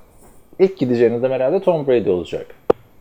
ilk 0.60 0.78
gideceğiniz 0.78 1.24
de 1.24 1.30
herhalde 1.30 1.60
Tom 1.60 1.88
Brady 1.88 2.10
olacak. 2.10 2.46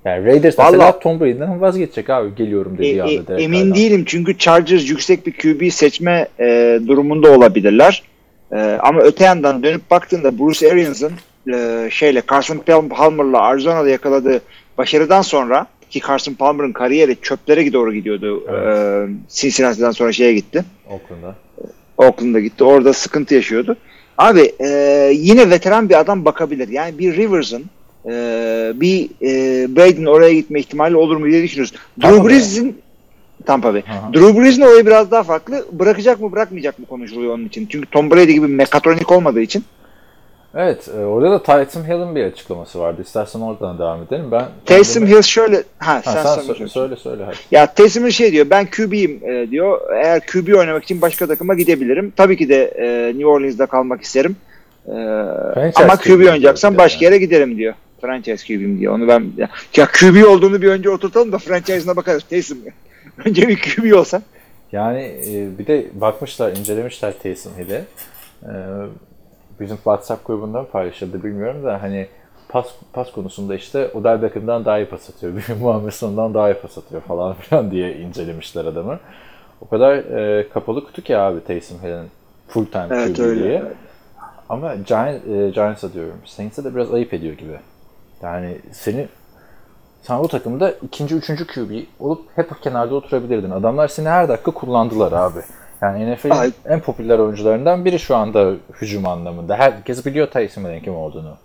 Yani 0.04 0.26
Raiders 0.26 0.58
mesela 0.58 0.98
Tom 0.98 1.20
Brady'den 1.20 1.60
vazgeçecek 1.60 2.10
abi 2.10 2.34
geliyorum 2.34 2.74
E, 2.74 2.78
dediği 2.78 2.96
e, 2.98 3.02
anda 3.02 3.10
direkt 3.10 3.30
emin 3.30 3.62
adam. 3.62 3.74
değilim 3.74 4.04
çünkü 4.06 4.38
Chargers 4.38 4.90
yüksek 4.90 5.26
bir 5.26 5.32
QB 5.32 5.72
seçme 5.72 6.28
e, 6.40 6.80
durumunda 6.86 7.30
olabilirler. 7.30 8.02
E, 8.52 8.78
ama 8.82 9.00
öte 9.00 9.24
yandan 9.24 9.62
dönüp 9.62 9.90
baktığında 9.90 10.38
Bruce 10.38 10.72
Arians'ın 10.72 11.12
e, 11.52 11.88
şeyle 11.90 12.22
Carson 12.30 12.58
Palmer'la 12.88 13.40
Arizona'da 13.40 13.88
yakaladığı 13.88 14.40
başarıdan 14.78 15.22
sonra 15.22 15.66
ki 15.90 16.00
Carson 16.00 16.34
Palmer'ın 16.34 16.72
kariyeri 16.72 17.16
çöplere 17.22 17.72
doğru 17.72 17.94
gidiyordu. 17.94 18.44
E, 18.48 18.56
Cincinnati'den 19.28 19.90
sonra 19.90 20.12
şeye 20.12 20.34
gitti. 20.34 20.64
Oakland'a. 20.90 21.34
Oakland'a 21.98 22.40
gitti. 22.40 22.64
Orada 22.64 22.92
sıkıntı 22.92 23.34
yaşıyordu. 23.34 23.76
Abi 24.18 24.52
e, 24.60 24.68
yine 25.14 25.50
veteran 25.50 25.88
bir 25.88 26.00
adam 26.00 26.24
bakabilir. 26.24 26.68
Yani 26.68 26.98
bir 26.98 27.16
Rivers'ın 27.16 27.64
e, 28.06 28.72
bir 28.74 29.04
e, 29.22 29.76
Brady'nin 29.76 30.06
oraya 30.06 30.34
gitme 30.34 30.60
ihtimali 30.60 30.96
olur 30.96 31.16
mu 31.16 31.26
diye 31.26 31.42
düşünüyoruz. 31.42 31.74
Drew. 32.02 32.28
Brees'in 32.28 32.82
Tampa 33.46 33.74
Bay. 33.74 33.82
Aha. 33.90 34.12
Drew 34.14 34.40
Brees'in 34.40 34.62
olayı 34.62 34.86
biraz 34.86 35.10
daha 35.10 35.22
farklı. 35.22 35.64
Bırakacak 35.72 36.20
mı 36.20 36.32
bırakmayacak 36.32 36.78
mı 36.78 36.86
konuşuluyor 36.86 37.34
onun 37.34 37.44
için. 37.44 37.66
Çünkü 37.66 37.90
Tom 37.90 38.10
Brady 38.10 38.32
gibi 38.32 38.46
mekatronik 38.46 39.12
olmadığı 39.12 39.40
için. 39.40 39.64
Evet 40.54 40.88
e, 40.98 41.04
orada 41.04 41.30
da 41.30 41.42
Tyson 41.42 41.84
Hill'in 41.84 42.16
bir 42.16 42.24
açıklaması 42.24 42.80
vardı. 42.80 43.02
İstersen 43.02 43.40
oradan 43.40 43.78
devam 43.78 44.02
edelim. 44.02 44.30
Ben 44.32 44.44
Taysom 44.66 45.06
Hill 45.06 45.22
şöyle 45.22 45.56
ha, 45.78 45.94
Ha, 45.94 46.02
sen, 46.04 46.12
sen, 46.12 46.22
sen 46.22 46.42
sö- 46.42 46.56
söyle. 46.56 46.68
söyle 46.68 46.96
söyle 46.96 47.24
hadi. 47.24 47.36
Ya 47.50 47.74
Taysom 47.74 48.04
Hill 48.04 48.10
şey 48.10 48.32
diyor 48.32 48.46
ben 48.50 48.66
QB'yim 48.66 49.20
e, 49.30 49.50
diyor. 49.50 49.80
Eğer 49.94 50.26
QB 50.26 50.54
oynamak 50.58 50.84
için 50.84 51.00
başka 51.00 51.26
takıma 51.26 51.54
gidebilirim. 51.54 52.12
Tabii 52.16 52.36
ki 52.36 52.48
de 52.48 52.64
e, 52.64 53.08
New 53.08 53.26
Orleans'da 53.26 53.66
kalmak 53.66 54.02
isterim. 54.02 54.36
E, 54.86 54.92
Franchise 55.54 55.84
ama 55.84 55.96
QB 55.96 56.40
diyor 56.40 56.78
başka 56.78 57.04
yere 57.04 57.18
giderim 57.18 57.56
diyor. 57.56 57.74
Franchise 58.02 58.46
QB'yim 58.46 58.80
diyor. 58.80 58.94
Onu 58.94 59.08
ben 59.08 59.26
ya, 59.36 59.86
QB 59.86 60.24
olduğunu 60.28 60.62
bir 60.62 60.68
önce 60.68 60.90
oturtalım 60.90 61.32
da 61.32 61.38
franchise'ına 61.38 61.96
bakarız. 61.96 62.22
Taysom 62.22 62.58
önce 63.24 63.48
bir 63.48 63.60
QB 63.60 63.98
olsa. 63.98 64.22
Yani 64.72 65.00
e, 65.00 65.58
bir 65.58 65.66
de 65.66 65.86
bakmışlar, 65.94 66.52
incelemişler 66.56 67.14
Taysom 67.22 67.52
Hill'i. 67.58 67.84
E, 68.42 68.52
bizim 69.60 69.76
WhatsApp 69.76 70.26
grubundan 70.26 70.66
paylaşıldı 70.66 71.24
bilmiyorum 71.24 71.64
da 71.64 71.82
hani 71.82 72.06
pas 72.48 72.66
pas 72.92 73.12
konusunda 73.12 73.54
işte 73.54 73.88
Odell 73.88 74.22
Beckham'dan 74.22 74.64
daha 74.64 74.78
iyi 74.78 74.86
pas 74.86 75.10
atıyor. 75.10 75.32
Muhammed 75.60 75.92
Son'dan 75.92 76.34
daha 76.34 76.50
iyi 76.50 76.54
pas 76.54 76.78
atıyor 76.78 77.02
falan 77.02 77.34
filan 77.34 77.70
diye 77.70 77.96
incelemişler 77.96 78.64
adamı. 78.64 78.98
O 79.60 79.68
kadar 79.68 79.94
e, 79.96 80.48
kapalı 80.48 80.84
kutu 80.84 81.02
ki 81.02 81.16
abi 81.16 81.44
Taysom 81.44 81.78
Hill'in 81.82 82.06
full 82.48 82.66
time 82.66 82.86
Evet, 82.90 83.16
QB'liği. 83.16 83.24
öyle. 83.28 83.62
Ama 84.48 84.74
Giant, 84.74 85.28
e, 85.28 85.50
Giants'a 85.50 85.92
diyorum. 85.92 86.16
Saints'e 86.24 86.64
de 86.64 86.74
biraz 86.74 86.94
ayıp 86.94 87.14
ediyor 87.14 87.34
gibi. 87.34 87.58
Yani 88.22 88.56
seni 88.72 89.08
sen 90.02 90.14
o 90.14 90.28
takımda 90.28 90.74
ikinci, 90.82 91.14
üçüncü 91.14 91.46
QB 91.46 91.70
olup 92.00 92.22
hep 92.36 92.62
kenarda 92.62 92.94
oturabilirdin. 92.94 93.50
Adamlar 93.50 93.88
seni 93.88 94.08
her 94.08 94.28
dakika 94.28 94.50
kullandılar 94.50 95.12
abi. 95.12 95.40
Yani 95.82 96.14
NFL'in 96.14 96.54
en 96.68 96.80
popüler 96.80 97.18
oyuncularından 97.18 97.84
biri 97.84 97.98
şu 97.98 98.16
anda 98.16 98.52
hücum 98.80 99.06
anlamında. 99.06 99.56
Herkes 99.56 100.06
biliyor 100.06 100.26
Tyson 100.26 100.62
Manning'in 100.62 100.84
kim 100.84 100.94
olduğunu. 100.94 101.36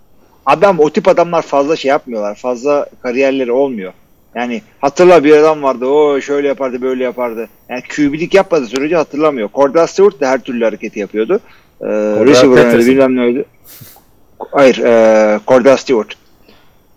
Adam 0.46 0.80
o 0.80 0.90
tip 0.90 1.08
adamlar 1.08 1.42
fazla 1.42 1.76
şey 1.76 1.88
yapmıyorlar. 1.88 2.34
Fazla 2.34 2.86
kariyerleri 3.02 3.52
olmuyor. 3.52 3.92
Yani 4.34 4.62
hatırla 4.80 5.24
bir 5.24 5.36
adam 5.36 5.62
vardı. 5.62 5.86
O 5.86 6.20
şöyle 6.20 6.48
yapardı, 6.48 6.82
böyle 6.82 7.04
yapardı. 7.04 7.48
Yani 7.68 7.82
QB'lik 7.96 8.34
yapmadığı 8.34 8.66
sürece 8.66 8.96
hatırlamıyor. 8.96 9.48
Cordell 9.54 9.86
Stewart 9.86 10.20
da 10.20 10.28
her 10.28 10.38
türlü 10.38 10.64
hareketi 10.64 10.98
yapıyordu. 10.98 11.40
Ee, 11.80 11.86
receiver 12.24 12.78
bilmem 12.78 13.16
ne 13.16 13.20
öyle. 13.20 13.44
Hayır, 14.50 14.78
e, 14.78 15.40
Cordell 15.46 15.76
Stewart. 15.76 16.27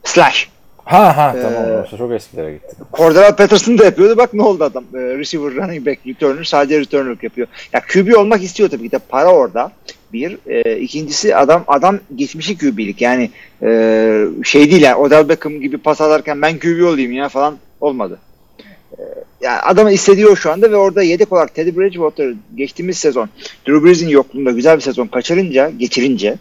Slash. 0.04 0.50
Ha 0.86 1.18
ha 1.18 1.34
Ee, 1.38 1.42
tamam. 1.42 1.72
orası 1.72 1.98
çok 1.98 2.12
eskilere 2.12 2.54
gitti. 2.54 2.76
Cordell 2.94 3.36
Patterson 3.36 3.78
da 3.78 3.86
yapıyordu. 3.86 4.18
Bak 4.18 4.34
ne 4.34 4.44
oldu 4.44 4.64
adam. 4.64 4.84
Ee, 4.94 4.98
receiver, 4.98 5.56
running 5.56 5.86
back, 5.88 6.00
returner 6.08 6.44
sadece 6.44 6.80
returner'lık 6.80 7.24
yapıyor. 7.24 7.48
Ya 7.74 7.82
QB 7.94 8.18
olmak 8.18 8.44
istiyor 8.44 8.70
tabii 8.70 8.84
ki 8.84 8.92
de. 8.92 9.00
Para 9.00 9.34
orada. 9.34 9.72
Bir. 10.14 10.38
E, 10.48 10.78
ikincisi 10.80 11.36
adam 11.36 11.64
adam 11.68 12.00
geçmişi 12.16 12.58
QB'lik. 12.58 13.02
Yani 13.02 13.30
e, 13.64 13.70
şey 14.44 14.72
değil 14.72 14.82
yani 14.82 14.96
Odell 14.96 15.30
Beckham 15.30 15.60
gibi 15.62 15.78
pas 15.78 16.02
atarken 16.02 16.42
ben 16.42 16.60
QB 16.60 16.84
olayım 16.86 17.12
ya 17.12 17.30
falan 17.30 17.58
olmadı. 17.82 18.20
E, 18.98 19.02
yani 19.42 19.60
adamın 19.60 19.92
istediği 19.92 20.28
o 20.28 20.36
şu 20.36 20.52
anda 20.52 20.72
ve 20.72 20.76
orada 20.76 21.04
yedek 21.04 21.32
olarak 21.34 21.56
Teddy 21.56 21.78
Bridgewater 21.80 22.34
geçtiğimiz 22.56 22.98
sezon 22.98 23.30
Drew 23.68 23.86
Brees'in 23.86 24.08
yokluğunda 24.10 24.52
güzel 24.52 24.76
bir 24.78 24.82
sezon 24.82 25.08
kaçırınca, 25.08 25.70
geçirince 25.78 26.36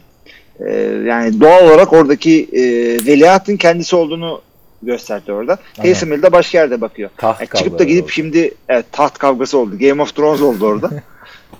e, 0.66 0.72
yani 1.06 1.40
doğal 1.40 1.64
olarak 1.68 1.92
oradaki 1.92 2.48
e, 2.52 2.62
veliahtın 3.06 3.56
kendisi 3.56 3.96
olduğunu 3.96 4.40
gösterdi 4.82 5.32
orada. 5.32 5.52
Aynen. 5.52 5.82
Taysom 5.82 6.12
Hill 6.12 6.22
de 6.22 6.32
başka 6.32 6.58
yerde 6.58 6.80
bakıyor. 6.80 7.10
Taht 7.16 7.40
Yani 7.40 7.48
çıkıp 7.48 7.78
da 7.78 7.84
gidip 7.84 8.04
oldu. 8.04 8.12
şimdi 8.12 8.54
evet, 8.68 8.86
taht 8.92 9.18
kavgası 9.18 9.58
oldu. 9.58 9.78
Game 9.78 10.02
of 10.02 10.16
Thrones 10.16 10.42
oldu 10.42 10.66
orada. 10.66 10.90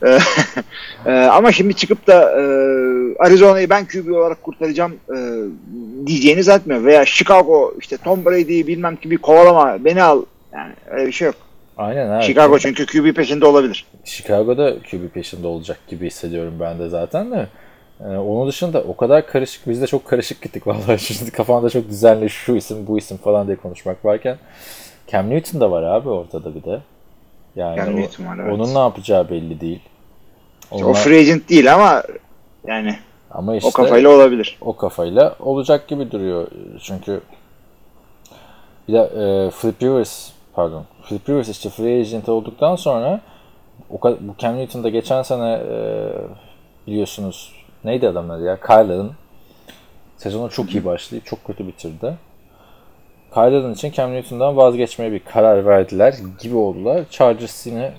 Ee, 0.06 0.18
e, 1.06 1.12
ama 1.12 1.52
şimdi 1.52 1.74
çıkıp 1.74 2.06
da 2.06 2.22
e, 2.22 2.42
Arizona'yı 3.18 3.70
ben 3.70 3.86
QB 3.86 4.12
olarak 4.12 4.42
kurtaracağım 4.42 4.92
e, 4.92 5.16
diyeceğini 6.06 6.42
zannetmiyorum. 6.42 6.86
Veya 6.86 7.06
Chicago 7.06 7.74
işte 7.80 7.96
Tom 7.96 8.24
Brady'yi 8.24 8.66
bilmem 8.66 8.96
kimi 8.96 9.18
kovalama 9.18 9.84
beni 9.84 10.02
al. 10.02 10.22
Yani 10.52 10.72
öyle 10.90 11.06
bir 11.06 11.12
şey 11.12 11.26
yok. 11.26 11.34
Aynen 11.76 12.10
evet. 12.10 12.22
Chicago 12.22 12.58
çünkü 12.58 12.86
QB 12.86 13.16
peşinde 13.16 13.46
olabilir. 13.46 13.86
Chicago'da 14.04 14.74
QB 14.90 15.08
peşinde 15.14 15.46
olacak 15.46 15.78
gibi 15.88 16.06
hissediyorum 16.06 16.54
ben 16.60 16.78
de 16.78 16.88
zaten 16.88 17.30
de. 17.30 17.46
Ee, 18.04 18.16
onun 18.16 18.48
dışında 18.48 18.82
o 18.88 18.96
kadar 18.96 19.26
karışık, 19.26 19.68
biz 19.68 19.82
de 19.82 19.86
çok 19.86 20.04
karışık 20.04 20.42
gittik 20.42 20.66
vallahi. 20.66 20.98
Şimdi 21.14 21.30
kafanda 21.30 21.70
çok 21.70 21.88
düzenli 21.88 22.30
şu 22.30 22.56
isim 22.56 22.86
bu 22.86 22.98
isim 22.98 23.16
falan 23.16 23.46
diye 23.46 23.56
konuşmak 23.56 24.04
varken. 24.04 24.38
Cam 25.12 25.30
Newton 25.30 25.60
da 25.60 25.70
var 25.70 25.82
abi 25.82 26.08
ortada 26.08 26.54
bir 26.54 26.62
de. 26.62 26.80
Yani 27.56 27.76
Cam 27.76 27.94
o- 27.94 27.96
Newton 27.96 28.26
var, 28.26 28.38
evet. 28.38 28.52
onun 28.54 28.74
ne 28.74 28.78
yapacağı 28.78 29.30
belli 29.30 29.60
değil. 29.60 29.80
Onlar- 30.70 30.84
O 30.90 30.94
free 30.94 31.18
agent 31.20 31.48
değil 31.48 31.74
ama 31.74 32.02
yani 32.66 32.96
ama 33.30 33.56
işte 33.56 33.68
o 33.68 33.72
kafayla 33.72 34.10
olabilir. 34.10 34.58
o 34.60 34.76
kafayla 34.76 35.36
olacak 35.40 35.88
gibi 35.88 36.10
duruyor. 36.10 36.46
Çünkü 36.82 37.20
bir 38.88 38.92
de 38.92 38.98
e, 38.98 39.50
Flip 39.50 39.82
Rivers 39.82 40.28
pardon 40.54 40.84
Flip 41.02 41.28
Rivers 41.28 41.48
işte 41.48 41.68
free 41.70 42.00
agent 42.00 42.28
olduktan 42.28 42.76
sonra 42.76 43.20
o 43.90 44.00
bu 44.02 44.34
Cam 44.38 44.56
Newton 44.56 44.84
da 44.84 44.88
geçen 44.88 45.22
sene 45.22 45.52
e, 45.70 45.76
biliyorsunuz 46.86 47.52
neydi 47.84 48.08
adamın 48.08 48.28
adı 48.28 48.44
ya? 48.44 48.60
Kyle'ın 48.60 49.12
sezonu 50.16 50.50
çok 50.50 50.74
iyi 50.74 50.84
başlayıp 50.84 51.26
çok 51.26 51.44
kötü 51.44 51.66
bitirdi. 51.66 52.14
Kyle'ın 53.34 53.74
için 53.74 53.92
Cam 53.92 54.12
Newton'dan 54.12 54.56
vazgeçmeye 54.56 55.12
bir 55.12 55.18
karar 55.18 55.66
verdiler 55.66 56.14
gibi 56.40 56.56
oldular. 56.56 57.04
Chargers 57.10 57.66
yine 57.66 57.92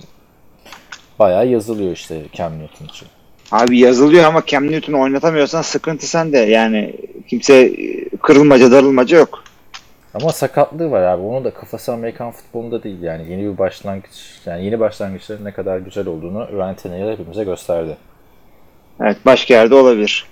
bayağı 1.20 1.48
yazılıyor 1.48 1.92
işte 1.92 2.22
Cam 2.34 2.60
Newton 2.60 2.86
için. 2.86 3.08
Abi 3.52 3.80
yazılıyor 3.80 4.24
ama 4.24 4.44
Cam 4.46 4.72
Newton'u 4.72 5.02
oynatamıyorsan 5.02 5.62
sıkıntı 5.62 6.08
sende. 6.08 6.38
Yani 6.38 6.96
kimse 7.28 7.74
kırılmaca 8.22 8.72
darılmaca 8.72 9.18
yok. 9.18 9.44
Ama 10.14 10.32
sakatlığı 10.32 10.92
var 10.92 11.02
abi. 11.02 11.22
Onun 11.22 11.44
da 11.44 11.54
kafası 11.54 11.94
Amerikan 11.94 12.32
futbolunda 12.32 12.84
değil 12.84 13.02
yani. 13.02 13.32
Yeni 13.32 13.54
bir 13.54 13.58
başlangıç, 13.58 14.40
yani 14.46 14.66
yeni 14.66 14.80
başlangıçların 14.80 15.46
ne 15.46 15.52
kadar 15.52 15.78
güzel 15.78 16.08
olduğunu 16.08 16.48
Ryan 16.52 16.76
Tannehill 16.76 17.12
hepimize 17.12 17.44
gösterdi. 17.44 17.98
Evet 19.00 19.18
başka 19.26 19.54
yerde 19.54 19.76
olabilir. 19.76 20.26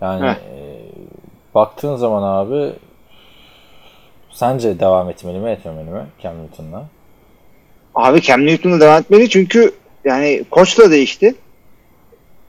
Yani 0.00 0.26
Heh. 0.26 0.34
e, 0.34 0.80
baktığın 1.54 1.96
zaman 1.96 2.22
abi 2.22 2.72
sence 4.32 4.80
devam 4.80 5.10
etmeli 5.10 5.38
mi 5.38 5.50
etmemeli 5.50 5.90
mi 5.90 6.06
Cam 6.22 6.42
Newton'la? 6.42 6.86
Abi 7.94 8.22
Cam 8.22 8.46
Newton'la 8.46 8.80
devam 8.80 9.00
etmeli 9.00 9.28
çünkü 9.28 9.72
yani 10.04 10.44
koç 10.50 10.78
da 10.78 10.90
değişti. 10.90 11.34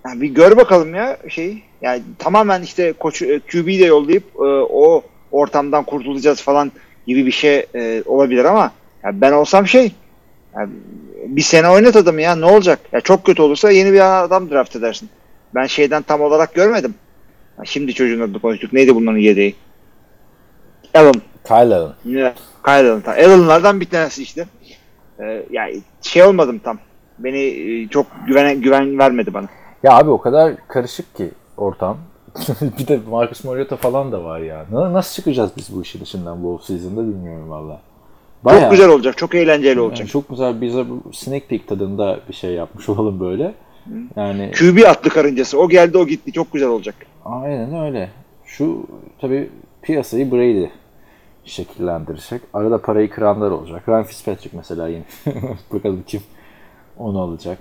Yani 0.06 0.22
bir 0.22 0.28
gör 0.28 0.58
bakalım 0.58 0.96
ya 0.96 1.18
şey. 1.30 1.64
Yani 1.82 2.02
tamamen 2.20 2.62
işte 2.62 2.94
koç 2.94 3.22
e, 3.22 3.40
QB'yi 3.40 3.80
de 3.80 3.86
yollayıp 3.86 4.24
e, 4.36 4.48
o 4.70 5.02
ortamdan 5.32 5.84
kurtulacağız 5.84 6.42
falan 6.42 6.72
gibi 7.08 7.26
bir 7.26 7.32
şey 7.32 7.66
e, 7.76 8.04
olabilir 8.06 8.46
ama 8.46 8.72
ya 9.04 9.22
ben 9.22 9.32
olsam 9.32 9.68
şey 9.68 9.92
yani 10.56 10.70
bir 11.28 11.42
sene 11.42 11.70
oynat 11.70 11.96
adamı 11.96 12.22
ya 12.22 12.36
ne 12.36 12.46
olacak? 12.46 12.80
Ya 12.92 13.02
çok 13.02 13.24
kötü 13.26 13.42
olursa 13.42 13.72
yeni 13.72 13.94
bir 13.94 14.24
adam 14.24 14.50
draft 14.50 14.76
edersin. 14.76 15.10
Ben 15.56 15.66
şeyden 15.66 16.02
tam 16.02 16.22
olarak 16.22 16.54
görmedim. 16.54 16.96
Ya 17.60 17.66
şimdi 17.66 17.94
çocuğun 17.94 18.20
adını 18.22 18.40
konuştuk. 18.40 18.74
Neydi 18.74 18.96
bunların 18.96 19.18
yedeği? 19.18 19.56
Allen. 20.94 21.14
Kyle 21.48 21.76
Allen. 21.76 21.94
Ya, 22.06 22.34
Kyle 22.66 22.92
Allen. 22.92 23.02
Allen'lardan 23.06 23.82
bir 23.82 23.90
tanesi 23.90 24.24
işte. 24.24 24.46
Ee, 25.20 25.46
yani 25.52 25.82
şey 26.02 26.24
olmadım 26.24 26.60
tam. 26.64 26.80
Beni 27.20 27.40
e, 27.40 27.88
çok 27.88 28.06
güven 28.28 28.62
güven 28.62 29.00
vermedi 29.00 29.34
bana. 29.34 29.48
Ya 29.84 29.98
abi 29.98 30.10
o 30.10 30.22
kadar 30.22 30.54
karışık 30.68 31.16
ki 31.16 31.32
ortam. 31.58 31.98
bir 32.80 32.88
de 32.88 33.00
Marcus 33.10 33.44
Mariota 33.44 33.76
falan 33.76 34.12
da 34.12 34.24
var 34.24 34.40
ya. 34.40 34.66
Na- 34.72 34.94
Nasıl 34.94 35.16
çıkacağız 35.16 35.52
biz 35.58 35.76
bu 35.76 35.82
işin 35.82 36.04
içinden 36.04 36.44
bu 36.44 36.56
off-season'da 36.56 37.08
bilmiyorum 37.08 37.50
valla. 37.50 37.82
Çok 38.50 38.72
güzel 38.72 38.90
olacak. 38.90 39.18
Çok 39.18 39.36
eğlenceli 39.36 39.80
olacak. 39.80 40.00
Yani 40.00 40.10
çok 40.10 40.30
güzel 40.30 40.62
bize 40.62 40.90
bu 40.90 41.14
sneak 41.14 41.50
peek 41.50 41.68
tadında 41.68 42.20
bir 42.30 42.34
şey 42.34 42.52
yapmış 42.52 42.90
olalım 42.96 43.20
böyle. 43.20 43.54
Yani 44.16 44.52
QB 44.60 44.86
atlı 44.88 45.10
karıncası. 45.10 45.60
O 45.60 45.70
geldi 45.70 45.98
o 45.98 46.08
gitti. 46.08 46.32
Çok 46.32 46.54
güzel 46.54 46.70
olacak. 46.70 46.96
aynen 47.26 47.86
öyle. 47.86 48.10
Şu 48.46 48.88
tabi 49.22 49.50
piyasayı 49.82 50.32
Brady 50.32 50.66
şekillendirecek. 51.46 52.42
Arada 52.54 52.82
parayı 52.82 53.10
kıranlar 53.10 53.52
olacak. 53.52 53.90
Ryan 53.90 54.04
Fitzpatrick 54.04 54.58
mesela 54.58 54.88
yine. 54.88 55.04
Bakalım 55.74 56.04
kim 56.08 56.22
onu 56.98 57.22
alacak. 57.22 57.58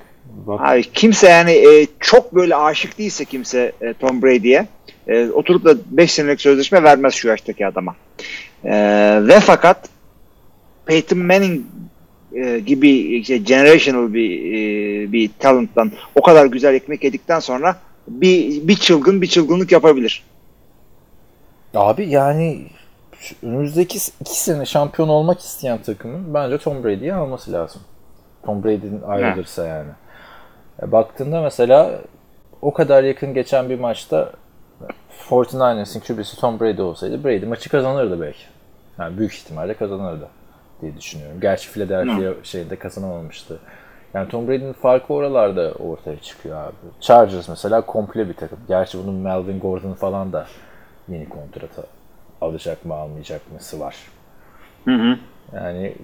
Bak, 0.46 0.60
Abi 0.62 0.82
kimse 0.82 1.28
yani 1.28 1.52
e, 1.52 1.86
çok 2.00 2.34
böyle 2.34 2.56
aşık 2.56 2.98
değilse 2.98 3.24
kimse 3.24 3.72
e, 3.80 3.92
Tom 3.92 4.22
Brady'ye 4.22 4.66
e, 5.06 5.28
oturup 5.30 5.64
da 5.64 5.74
5 5.86 6.12
senelik 6.12 6.40
sözleşme 6.40 6.82
vermez 6.82 7.14
şu 7.14 7.28
yaştaki 7.28 7.66
adama. 7.66 7.94
E, 8.64 8.72
ve 9.22 9.40
fakat 9.40 9.88
Peyton 10.86 11.18
Manning 11.18 11.64
e, 12.34 12.58
gibi 12.58 12.90
işte 12.90 13.38
generational 13.38 14.14
bir 14.14 14.52
e, 14.52 15.12
bir 15.12 15.30
talenttan 15.38 15.92
o 16.14 16.22
kadar 16.22 16.46
güzel 16.46 16.74
ekmek 16.74 17.04
yedikten 17.04 17.40
sonra 17.40 17.76
bir 18.08 18.68
bir 18.68 18.76
çılgın 18.76 19.22
bir 19.22 19.26
çılgınlık 19.26 19.72
yapabilir. 19.72 20.22
Abi 21.74 22.08
yani 22.08 22.66
önümüzdeki 23.42 23.98
iki 24.20 24.40
sene 24.40 24.66
şampiyon 24.66 25.08
olmak 25.08 25.40
isteyen 25.40 25.82
takımın 25.82 26.34
bence 26.34 26.58
Tom 26.58 26.84
Brady'yi 26.84 27.14
alması 27.14 27.52
lazım. 27.52 27.82
Tom 28.42 28.64
Brady'nin 28.64 29.02
ayrılırsa 29.02 29.66
yani. 29.66 29.90
Ya 30.82 30.92
baktığında 30.92 31.42
mesela 31.42 32.00
o 32.62 32.72
kadar 32.72 33.04
yakın 33.04 33.34
geçen 33.34 33.70
bir 33.70 33.80
maçta 33.80 34.32
49ers'in 35.30 36.00
QB'si 36.00 36.40
Tom 36.40 36.60
Brady 36.60 36.82
olsaydı 36.82 37.24
Brady 37.24 37.46
maçı 37.46 37.70
kazanırdı 37.70 38.20
belki. 38.20 38.42
Yani 38.98 39.18
büyük 39.18 39.34
ihtimalle 39.34 39.74
kazanırdı 39.74 40.28
diye 40.84 40.96
düşünüyorum. 40.96 41.40
Gerçi 41.40 41.70
Philadelphia 41.70 42.44
şeyinde 42.44 42.76
kazanamamıştı. 42.76 43.58
Yani 44.14 44.28
Tom 44.28 44.48
Brady'nin 44.48 44.72
farkı 44.72 45.14
oralarda 45.14 45.72
ortaya 45.72 46.20
çıkıyor 46.20 46.64
abi. 46.64 46.74
Chargers 47.00 47.48
mesela 47.48 47.80
komple 47.80 48.28
bir 48.28 48.34
takım. 48.34 48.58
Gerçi 48.68 48.98
bunun 48.98 49.14
Melvin 49.14 49.60
Gordon 49.60 49.92
falan 49.92 50.32
da 50.32 50.46
yeni 51.08 51.28
kontrata 51.28 51.82
alacak 52.40 52.84
mı 52.84 52.94
almayacak 52.94 53.40
mısı 53.52 53.80
var. 53.80 53.96
Yani 55.54 55.94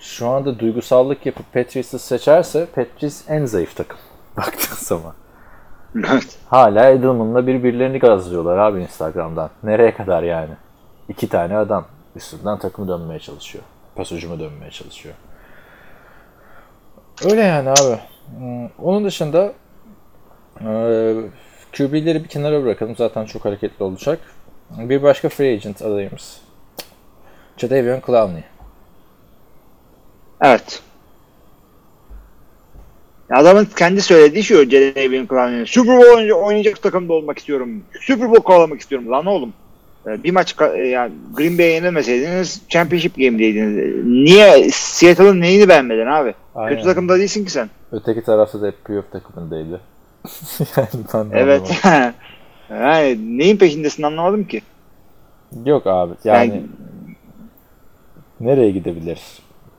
şu 0.00 0.28
anda 0.28 0.58
duygusallık 0.58 1.26
yapıp 1.26 1.52
Patriots'ı 1.52 1.98
seçerse 1.98 2.66
Patriots 2.66 3.22
en 3.28 3.44
zayıf 3.44 3.76
takım. 3.76 3.98
Baktığın 4.36 4.76
zaman. 4.76 5.14
Evet. 5.96 6.38
Hala 6.46 6.88
Edelman'la 6.88 7.46
birbirlerini 7.46 7.98
gazlıyorlar 7.98 8.58
abi 8.58 8.80
Instagram'dan. 8.82 9.50
Nereye 9.62 9.94
kadar 9.94 10.22
yani? 10.22 10.52
İki 11.08 11.28
tane 11.28 11.56
adam 11.56 11.84
üstünden 12.16 12.58
takımı 12.58 12.88
dönmeye 12.88 13.20
çalışıyor. 13.20 13.64
Pas 13.96 14.12
ucumu 14.12 14.40
dönmeye 14.40 14.70
çalışıyor. 14.70 15.14
Öyle 17.24 17.40
yani 17.40 17.70
abi. 17.70 17.98
Hmm, 18.38 18.66
Onun 18.78 19.04
dışında 19.04 19.52
eee 20.60 21.14
QB'leri 21.76 22.24
bir 22.24 22.28
kenara 22.28 22.62
bırakalım. 22.64 22.96
Zaten 22.96 23.24
çok 23.24 23.44
hareketli 23.44 23.84
olacak. 23.84 24.18
Bir 24.70 25.02
başka 25.02 25.28
free 25.28 25.52
agent 25.54 25.82
adayımız. 25.82 26.40
Jadavion 27.56 28.02
Clowney. 28.06 28.42
Evet. 30.40 30.82
Adamın 33.30 33.64
kendi 33.64 34.02
söylediği 34.02 34.44
şu 34.44 34.64
Jadavion 34.70 35.26
Clowney'in. 35.26 35.64
Super 35.64 35.96
Bowl 35.98 36.10
oynayacak, 36.14 36.36
oynayacak 36.36 36.82
takımda 36.82 37.12
olmak 37.12 37.38
istiyorum. 37.38 37.84
Super 38.00 38.30
Bowl 38.30 38.42
kovalamak 38.42 38.80
istiyorum. 38.80 39.10
Lan 39.10 39.26
oğlum. 39.26 39.52
E, 40.06 40.22
Bir 40.22 40.30
maç 40.30 40.54
e, 40.74 40.78
yani 40.78 41.12
Green 41.36 41.58
Bay'e 41.58 41.72
yenilmeseydiniz 41.72 42.62
Championship 42.68 43.16
game'deydiniz. 43.16 44.04
Niye 44.04 44.70
Seattle'ın 44.72 45.40
neyini 45.40 45.68
beğenmedin 45.68 46.06
abi? 46.06 46.34
Aynen. 46.54 46.76
Kötü 46.76 46.88
takımda 46.88 47.18
değilsin 47.18 47.44
ki 47.44 47.52
sen. 47.52 47.70
Öteki 47.92 48.22
tarafta 48.24 48.62
da 48.62 48.66
hep 48.66 48.84
playoff 48.84 49.12
takımındaydı. 49.12 49.80
yani 50.76 50.88
ben 51.14 51.26
Evet. 51.32 51.80
yani 52.70 53.38
neyin 53.38 53.56
peşindesin 53.56 54.02
anlamadım 54.02 54.44
ki. 54.44 54.62
Yok 55.66 55.86
abi 55.86 56.14
yani, 56.24 56.48
Yani- 56.50 56.62
nereye 58.40 58.70
gidebilir 58.70 59.20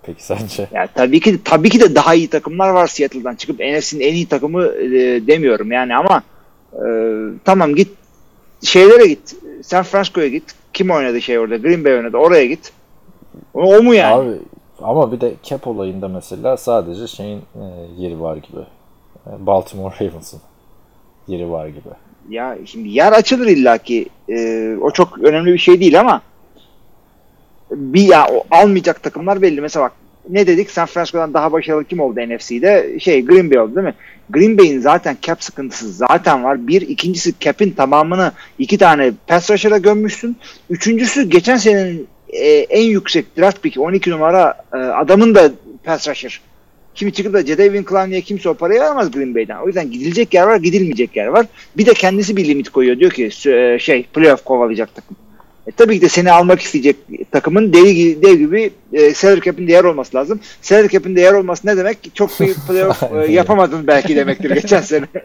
peki 0.03 0.25
sence? 0.25 0.67
Yani 0.73 0.89
tabii 0.95 1.19
ki 1.19 1.43
tabii 1.43 1.69
ki 1.69 1.79
de 1.79 1.95
daha 1.95 2.15
iyi 2.15 2.27
takımlar 2.27 2.69
var 2.69 2.87
Seattle'dan 2.87 3.35
çıkıp 3.35 3.59
NFC'nin 3.59 4.01
en 4.01 4.13
iyi 4.13 4.25
takımı 4.25 4.65
e, 4.65 5.27
demiyorum 5.27 5.71
yani 5.71 5.95
ama 5.95 6.23
e, 6.73 6.85
tamam 7.45 7.75
git 7.75 7.89
şeylere 8.63 9.07
git. 9.07 9.35
San 9.63 9.83
Francisco'ya 9.83 10.27
git. 10.27 10.43
Kim 10.73 10.91
oynadı 10.91 11.21
şey 11.21 11.39
orada? 11.39 11.57
Green 11.57 11.85
Bay 11.85 11.93
oynadı. 11.93 12.17
Oraya 12.17 12.45
git. 12.45 12.71
O, 13.53 13.75
o 13.75 13.83
mu 13.83 13.93
yani? 13.93 14.13
Abi 14.13 14.37
ama 14.81 15.11
bir 15.11 15.21
de 15.21 15.33
cap 15.43 15.67
olayında 15.67 16.07
mesela 16.07 16.57
sadece 16.57 17.07
şeyin 17.07 17.37
e, 17.37 17.63
yeri 17.97 18.21
var 18.21 18.35
gibi. 18.35 18.61
E, 19.27 19.45
Baltimore 19.45 19.95
Ravens'ın 20.01 20.41
yeri 21.27 21.51
var 21.51 21.67
gibi. 21.67 21.89
Ya 22.29 22.57
şimdi 22.65 22.89
yer 22.89 23.11
açılır 23.11 23.47
illaki. 23.47 24.05
E, 24.29 24.67
o 24.81 24.91
çok 24.91 25.19
önemli 25.19 25.53
bir 25.53 25.57
şey 25.57 25.79
değil 25.79 25.99
ama 25.99 26.21
bir 27.71 28.01
ya 28.01 28.27
o 28.31 28.43
almayacak 28.51 29.03
takımlar 29.03 29.41
belli. 29.41 29.61
Mesela 29.61 29.85
bak 29.85 29.93
ne 30.29 30.47
dedik? 30.47 30.71
San 30.71 30.85
Francisco'dan 30.85 31.33
daha 31.33 31.51
başarılı 31.51 31.83
kim 31.83 31.99
oldu 31.99 32.19
NFC'de? 32.19 32.99
Şey 32.99 33.25
Green 33.25 33.51
Bay 33.51 33.59
oldu 33.59 33.75
değil 33.75 33.87
mi? 33.87 33.93
Green 34.29 34.57
Bay'in 34.57 34.79
zaten 34.79 35.17
cap 35.21 35.43
sıkıntısı 35.43 35.91
zaten 35.91 36.43
var. 36.43 36.67
Bir, 36.67 36.81
ikincisi 36.81 37.33
cap'in 37.39 37.71
tamamını 37.71 38.31
iki 38.59 38.77
tane 38.77 39.11
pass 39.27 39.51
rusher'a 39.51 39.77
gömmüşsün. 39.77 40.37
Üçüncüsü 40.69 41.29
geçen 41.29 41.57
senenin 41.57 42.07
e, 42.29 42.47
en 42.47 42.83
yüksek 42.83 43.37
draft 43.37 43.63
pick 43.63 43.79
12 43.79 44.11
numara 44.11 44.53
e, 44.73 44.77
adamın 44.77 45.35
da 45.35 45.51
pass 45.83 46.07
rusher. 46.07 46.41
Şimdi 46.95 47.13
çıkıp 47.13 47.33
da 47.33 47.45
Jadavion 47.45 47.85
Clowney'e 47.89 48.21
kimse 48.21 48.49
o 48.49 48.53
parayı 48.53 48.79
vermez 48.79 49.11
Green 49.11 49.35
Bay'den. 49.35 49.57
O 49.57 49.67
yüzden 49.67 49.91
gidilecek 49.91 50.33
yer 50.33 50.43
var, 50.43 50.55
gidilmeyecek 50.55 51.15
yer 51.15 51.27
var. 51.27 51.45
Bir 51.77 51.85
de 51.85 51.93
kendisi 51.93 52.37
bir 52.37 52.47
limit 52.47 52.69
koyuyor. 52.69 52.99
Diyor 52.99 53.11
ki 53.11 53.29
şey 53.81 54.03
playoff 54.03 54.43
kovalayacak 54.43 54.95
takım. 54.95 55.17
E, 55.71 55.73
tabii 55.77 55.95
ki 55.95 56.01
de 56.01 56.09
seni 56.09 56.31
almak 56.31 56.61
isteyecek 56.61 56.95
takımın 57.31 57.73
dev, 57.73 57.85
gibi- 57.85 58.21
dev 58.21 58.33
gibi 58.33 58.71
e, 58.93 59.13
salary 59.13 59.41
cap'inde 59.41 59.71
yer 59.71 59.83
olması 59.83 60.17
lazım. 60.17 60.39
Salary 60.61 60.87
cap'inde 60.87 61.21
yer 61.21 61.33
olması 61.33 61.67
ne 61.67 61.77
demek? 61.77 62.15
Çok 62.15 62.39
bir 62.39 62.53
playoff 62.67 63.03
e, 63.03 63.31
yapamadın 63.31 63.87
belki 63.87 64.15
demektir 64.15 64.49
geçen 64.51 64.81
sene. 64.81 65.05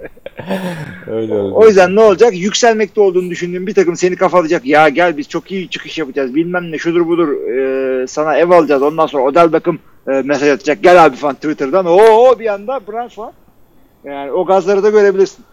Öyle 1.10 1.34
öyle. 1.34 1.42
o 1.42 1.66
yüzden 1.66 1.96
ne 1.96 2.00
olacak? 2.00 2.34
Yükselmekte 2.34 3.00
olduğunu 3.00 3.30
düşündüğün 3.30 3.66
bir 3.66 3.74
takım 3.74 3.96
seni 3.96 4.16
kafalayacak. 4.16 4.66
Ya 4.66 4.88
gel 4.88 5.16
biz 5.16 5.28
çok 5.28 5.52
iyi 5.52 5.68
çıkış 5.68 5.98
yapacağız. 5.98 6.34
Bilmem 6.34 6.72
ne 6.72 6.78
şudur 6.78 7.06
budur. 7.06 7.28
e, 7.28 8.06
sana 8.06 8.36
ev 8.36 8.50
alacağız. 8.50 8.82
Ondan 8.82 9.06
sonra 9.06 9.22
Odell 9.22 9.52
Beckham 9.52 9.78
e, 10.08 10.10
mesaj 10.10 10.48
atacak. 10.48 10.82
Gel 10.82 11.04
abi 11.04 11.16
falan 11.16 11.34
Twitter'dan. 11.34 11.86
Oo 11.86 12.38
bir 12.38 12.46
anda 12.46 12.80
branş 12.88 13.14
falan. 13.14 13.32
Yani 14.04 14.32
o 14.32 14.46
gazları 14.46 14.82
da 14.82 14.90
görebilirsin. 14.90 15.44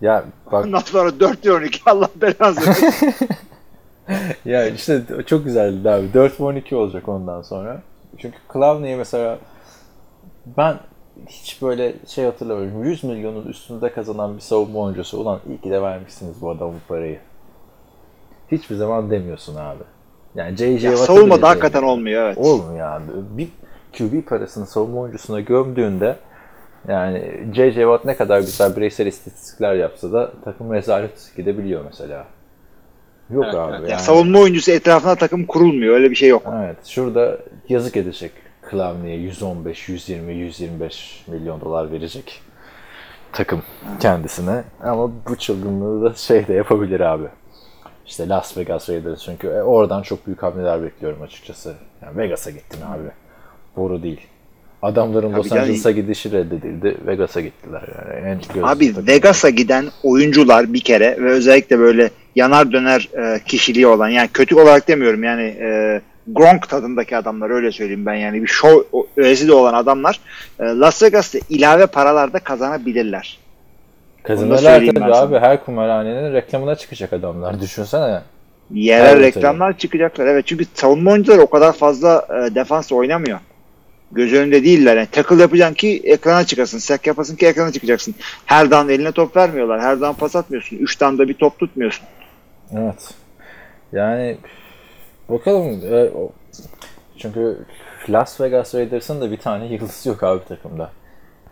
Ya 0.00 0.24
bak 0.52 0.64
Ondan 0.66 0.78
sonra 0.78 1.20
4 1.20 1.42
diyor 1.42 1.60
12 1.60 1.80
Allah 1.86 2.08
belanı. 2.16 2.56
ya 4.44 4.66
işte 4.66 5.02
çok 5.26 5.44
güzeldi 5.44 5.90
abi. 5.90 6.14
4 6.14 6.40
ve 6.40 6.44
12 6.44 6.76
olacak 6.76 7.08
ondan 7.08 7.42
sonra. 7.42 7.82
Çünkü 8.18 8.36
Clowney'e 8.52 8.96
mesela 8.96 9.38
ben 10.56 10.76
hiç 11.26 11.62
böyle 11.62 11.94
şey 12.08 12.24
hatırlamıyorum. 12.24 12.84
100 12.84 13.04
milyonun 13.04 13.46
üstünde 13.46 13.92
kazanan 13.92 14.36
bir 14.36 14.40
savunma 14.40 14.78
oyuncusu. 14.78 15.18
Ulan 15.18 15.40
iyi 15.48 15.60
ki 15.60 15.70
de 15.70 15.82
vermişsiniz 15.82 16.40
bu 16.40 16.50
adamın 16.50 16.80
parayı. 16.88 17.18
Hiçbir 18.52 18.76
zaman 18.76 19.10
demiyorsun 19.10 19.56
abi. 19.56 19.82
Yani 20.34 20.56
J.J. 20.56 20.88
ya, 20.88 20.96
Watt'ı 20.96 21.12
bile 21.12 21.18
savunmada 21.18 21.48
hakikaten 21.48 21.82
olmuyor 21.82 22.24
evet. 22.24 22.38
Olmuyor 22.38 22.88
abi. 22.88 23.04
Bir 23.30 23.48
QB 23.98 24.28
parasını 24.28 24.66
savunma 24.66 25.00
oyuncusuna 25.00 25.40
gömdüğünde 25.40 26.16
yani 26.88 27.48
J.J. 27.54 27.80
Watt 27.80 28.04
ne 28.04 28.16
kadar 28.16 28.40
güzel 28.40 28.76
bireysel 28.76 29.06
istatistikler 29.06 29.74
yapsa 29.74 30.12
da 30.12 30.32
takım 30.44 30.72
rezalet 30.72 31.32
gidebiliyor 31.36 31.84
mesela. 31.84 32.24
Yok 33.32 33.44
Evet, 33.44 33.54
abi 33.54 33.70
evet. 33.70 33.80
yani. 33.80 33.90
Ya 33.90 33.98
savunma 33.98 34.38
oyuncusu 34.38 34.70
etrafına 34.70 35.14
takım 35.14 35.46
kurulmuyor. 35.46 35.94
Öyle 35.94 36.10
bir 36.10 36.16
şey 36.16 36.28
yok. 36.28 36.42
Evet. 36.64 36.76
Şurada 36.86 37.38
yazık 37.68 37.96
edecek 37.96 38.32
Clowney'e 38.70 39.16
115, 39.16 39.88
120, 39.88 40.34
125 40.34 41.24
milyon 41.26 41.60
dolar 41.60 41.92
verecek 41.92 42.40
takım 43.32 43.62
kendisine. 44.00 44.64
Ama 44.82 45.10
bu 45.28 45.36
çılgınlığı 45.36 46.10
da 46.10 46.14
şey 46.14 46.46
de 46.46 46.54
yapabilir 46.54 47.00
abi. 47.00 47.26
İşte 48.06 48.28
Las 48.28 48.56
Vegas 48.56 48.90
Raiders 48.90 49.24
çünkü 49.24 49.46
e, 49.46 49.62
oradan 49.62 50.02
çok 50.02 50.26
büyük 50.26 50.42
hamleler 50.42 50.82
bekliyorum 50.82 51.22
açıkçası. 51.22 51.74
Yani 52.02 52.18
Vegas'a 52.18 52.50
gittin 52.50 52.80
abi. 52.80 53.10
Boru 53.76 54.02
değil. 54.02 54.20
Adamların 54.82 55.32
Los. 55.32 55.52
Angeles'a 55.52 55.90
gidişi 55.90 56.32
reddedildi. 56.32 56.96
Vegas'a 57.06 57.40
gittiler 57.40 57.82
yani. 57.98 58.40
En 58.56 58.62
Abi. 58.62 58.94
Vegas'a 59.06 59.50
giden 59.50 59.86
oyuncular 60.02 60.72
bir 60.72 60.80
kere 60.80 61.16
ve 61.20 61.30
özellikle 61.30 61.78
böyle 61.78 62.10
yanar 62.36 62.72
döner 62.72 63.08
e, 63.18 63.40
kişiliği 63.44 63.86
olan 63.86 64.08
yani 64.08 64.28
kötü 64.28 64.54
olarak 64.54 64.88
demiyorum 64.88 65.24
yani 65.24 65.42
e, 65.42 66.00
Gronk 66.26 66.68
tadındaki 66.68 67.16
adamlar 67.16 67.50
öyle 67.50 67.72
söyleyeyim 67.72 68.06
ben 68.06 68.14
yani 68.14 68.42
bir 68.42 68.46
show 68.46 68.98
öğesi 69.16 69.48
de 69.48 69.52
olan 69.52 69.74
adamlar 69.74 70.20
e, 70.60 70.64
Las 70.64 71.02
Vegas'ta 71.02 71.38
ilave 71.48 71.86
kazanabilirler. 72.44 73.38
Onu 74.24 74.28
da 74.28 74.34
Kazanırlar 74.34 74.58
söyleyeyim 74.58 74.94
tabii 74.94 75.14
abi. 75.14 75.38
Her 75.38 75.64
kumarhanenin 75.64 76.32
reklamına 76.32 76.74
çıkacak 76.74 77.12
adamlar. 77.12 77.60
Düşünsene. 77.60 78.20
Yerel 78.74 79.16
Evet, 79.16 79.36
reklamlar 79.36 79.78
çıkacaklar. 79.78 80.26
Evet 80.26 80.46
çünkü 80.46 80.64
savunma 80.74 81.10
oyuncuları 81.10 81.42
o 81.42 81.50
kadar 81.50 81.72
fazla 81.72 82.26
e, 82.30 82.54
defans 82.54 82.92
oynamıyor. 82.92 83.38
Göz 84.12 84.32
önünde 84.32 84.64
değiller. 84.64 84.96
Yani 84.96 85.06
tackle 85.12 85.42
yapacaksın 85.42 85.74
ki 85.74 86.02
ekrana 86.04 86.44
çıkasın. 86.44 86.78
Sack 86.78 87.06
yapasın 87.06 87.36
ki 87.36 87.46
ekrana 87.46 87.72
çıkacaksın. 87.72 88.14
Her 88.46 88.70
down 88.70 88.88
eline 88.88 89.12
top 89.12 89.36
vermiyorlar. 89.36 89.80
Her 89.80 90.00
down 90.00 90.20
pas 90.20 90.36
atmıyorsun. 90.36 90.76
Üç 90.76 91.00
down'da 91.00 91.28
bir 91.28 91.34
top 91.34 91.58
tutmuyorsun. 91.58 92.04
Evet. 92.76 93.14
Yani 93.92 94.36
bakalım. 95.28 95.80
e, 95.94 96.10
o- 96.10 96.32
çünkü 97.18 97.58
Las 98.08 98.40
Vegas 98.40 98.74
Raiders'ın 98.74 99.20
da 99.20 99.30
bir 99.30 99.36
tane 99.36 99.66
yıldızı 99.66 100.08
yok 100.08 100.22
abi 100.22 100.44
takımda. 100.44 100.90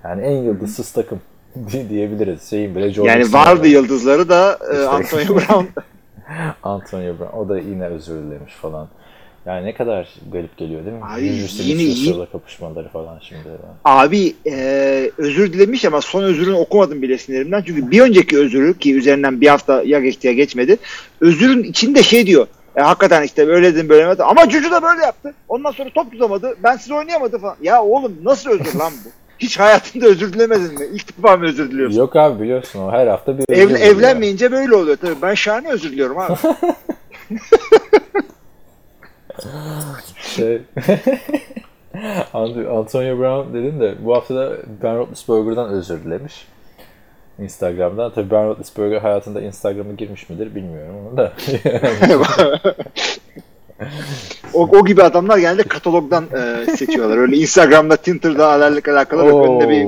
Yani 0.04 0.22
en 0.22 0.36
yıldızsız 0.42 0.92
takım 0.92 1.20
di- 1.72 1.88
diyebiliriz. 1.88 2.50
Şeyin 2.50 2.74
bile 2.74 2.90
Jordan 2.92 3.10
Yani 3.10 3.32
vardı 3.32 3.60
var. 3.60 3.64
yıldızları 3.66 4.28
da 4.28 4.58
e, 4.70 4.72
İşte- 4.72 4.88
Antonio 4.88 5.36
Brown. 5.36 5.64
Antonio 6.62 7.18
Brown. 7.18 7.36
O 7.36 7.48
da 7.48 7.58
yine 7.58 7.86
özür 7.86 8.22
dilemiş 8.22 8.54
falan. 8.54 8.88
Yani 9.46 9.66
ne 9.66 9.74
kadar 9.74 10.08
garip 10.32 10.56
geliyor 10.56 10.84
değil 10.84 10.96
mi? 10.96 11.02
Abi 11.04 11.24
Yüzüstü 11.26 11.62
yine- 11.62 11.94
Wilson'la 11.94 12.26
kapışmaları 12.26 12.88
falan 12.88 13.18
şimdi. 13.28 13.48
Abi 13.84 14.34
e, 14.46 15.10
özür 15.18 15.52
dilemiş 15.52 15.84
ama 15.84 16.00
son 16.00 16.22
özürünü 16.22 16.54
okumadım 16.54 17.02
bile 17.02 17.18
sinirimden. 17.18 17.62
Çünkü 17.66 17.90
bir 17.90 18.00
önceki 18.00 18.38
özürü 18.38 18.78
ki 18.78 18.94
üzerinden 18.94 19.40
bir 19.40 19.48
hafta 19.48 19.82
ya 19.82 20.00
geçti 20.00 20.26
ya 20.26 20.32
geçmedi. 20.32 20.76
Özürün 21.20 21.62
içinde 21.62 22.02
şey 22.02 22.26
diyor. 22.26 22.46
E, 22.76 22.80
hakikaten 22.80 23.22
işte 23.22 23.48
böyle 23.48 23.74
dedim 23.74 23.88
böyle 23.88 24.08
dedim. 24.08 24.24
Ama 24.28 24.48
Cucu 24.48 24.70
da 24.70 24.82
böyle 24.82 25.02
yaptı. 25.02 25.34
Ondan 25.48 25.70
sonra 25.70 25.90
top 25.94 26.12
tutamadı. 26.12 26.56
Ben 26.62 26.76
siz 26.76 26.90
oynayamadı 26.92 27.38
falan. 27.38 27.56
Ya 27.62 27.82
oğlum 27.84 28.12
nasıl 28.24 28.50
özür 28.50 28.78
lan 28.78 28.92
bu? 29.04 29.08
Hiç 29.38 29.58
hayatında 29.58 30.06
özür 30.06 30.32
dilemedin 30.32 30.74
mi? 30.78 30.86
İlk 30.94 31.18
defa 31.18 31.36
mı 31.36 31.44
özür 31.44 31.70
diliyorsun? 31.70 31.98
Yok 31.98 32.16
abi 32.16 32.42
biliyorsun 32.42 32.80
o 32.80 32.92
her 32.92 33.06
hafta 33.06 33.38
bir 33.38 33.44
Ev, 33.48 33.64
özür 33.64 33.74
diliyor. 33.74 33.96
evlenmeyince 33.96 34.52
böyle 34.52 34.74
oluyor 34.74 34.96
tabii. 34.96 35.22
Ben 35.22 35.34
şahane 35.34 35.68
özür 35.68 35.92
diliyorum 35.92 36.18
abi. 36.18 36.32
Şey... 40.36 40.62
Antonio 42.32 43.18
Brown 43.18 43.54
dedin 43.54 43.80
de 43.80 43.94
bu 44.04 44.14
hafta 44.14 44.34
da 44.34 44.56
Ben 44.82 44.98
Roethlisberger'dan 44.98 45.70
özür 45.70 46.04
dilemiş. 46.04 46.46
Instagram'dan. 47.38 48.12
Tabii 48.12 48.30
Ben 48.30 48.46
Roethlisberger 48.46 49.00
hayatında 49.00 49.40
Instagram'a 49.40 49.92
girmiş 49.92 50.28
midir 50.28 50.54
bilmiyorum 50.54 50.94
onu 51.08 51.16
da. 51.16 51.32
o, 54.54 54.62
o 54.62 54.84
gibi 54.84 55.02
adamlar 55.02 55.38
genelde 55.38 55.62
katalogdan 55.62 56.24
e, 56.36 56.76
seçiyorlar. 56.76 57.18
Öyle 57.18 57.36
Instagram'da, 57.36 57.96
Tinder'da 57.96 58.48
alakalı 58.48 58.96
alakalı 58.96 59.26
yok. 59.26 59.46
Önünde 59.46 59.68
bir. 59.68 59.86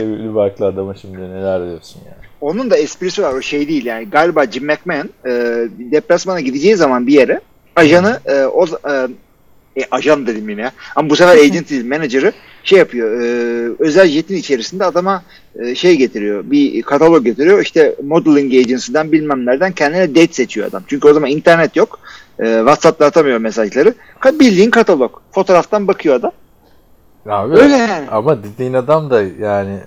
Evli 0.00 0.34
barklı 0.34 0.66
adama 0.66 0.94
şimdi 0.94 1.20
neler 1.20 1.68
diyorsun 1.68 2.02
yani. 2.06 2.19
Onun 2.40 2.70
da 2.70 2.76
esprisi 2.76 3.22
var 3.22 3.34
o 3.34 3.42
şey 3.42 3.68
değil 3.68 3.86
yani. 3.86 4.10
Galiba 4.10 4.46
Jim 4.46 4.66
McMahon 4.66 5.08
e, 5.26 5.30
deplasmana 5.78 6.40
gideceği 6.40 6.76
zaman 6.76 7.06
bir 7.06 7.12
yere 7.12 7.40
ajanı 7.76 8.20
e, 8.26 8.44
o 8.44 8.66
e, 8.66 9.06
e, 9.76 9.84
ajan 9.90 10.26
dedim 10.26 10.48
yine 10.48 10.60
ya. 10.60 10.72
Ama 10.96 11.10
bu 11.10 11.16
sefer 11.16 11.36
agent 11.36 11.70
değil 11.70 11.86
manager'ı 11.86 12.32
şey 12.64 12.78
yapıyor 12.78 13.20
e, 13.20 13.24
özel 13.78 14.06
jetin 14.06 14.36
içerisinde 14.36 14.84
adama 14.84 15.22
e, 15.58 15.74
şey 15.74 15.96
getiriyor 15.96 16.50
bir 16.50 16.82
katalog 16.82 17.24
getiriyor. 17.24 17.62
İşte 17.62 17.96
modeling 18.02 18.54
agency'den 18.54 19.12
bilmem 19.12 19.46
nereden 19.46 19.72
kendine 19.72 20.14
date 20.14 20.32
seçiyor 20.32 20.68
adam. 20.68 20.82
Çünkü 20.86 21.08
o 21.08 21.12
zaman 21.12 21.30
internet 21.30 21.76
yok 21.76 21.98
e, 22.38 22.44
Whatsapp'ta 22.58 23.06
atamıyor 23.06 23.38
mesajları. 23.38 23.94
Bildiğin 24.24 24.70
katalog 24.70 25.20
fotoğraftan 25.32 25.88
bakıyor 25.88 26.14
adam. 26.14 26.32
Abi, 27.26 27.56
Öyle 27.56 27.76
yani. 27.76 28.10
Ama 28.10 28.42
dediğin 28.42 28.74
adam 28.74 29.10
da 29.10 29.22
yani 29.22 29.78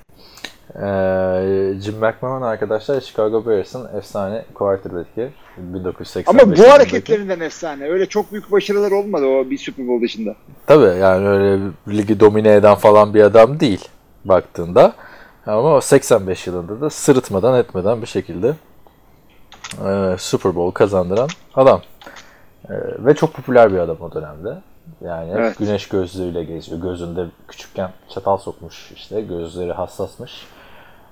eee 0.76 1.74
Jim 1.82 1.96
McMahon 1.96 2.42
arkadaşlar 2.42 3.02
Chicago 3.02 3.46
Bears'ın 3.46 3.98
efsane 3.98 4.46
quarterback'i 4.54 5.30
1985 5.58 6.28
Ama 6.44 6.58
bu 6.58 6.72
hareketlerinden 6.72 7.40
efsane. 7.40 7.90
Öyle 7.90 8.06
çok 8.06 8.32
büyük 8.32 8.52
başarılar 8.52 8.92
olmadı 8.92 9.26
o 9.26 9.50
bir 9.50 9.58
Super 9.58 9.88
Bowl 9.88 10.04
dışında. 10.04 10.36
Tabii 10.68 11.00
yani 11.00 11.28
öyle 11.28 11.60
ligi 11.88 12.20
domine 12.20 12.54
eden 12.54 12.76
falan 12.76 13.14
bir 13.14 13.22
adam 13.24 13.60
değil 13.60 13.88
baktığında. 14.26 14.94
Ama 15.46 15.74
o 15.76 15.82
85 15.82 16.48
yılında 16.48 16.82
da 16.82 16.90
sırıtmadan 16.90 17.60
etmeden 17.60 18.02
bir 18.02 18.08
şekilde 18.08 18.54
eee, 19.86 20.16
Super 20.20 20.56
Bowl 20.56 20.74
kazandıran 20.74 21.30
adam. 21.56 21.82
Eee, 22.70 22.76
ve 23.00 23.16
çok 23.16 23.34
popüler 23.34 23.74
bir 23.74 23.78
adam 23.78 23.98
o 24.02 24.12
dönemde. 24.14 24.50
Yani 25.02 25.32
Evet. 25.38 25.58
güneş 25.58 25.88
gözlüğüyle 25.90 26.44
geziyor. 26.44 26.82
Gözünde 26.82 27.26
küçükken 27.48 27.90
çatal 28.14 28.38
sokmuş 28.38 28.92
işte. 28.96 29.22
Gözleri 29.22 29.72
hassasmış. 29.74 30.32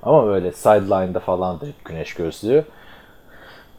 Ama 0.03 0.27
böyle 0.27 0.51
sideline'da 0.51 1.19
falan 1.19 1.61
da 1.61 1.65
hep 1.65 1.85
güneş 1.85 2.13
gözlüğü. 2.13 2.63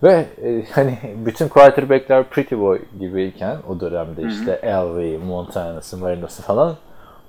Ve 0.02 0.26
e, 0.44 0.64
hani 0.70 0.98
bütün 1.16 1.48
quarterback'ler 1.48 2.24
Pretty 2.24 2.54
Boy 2.54 2.80
gibiyken 3.00 3.56
o 3.68 3.80
dönemde 3.80 4.22
işte 4.22 4.58
Elway, 4.62 5.16
Montana'sı, 5.16 5.98
Marinos'u 5.98 6.42
falan 6.42 6.76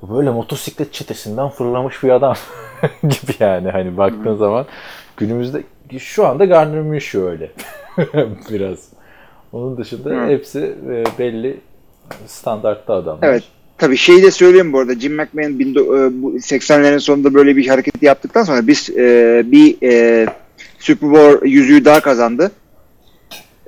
böyle 0.10 0.30
motosiklet 0.30 0.94
çetesinden 0.94 1.50
fırlamış 1.50 2.04
bir 2.04 2.10
adam 2.10 2.36
gibi 3.04 3.32
yani 3.39 3.72
hani 3.72 3.98
baktığın 3.98 4.36
zaman 4.36 4.66
günümüzde 5.18 5.64
şu 6.00 6.28
anda 6.28 6.46
Gardner 6.46 6.82
Minshew 6.82 7.30
öyle 7.30 7.52
biraz. 8.50 8.89
Onun 9.54 9.78
dışında 9.78 10.26
hepsi 10.28 10.76
e, 10.89 11.04
belli 11.20 11.60
standartta 12.26 12.94
adamlar. 12.94 13.28
Evet. 13.28 13.44
Tabii 13.84 13.97
şeyi 13.97 14.23
de 14.23 14.31
söyleyeyim 14.31 14.73
bu 14.73 14.79
arada. 14.79 14.95
Jim 14.95 15.13
McMahon 15.15 15.59
bin- 15.59 15.75
e, 15.75 16.21
bu 16.23 16.31
80'lerin 16.38 16.99
sonunda 16.99 17.34
böyle 17.34 17.55
bir 17.57 17.67
hareket 17.67 18.03
yaptıktan 18.03 18.43
sonra 18.43 18.67
biz 18.67 18.89
e, 18.89 19.43
bir 19.45 19.77
e, 19.84 20.25
Super 20.79 21.11
Bowl 21.11 21.45
yüzüğü 21.45 21.86
daha 21.86 21.99
kazandı. 21.99 22.51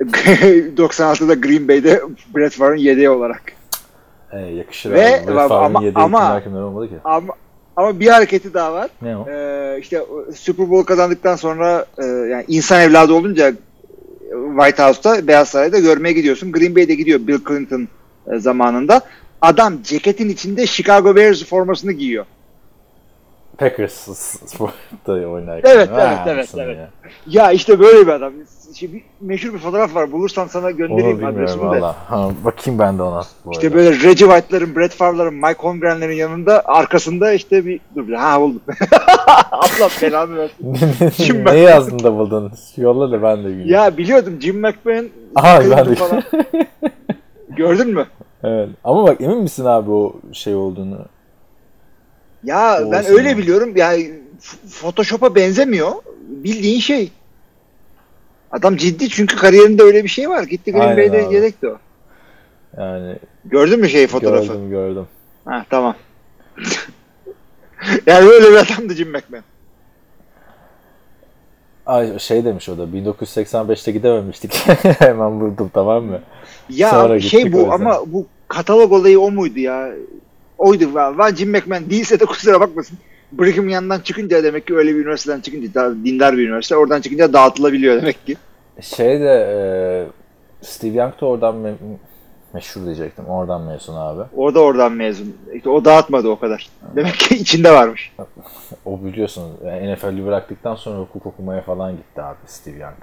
96'da 0.00 1.34
Green 1.34 1.68
Bay'de 1.68 2.00
Brett 2.36 2.52
Favre'ın 2.52 2.76
yedeği 2.76 3.10
olarak. 3.10 3.42
E, 4.32 4.38
yakışır 4.38 4.90
Ve- 4.90 5.20
abi. 5.20 5.26
Brett 5.26 5.48
Favre'ın 5.48 5.80
yedeği 5.84 6.04
ama- 6.04 6.42
olmadı 6.66 6.88
ki. 6.88 6.94
Ama 7.04 7.34
ama 7.76 8.00
bir 8.00 8.06
hareketi 8.08 8.54
daha 8.54 8.72
var. 8.72 8.90
Ne 9.02 9.16
o? 9.16 9.28
Ee, 9.30 9.78
işte 9.80 10.02
Super 10.34 10.70
Bowl 10.70 10.86
kazandıktan 10.86 11.36
sonra 11.36 11.86
e, 11.98 12.04
yani 12.06 12.44
insan 12.48 12.80
evladı 12.80 13.12
olunca 13.12 13.52
White 14.58 14.82
House'ta 14.82 15.26
Beyaz 15.26 15.48
Saray'da 15.48 15.78
görmeye 15.78 16.12
gidiyorsun. 16.12 16.52
Green 16.52 16.76
Bay'de 16.76 16.94
gidiyor 16.94 17.20
Bill 17.26 17.38
Clinton 17.48 17.88
e, 18.32 18.38
zamanında. 18.38 19.00
Adam 19.42 19.82
ceketin 19.82 20.28
içinde 20.28 20.66
Chicago 20.66 21.16
Bears 21.16 21.44
formasını 21.44 21.92
giyiyor. 21.92 22.24
Packers 23.58 23.92
sportta 24.46 25.12
oynarken. 25.12 25.70
Evet, 25.70 25.90
Vay 25.92 26.06
evet, 26.06 26.18
evet, 26.26 26.48
evet. 26.56 26.76
ya. 26.76 26.90
Ya 27.26 27.52
işte 27.52 27.80
böyle 27.80 28.06
bir 28.06 28.12
adam. 28.12 28.32
Şimdi 28.74 28.92
bir, 28.94 29.02
meşhur 29.20 29.54
bir 29.54 29.58
fotoğraf 29.58 29.94
var. 29.94 30.12
Bulursan 30.12 30.46
sana 30.46 30.66
Onu 30.66 30.76
göndereyim 30.76 31.16
bilmiyorum 31.18 31.36
adresini 31.38 31.62
de. 31.62 31.66
valla. 31.66 31.96
Ha, 32.08 32.30
bakayım 32.44 32.78
ben 32.78 32.98
de 32.98 33.02
ona. 33.02 33.22
İşte 33.52 33.66
arada. 33.66 33.76
böyle 33.76 33.90
Reggie 33.90 34.26
White'ların, 34.28 34.76
Brett 34.76 34.92
Favre'ların, 34.92 35.34
Mike 35.34 35.58
Holmgren'lerin 35.58 36.14
yanında 36.14 36.62
arkasında 36.64 37.32
işte 37.32 37.66
bir 37.66 37.80
dur 37.96 38.08
bir 38.08 38.14
ha 38.14 38.40
buldum. 38.40 38.62
Allah 39.52 39.90
belanı 40.02 40.36
versin. 40.36 40.74
Jim 41.24 41.36
ne 41.36 41.40
McMahon. 41.40 41.56
yazdın 41.56 41.98
da 41.98 42.12
buldun? 42.18 42.52
Yolla 42.76 43.10
da 43.12 43.22
ben 43.22 43.44
de 43.44 43.48
bileyim. 43.48 43.68
Ya 43.68 43.96
biliyordum 43.96 44.38
Jim 44.40 44.60
McMahon 44.60 45.08
Aha 45.34 45.60
ben 45.70 45.86
de. 45.86 45.96
Gördün 47.48 47.88
mü? 47.88 48.06
evet. 48.44 48.68
Ama 48.84 49.04
bak 49.04 49.20
emin 49.20 49.38
misin 49.38 49.64
abi 49.64 49.90
o 49.90 50.16
şey 50.32 50.54
olduğunu? 50.54 51.06
Ya 52.44 52.78
ben 52.92 53.00
Olsun 53.00 53.14
öyle 53.14 53.38
biliyorum. 53.38 53.72
Yani 53.76 54.12
Photoshop'a 54.68 55.34
benzemiyor. 55.34 55.92
Bildiğin 56.28 56.80
şey. 56.80 57.12
Adam 58.50 58.76
ciddi 58.76 59.08
çünkü 59.08 59.36
kariyerinde 59.36 59.82
öyle 59.82 60.04
bir 60.04 60.08
şey 60.08 60.28
var. 60.30 60.42
Gitti 60.42 60.72
Green 60.72 60.96
Bay'de 60.96 61.34
yedekti 61.34 61.68
o. 61.68 61.78
Yani 62.76 63.18
Gördün 63.44 63.80
mü 63.80 63.88
şey 63.88 64.06
fotoğrafı? 64.06 64.46
gördüm 64.46 64.70
gördüm. 64.70 65.06
Ha 65.44 65.64
tamam. 65.70 65.94
yani 68.06 68.26
böyle 68.26 68.50
bir 68.50 68.56
adamdı 68.56 68.94
Jim 68.94 69.08
McMahon. 69.08 69.44
Ay 71.86 72.18
şey 72.18 72.44
demiş 72.44 72.68
o 72.68 72.78
da 72.78 72.82
1985'te 72.82 73.92
gidememiştik. 73.92 74.54
Hemen 74.98 75.40
buldum 75.40 75.70
tamam 75.74 76.04
mı? 76.04 76.20
Ya 76.68 76.90
Sonra 76.90 77.20
şey 77.20 77.52
bu 77.52 77.72
ama 77.72 78.00
bu 78.06 78.26
katalog 78.48 78.92
olayı 78.92 79.20
o 79.20 79.30
muydu 79.30 79.58
ya? 79.58 79.88
Oydu. 80.58 80.94
Ben 81.18 81.34
Jim 81.34 81.50
McMahon 81.50 81.90
değilse 81.90 82.20
de 82.20 82.24
kusura 82.24 82.60
bakmasın. 82.60 82.98
Brigham 83.32 83.68
yandan 83.68 84.00
çıkınca 84.00 84.44
demek 84.44 84.66
ki 84.66 84.76
öyle 84.76 84.94
bir 84.94 85.00
üniversiteden 85.00 85.40
çıkınca 85.40 85.74
daha 85.74 85.90
dindar 85.90 86.36
bir 86.36 86.48
üniversite 86.48 86.76
oradan 86.76 87.00
çıkınca 87.00 87.32
dağıtılabiliyor 87.32 87.96
demek 88.02 88.26
ki. 88.26 88.36
Şey 88.80 89.20
de 89.20 89.46
e, 89.50 89.56
Steve 90.66 90.96
Young 90.96 91.20
da 91.20 91.26
oradan 91.26 91.54
meşhur 92.56 92.84
diyecektim. 92.84 93.24
Oradan 93.26 93.60
mezun 93.60 93.96
abi. 93.96 94.22
O 94.36 94.54
da 94.54 94.60
oradan 94.60 94.92
mezun. 94.92 95.36
İşte 95.54 95.70
o 95.70 95.84
dağıtmadı 95.84 96.28
o 96.28 96.38
kadar. 96.38 96.68
Demek 96.96 97.14
ki 97.14 97.34
içinde 97.34 97.72
varmış. 97.72 98.12
O 98.84 99.04
biliyorsun 99.04 99.52
yani 99.66 99.94
NFL'i 99.94 100.26
bıraktıktan 100.26 100.74
sonra 100.74 100.98
hukuk 100.98 101.26
okumaya 101.26 101.62
falan 101.62 101.92
gitti 101.92 102.22
abi 102.22 102.36
Steve 102.46 102.78
Young. 102.78 102.94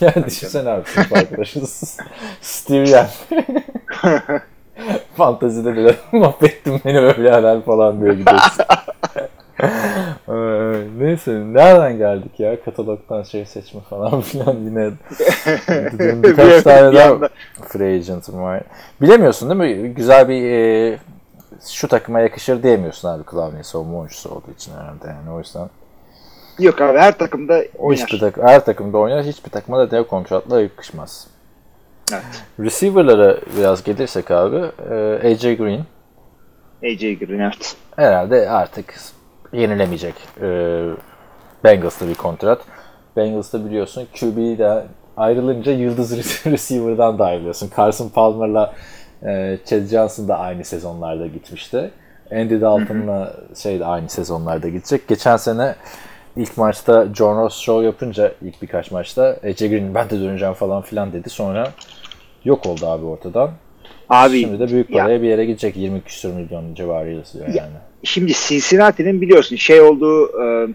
yani 0.00 0.26
düşünsene 0.26 0.70
abi 0.70 0.88
sınıf 0.88 1.12
arkadaşınız 1.12 1.96
Steve 2.40 2.90
Young. 2.90 3.08
Fantazide 5.16 5.76
bile 5.76 5.94
mahvettin 6.12 6.80
beni 6.84 7.02
böyle 7.02 7.32
herhal 7.32 7.60
falan 7.60 8.00
diyor 8.00 8.12
gidiyorsun. 8.14 8.64
Ee, 10.28 10.32
Neyse 10.98 11.32
nereden 11.32 11.98
geldik 11.98 12.40
ya 12.40 12.62
katalogdan 12.64 13.22
şey 13.22 13.44
seçme 13.46 13.80
falan 13.80 14.20
filan 14.20 14.56
yine 14.56 14.90
Dedim 15.68 16.22
birkaç 16.22 16.46
Bir- 16.58 16.62
tane 16.62 16.94
daha 16.94 17.28
free 17.68 17.94
agent'ım 17.96 18.42
var. 18.42 18.62
Bilemiyorsun 19.02 19.50
değil 19.50 19.76
mi? 19.82 19.88
Güzel 19.94 20.28
bir 20.28 20.50
e, 20.50 20.98
şu 21.68 21.88
takıma 21.88 22.20
yakışır 22.20 22.62
diyemiyorsun 22.62 23.08
abi 23.08 23.22
Clowney 23.30 23.64
savunma 23.64 23.98
oyuncusu 23.98 24.30
olduğu 24.30 24.50
için 24.56 24.72
herhalde 24.72 25.06
yani 25.06 25.30
o 25.30 25.38
yüzden. 25.38 25.68
Yok 26.58 26.80
abi 26.80 26.98
her 26.98 27.18
takımda 27.18 27.62
oynar. 27.78 28.06
Hiçbir 28.06 28.18
tak 28.20 28.36
her 28.36 28.64
takımda 28.64 28.98
oynar, 28.98 29.24
hiçbir 29.24 29.50
takıma 29.50 29.78
da 29.78 29.90
dev 29.90 30.04
kontratla 30.04 30.60
yakışmaz. 30.60 31.26
Evet. 32.12 32.22
Receiver'lara 32.60 33.36
biraz 33.56 33.82
gelirsek 33.84 34.30
abi, 34.30 34.56
e, 34.90 35.20
AJ 35.32 35.42
Green 35.56 35.80
AJ 36.84 37.00
Green 37.18 37.38
evet. 37.40 37.76
herhalde 37.96 38.50
artık 38.50 38.94
yenilemeyecek 39.52 40.14
e, 40.40 40.48
Bengals'ta 41.64 42.08
bir 42.08 42.14
kontrat. 42.14 42.60
Bengals'ta 43.16 43.64
biliyorsun 43.64 44.06
QB'de 44.20 44.84
ayrılınca 45.16 45.72
yıldız 45.72 46.16
receiver'dan 46.46 47.18
da 47.18 47.24
ayrılıyorsun. 47.24 47.70
Carson 47.76 48.08
Palmer'la 48.08 48.74
e, 49.26 49.58
Chad 49.66 49.86
Johnson 49.86 50.28
da 50.28 50.38
aynı 50.38 50.64
sezonlarda 50.64 51.26
gitmişti. 51.26 51.90
Andy 52.32 52.60
Dalton'la 52.60 53.32
şey 53.62 53.80
de 53.80 53.84
aynı 53.86 54.08
sezonlarda 54.08 54.68
gidecek. 54.68 55.08
Geçen 55.08 55.36
sene 55.36 55.74
ilk 56.36 56.56
maçta 56.56 57.06
John 57.14 57.36
Ross 57.36 57.58
show 57.58 57.84
yapınca 57.86 58.32
ilk 58.42 58.62
birkaç 58.62 58.90
maçta 58.90 59.36
AJ 59.44 59.58
Green 59.58 59.94
ben 59.94 60.10
de 60.10 60.20
döneceğim 60.20 60.54
falan 60.54 60.82
filan 60.82 61.12
dedi. 61.12 61.30
Sonra 61.30 61.68
yok 62.44 62.66
oldu 62.66 62.86
abi 62.86 63.04
ortadan. 63.04 63.50
Abi 64.08 64.40
Şimdi 64.40 64.60
de 64.60 64.68
büyük 64.72 64.90
ya- 64.90 65.02
paraya 65.02 65.22
bir 65.22 65.28
yere 65.28 65.44
gidecek. 65.44 65.76
20 65.76 66.00
küsur 66.02 66.32
milyon 66.32 66.74
civarı 66.74 67.12
yazıyor 67.12 67.48
yani. 67.48 67.72
Şimdi 68.04 68.32
Cincinnati'nin 68.48 69.20
biliyorsun 69.20 69.56
şey 69.56 69.80
olduğu 69.80 70.42
e, 70.42 70.68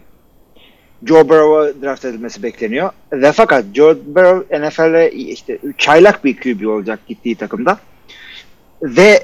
Joe 1.05 1.29
Burrow'a 1.29 1.81
draft 1.81 2.05
edilmesi 2.05 2.43
bekleniyor. 2.43 2.89
Ve 3.13 3.31
fakat 3.31 3.65
Joe 3.73 3.95
Burrow 4.05 4.59
NFL'e 4.59 5.11
işte 5.11 5.57
çaylak 5.77 6.25
bir 6.25 6.37
QB 6.37 6.67
olacak 6.67 6.99
gittiği 7.07 7.35
takımda. 7.35 7.79
Ve 8.81 9.23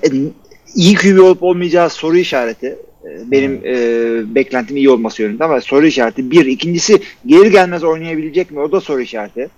iyi 0.75 0.95
QB 0.95 1.19
olup 1.19 1.43
olmayacağı 1.43 1.89
soru 1.89 2.17
işareti. 2.17 2.67
E, 3.05 3.31
Benim 3.31 3.61
e, 3.65 4.35
beklentim 4.35 4.77
iyi 4.77 4.89
olması 4.89 5.21
yönünde 5.21 5.43
ama 5.43 5.61
soru 5.61 5.85
işareti. 5.85 6.31
Bir. 6.31 6.45
ikincisi 6.45 7.01
geri 7.25 7.51
gelmez 7.51 7.83
oynayabilecek 7.83 8.51
mi? 8.51 8.59
O 8.59 8.71
da 8.71 8.81
soru 8.81 9.01
işareti. 9.01 9.49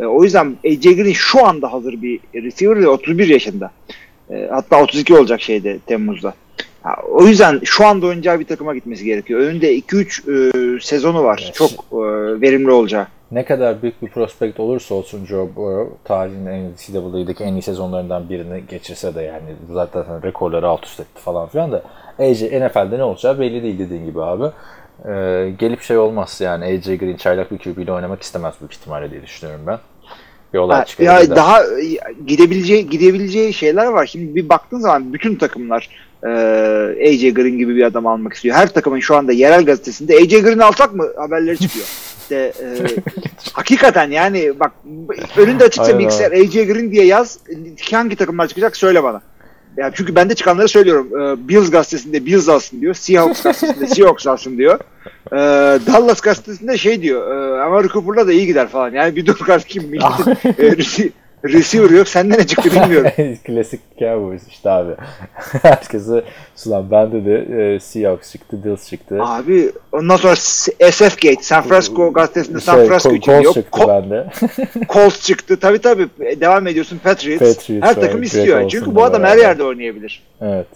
E, 0.00 0.04
o 0.04 0.24
yüzden 0.24 0.56
AJ 0.66 0.82
Green 0.82 1.12
şu 1.12 1.46
anda 1.46 1.72
hazır 1.72 2.02
bir 2.02 2.20
receiver 2.34 2.82
ve 2.82 2.88
31 2.88 3.28
yaşında. 3.28 3.70
E, 4.30 4.48
hatta 4.50 4.82
32 4.82 5.14
olacak 5.14 5.40
şeyde 5.42 5.78
Temmuz'da. 5.86 6.34
O 7.10 7.24
yüzden 7.24 7.60
şu 7.64 7.86
anda 7.86 8.06
oynayacağı 8.06 8.40
bir 8.40 8.44
takıma 8.44 8.74
gitmesi 8.74 9.04
gerekiyor. 9.04 9.40
Önünde 9.40 9.78
2-3 9.78 10.76
e, 10.76 10.80
sezonu 10.80 11.24
var. 11.24 11.42
Evet. 11.44 11.54
Çok 11.54 11.70
e, 11.70 11.96
verimli 12.40 12.70
olacağı. 12.70 13.06
Ne 13.30 13.44
kadar 13.44 13.82
büyük 13.82 14.02
bir 14.02 14.08
prospekt 14.08 14.60
olursa 14.60 14.94
olsun 14.94 15.26
Joe 15.26 15.48
Burrow 15.56 15.94
tarihin 16.04 16.46
en 16.46 16.70
NCAA'deki 16.72 17.44
en 17.44 17.52
iyi 17.52 17.62
sezonlarından 17.62 18.28
birini 18.28 18.62
geçirse 18.70 19.14
de 19.14 19.22
yani 19.22 19.46
zaten 19.72 20.22
rekorları 20.22 20.68
alt 20.68 20.86
üst 20.86 21.00
etti 21.00 21.20
falan 21.20 21.48
filan 21.48 21.72
da 21.72 21.82
AJ 22.18 22.42
NFL'de 22.42 22.98
ne 22.98 23.04
olacağı 23.04 23.40
belli 23.40 23.62
değil 23.62 23.78
dediğin 23.78 24.06
gibi 24.06 24.22
abi. 24.22 24.44
Ee, 25.08 25.50
gelip 25.58 25.82
şey 25.82 25.98
olmaz 25.98 26.40
yani 26.40 26.64
AJ 26.64 26.84
Green 26.98 27.16
çaylak 27.16 27.50
bir 27.52 27.58
QB 27.58 27.78
ile 27.78 27.92
oynamak 27.92 28.22
istemez 28.22 28.54
büyük 28.60 28.72
ihtimalle 28.72 29.10
diye 29.10 29.22
düşünüyorum 29.22 29.64
ben. 29.66 29.78
Bir 30.54 30.58
olay 30.58 30.84
çıkarabilirler. 30.84 31.36
ya 31.36 31.36
daha 31.36 31.62
gidebileceği 32.26 32.90
gidebileceği 32.90 33.52
şeyler 33.52 33.86
var. 33.86 34.06
Şimdi 34.06 34.34
bir 34.34 34.48
baktığın 34.48 34.78
zaman 34.78 35.12
bütün 35.12 35.36
takımlar 35.36 35.88
e, 36.24 36.30
AJ 37.08 37.34
Green 37.34 37.58
gibi 37.58 37.76
bir 37.76 37.82
adam 37.82 38.06
almak 38.06 38.32
istiyor. 38.32 38.56
Her 38.56 38.74
takımın 38.74 39.00
şu 39.00 39.16
anda 39.16 39.32
yerel 39.32 39.64
gazetesinde 39.64 40.16
AJ 40.16 40.42
Green 40.42 40.58
alsak 40.58 40.94
mı 40.94 41.06
haberleri 41.16 41.58
çıkıyor. 41.58 41.86
İşte 42.24 42.36
e, 42.36 42.66
hakikaten 43.52 44.10
yani 44.10 44.52
bak 44.60 44.72
önünde 45.36 45.64
açıkça 45.64 45.98
bilgisayar 45.98 46.32
AJ 46.32 46.52
Green 46.52 46.92
diye 46.92 47.04
yaz. 47.04 47.38
Hangi 47.90 48.16
takımlar 48.16 48.48
çıkacak 48.48 48.76
söyle 48.76 49.02
bana. 49.02 49.22
Yani 49.76 49.92
çünkü 49.94 50.14
ben 50.14 50.30
de 50.30 50.34
çıkanları 50.34 50.68
söylüyorum. 50.68 51.08
Ee, 51.12 51.48
Bills 51.48 51.70
gazetesinde 51.70 52.26
Bills 52.26 52.48
alsın 52.48 52.80
diyor. 52.80 52.94
Seahawks 52.94 53.42
gazetesinde 53.42 53.86
Seahawks 53.86 54.26
alsın 54.26 54.58
diyor. 54.58 54.78
Ee, 55.32 55.36
Dallas 55.86 56.20
gazetesinde 56.20 56.78
şey 56.78 57.02
diyor. 57.02 57.30
E, 57.30 57.62
Amari 57.62 57.88
Cooper'la 57.88 58.26
da 58.26 58.32
iyi 58.32 58.46
gider 58.46 58.68
falan. 58.68 58.92
Yani 58.92 59.16
bir 59.16 59.26
dur 59.26 59.38
kardeşim 59.38 59.94
e, 60.58 60.74
receiver 61.44 61.90
yok. 61.90 62.08
Senden 62.08 62.38
ne 62.38 62.46
çıktı 62.46 62.70
bilmiyorum. 62.70 63.10
Klasik 63.44 63.80
Cowboys 63.98 64.48
işte 64.48 64.70
abi. 64.70 64.92
Herkese 65.62 66.24
sulan 66.56 66.90
bende 66.90 67.24
de 67.24 67.74
e, 67.74 67.80
Seahawks 67.80 68.32
çıktı, 68.32 68.64
Bills 68.64 68.88
çıktı. 68.90 69.18
Abi 69.22 69.72
ondan 69.92 70.16
sonra 70.16 70.36
SF 70.36 71.22
Gate, 71.22 71.42
San 71.42 71.62
Francisco 71.62 72.12
gazetesinde 72.12 72.60
San 72.60 72.76
Şey, 72.76 72.86
Francisco 72.86 73.10
Col- 73.10 73.16
için 73.18 73.40
diyor. 73.40 73.54
çıktı 73.54 73.80
Col- 73.80 73.88
bende. 73.88 74.26
Colts 74.88 75.26
çıktı. 75.26 75.56
Tabii 75.60 75.78
tabii. 75.78 76.08
Devam 76.40 76.66
ediyorsun 76.66 76.98
Patriots. 77.04 77.56
Patriots 77.56 77.86
her 77.86 77.94
takım 77.94 78.22
istiyor. 78.22 78.68
Çünkü 78.68 78.94
bu 78.94 79.04
adam 79.04 79.22
her 79.22 79.36
yerde 79.38 79.64
oynayabilir. 79.64 80.22
evet. 80.40 80.66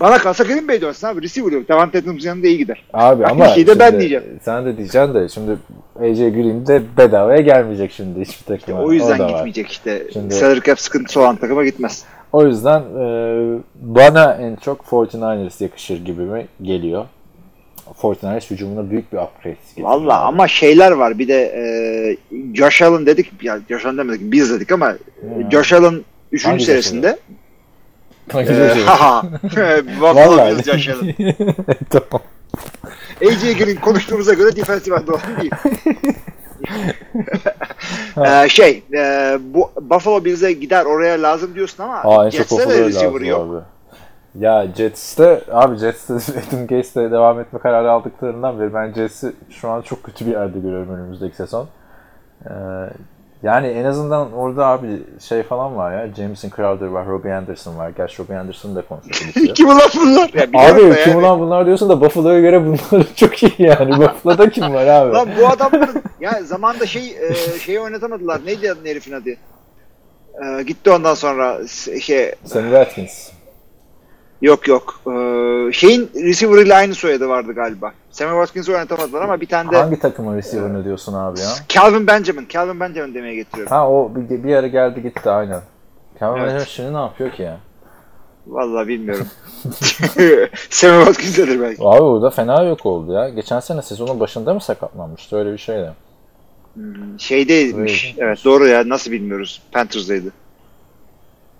Bana 0.00 0.18
kalsa 0.18 0.44
Green 0.44 0.68
Bay'de 0.68 0.86
olsun 0.86 1.08
abi. 1.08 1.22
Receiver 1.22 1.52
yok. 1.52 1.68
Davante 1.68 1.98
Adams 1.98 2.24
yanında 2.24 2.46
iyi 2.46 2.58
gider. 2.58 2.84
Abi 2.92 3.22
Bak, 3.22 3.30
ama 3.30 3.44
bir 3.44 3.50
şey 3.50 3.66
de 3.66 3.78
ben 3.78 4.00
diyeceğim. 4.00 4.24
Sen 4.42 4.64
de 4.66 4.76
diyeceksin 4.76 5.14
de 5.14 5.28
şimdi 5.28 5.50
AJ 6.00 6.18
Green 6.18 6.66
de 6.66 6.82
bedavaya 6.96 7.40
gelmeyecek 7.40 7.92
şimdi 7.92 8.20
hiçbir 8.20 8.44
takıma. 8.58 8.82
O 8.82 8.92
yüzden 8.92 9.18
var. 9.18 9.28
gitmeyecek 9.28 9.70
işte. 9.70 10.02
Şimdi- 10.12 10.34
Salary 10.34 10.60
cap 10.60 10.80
sıkıntısı 10.80 11.20
olan 11.20 11.36
takıma 11.36 11.64
gitmez. 11.64 12.04
O 12.32 12.46
yüzden 12.46 12.80
e, 12.80 13.04
bana 13.74 14.34
en 14.34 14.56
çok 14.56 14.80
49ers 14.80 15.62
yakışır 15.64 16.04
gibi 16.04 16.22
mi 16.22 16.46
geliyor. 16.62 17.06
49ers 18.02 18.50
hücumuna 18.50 18.90
büyük 18.90 19.12
bir 19.12 19.18
upgrade 19.18 19.56
getiriyor. 19.66 19.88
Valla 19.88 20.20
ama 20.20 20.48
şeyler 20.48 20.90
var. 20.92 21.18
Bir 21.18 21.28
de 21.28 21.42
e, 21.42 21.64
Josh 22.54 22.82
Allen 22.82 23.06
dedik. 23.06 23.32
Ya 23.42 23.60
Josh 23.68 23.86
Allen 23.86 23.98
demedik. 23.98 24.32
Biz 24.32 24.50
dedik 24.50 24.72
ama 24.72 24.96
Hmm. 25.20 25.50
Josh 25.52 25.72
Allen 25.72 26.00
3. 26.32 26.46
Hangi 26.46 26.64
Josh 26.64 26.92
senesinde 28.30 28.58
Hangi 28.58 28.70
e, 28.70 28.74
şey? 28.74 28.84
haha 28.84 29.22
Buffalo 30.00 30.36
Vallahi. 30.36 30.62
Josh 30.62 30.88
Allen. 30.88 31.14
tamam. 31.90 32.22
AJ 33.26 33.58
Green 33.58 33.76
konuştuğumuza 33.76 34.34
göre 34.34 34.56
defensive 34.56 34.96
end 34.96 35.08
olan 35.08 35.20
değil. 35.40 35.50
Ee, 38.26 38.48
şey 38.48 38.82
e, 38.94 39.38
bu 39.40 39.70
Buffalo 39.80 40.24
Bills'e 40.24 40.52
gider 40.52 40.84
oraya 40.84 41.22
lazım 41.22 41.54
diyorsun 41.54 41.82
ama 41.84 41.96
Aa 41.96 42.26
en 42.26 42.30
çok 42.30 42.48
Jets'e 42.48 42.68
de 42.68 42.84
receiver 42.84 43.20
yok. 43.20 43.40
abi. 43.40 43.62
Ya 44.44 44.66
Jets'te 44.76 45.40
abi 45.52 45.76
Jets'te 45.76 46.14
Adam 46.48 46.66
Gase'de 46.66 47.10
devam 47.10 47.40
etme 47.40 47.58
kararı 47.58 47.90
aldıklarından 47.90 48.60
beri 48.60 48.74
ben 48.74 48.92
Jets'i 48.92 49.32
şu 49.50 49.70
an 49.70 49.82
çok 49.82 50.02
kötü 50.02 50.26
bir 50.26 50.30
yerde 50.30 50.58
görüyorum 50.58 50.94
önümüzdeki 50.94 51.36
sezon. 51.36 51.68
Ee, 52.46 52.50
yani 53.42 53.66
en 53.66 53.84
azından 53.84 54.32
orada 54.32 54.66
abi 54.66 55.02
şey 55.28 55.42
falan 55.42 55.76
var 55.76 55.92
ya. 55.92 56.14
Jameson 56.14 56.50
Crowder 56.56 56.86
var, 56.86 57.06
Robbie 57.06 57.32
Anderson 57.32 57.78
var. 57.78 57.90
Gerçi 57.96 58.22
Robbie 58.22 58.36
Anderson 58.36 58.76
da 58.76 58.82
konuşuyor. 58.82 59.54
Kim 59.54 59.68
ulan 59.68 59.90
bunlar? 59.96 60.30
Ya 60.34 60.52
biliyorum 60.52 60.78
da 60.78 60.94
abi 60.94 61.02
kim 61.04 61.12
yani. 61.12 61.16
ulan 61.16 61.40
bunlar 61.40 61.66
diyorsun 61.66 61.88
da 61.88 62.00
Buffalo'ya 62.00 62.40
göre 62.40 62.66
bunlar 62.66 63.06
çok 63.16 63.42
iyi 63.42 63.54
yani. 63.58 63.98
Buffalo'da 63.98 64.50
kim 64.50 64.74
var 64.74 64.86
abi? 64.86 65.14
Lan 65.14 65.28
bu 65.40 65.48
adamların 65.48 66.02
ya 66.20 66.42
zamanda 66.42 66.86
şey 66.86 67.16
e, 67.20 67.34
şeyi 67.58 67.80
oynatamadılar. 67.80 68.40
Neydi 68.46 68.72
adın 68.72 68.86
herifin 68.86 69.12
adı? 69.12 69.30
E, 69.30 70.62
gitti 70.62 70.90
ondan 70.90 71.14
sonra 71.14 71.58
şey 72.00 72.34
Sammy 72.44 72.70
Watkins. 72.70 73.41
Yok 74.42 74.68
yok. 74.68 75.00
E, 75.06 75.12
şeyin 75.72 76.10
receiver 76.14 76.62
ile 76.62 76.74
aynı 76.74 76.94
soyadı 76.94 77.28
vardı 77.28 77.52
galiba. 77.52 77.92
Sammy 78.10 78.30
Watkins'i 78.30 78.72
oynatamadılar 78.72 79.22
ama 79.22 79.40
bir 79.40 79.46
tane 79.46 79.70
de 79.70 79.76
Hangi 79.76 79.98
takımın 79.98 80.36
receiver'ını 80.36 80.84
diyorsun 80.84 81.14
abi 81.14 81.40
ya? 81.40 81.48
Calvin 81.68 82.06
Benjamin. 82.06 82.46
Calvin 82.48 82.80
Benjamin 82.80 83.14
demeye 83.14 83.34
getiriyorum. 83.34 83.72
Ha 83.76 83.90
o 83.90 84.12
bir, 84.14 84.44
bir 84.44 84.54
ara 84.54 84.66
geldi 84.66 85.02
gitti 85.02 85.30
aynen. 85.30 85.60
Kevin 86.18 86.32
Evet. 86.32 86.42
Benjamin 86.46 86.64
şimdi 86.64 86.92
ne 86.92 86.98
yapıyor 86.98 87.32
ki 87.32 87.42
ya? 87.42 87.58
Vallahi 88.46 88.88
bilmiyorum. 88.88 89.26
Sammy 90.70 91.04
Watkins'edir 91.04 91.60
belki. 91.60 91.82
Abi 91.82 92.00
burada 92.00 92.30
fena 92.30 92.62
yok 92.62 92.86
oldu 92.86 93.12
ya. 93.12 93.28
Geçen 93.28 93.60
sene 93.60 93.82
sezonun 93.82 94.20
başında 94.20 94.54
mı 94.54 94.60
sakatlanmıştı? 94.60 95.36
Öyle 95.36 95.52
bir 95.52 95.58
şeydi. 95.58 95.92
Şeydeymiş. 97.18 98.04
Evet. 98.04 98.18
Evet 98.18 98.44
doğru 98.44 98.66
ya 98.66 98.88
nasıl 98.88 99.10
bilmiyoruz. 99.10 99.62
Panthers'daydı. 99.72 100.32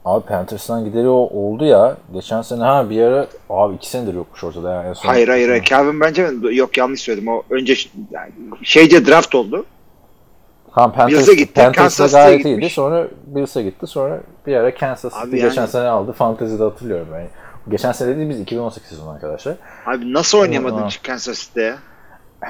Abi 0.04 0.26
Panthers'tan 0.26 0.84
gideri 0.84 1.08
o 1.08 1.12
oldu 1.12 1.64
ya. 1.64 1.96
Geçen 2.12 2.42
sene 2.42 2.62
ha 2.62 2.90
bir 2.90 3.02
ara 3.02 3.26
abi 3.50 3.74
iki 3.74 3.90
senedir 3.90 4.14
yokmuş 4.14 4.44
ortada 4.44 4.72
yani. 4.72 4.88
En 4.88 4.92
son 4.92 5.08
Hayır 5.08 5.28
hayır 5.28 5.48
hayır. 5.48 5.64
Calvin 5.64 6.00
Benjamin 6.00 6.52
yok 6.52 6.76
yanlış 6.78 7.00
söyledim. 7.00 7.28
O 7.28 7.42
önce 7.50 7.74
yani 8.10 8.32
şeyce 8.62 9.06
draft 9.06 9.34
oldu. 9.34 9.64
Tamam 10.74 10.92
Panthers, 10.92 11.20
Bills'e 11.20 11.34
gitti, 11.34 11.70
City'ye 11.74 12.08
gayet 12.08 12.44
iyiydi. 12.44 12.48
gitmiş. 12.48 12.72
Sonra 12.74 13.06
Bills'e 13.26 13.62
gitti. 13.62 13.86
Sonra 13.86 14.20
bir 14.46 14.56
ara 14.56 14.74
Kansas 14.74 15.14
City 15.24 15.36
yani- 15.36 15.48
geçen 15.48 15.66
sene 15.66 15.88
aldı. 15.88 16.12
Fantasy'de 16.12 16.62
hatırlıyorum 16.62 17.08
ben. 17.12 17.26
Geçen 17.68 17.92
sene 17.92 18.16
değil 18.16 18.28
biz 18.28 18.40
2018 18.40 18.88
sezonu 18.88 19.10
arkadaşlar. 19.10 19.56
Abi 19.86 20.12
nasıl 20.12 20.38
oynayamadın 20.38 20.82
Aa. 20.82 20.88
Kansas 21.02 21.38
City'de? 21.38 21.74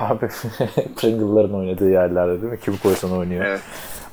Abi 0.01 0.29
Pringle'ların 0.97 1.53
oynadığı 1.53 1.91
yerlerde 1.91 2.43
değil 2.43 2.53
mi? 2.53 2.59
Kim 2.65 2.77
koysan 2.77 3.13
oynuyor. 3.13 3.45
Evet. 3.45 3.61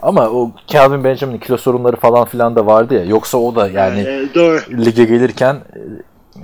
Ama 0.01 0.29
o 0.29 0.51
Calvin 0.67 1.03
Benjamin'in 1.03 1.39
kilo 1.39 1.57
sorunları 1.57 1.95
falan 1.95 2.25
filan 2.25 2.55
da 2.55 2.65
vardı 2.65 2.93
ya. 2.93 3.03
Yoksa 3.05 3.37
o 3.37 3.55
da 3.55 3.67
yani 3.69 3.99
Ee, 3.99 4.25
doğru. 4.35 4.59
lige 4.71 5.03
gelirken 5.05 5.53
e, 5.55 5.79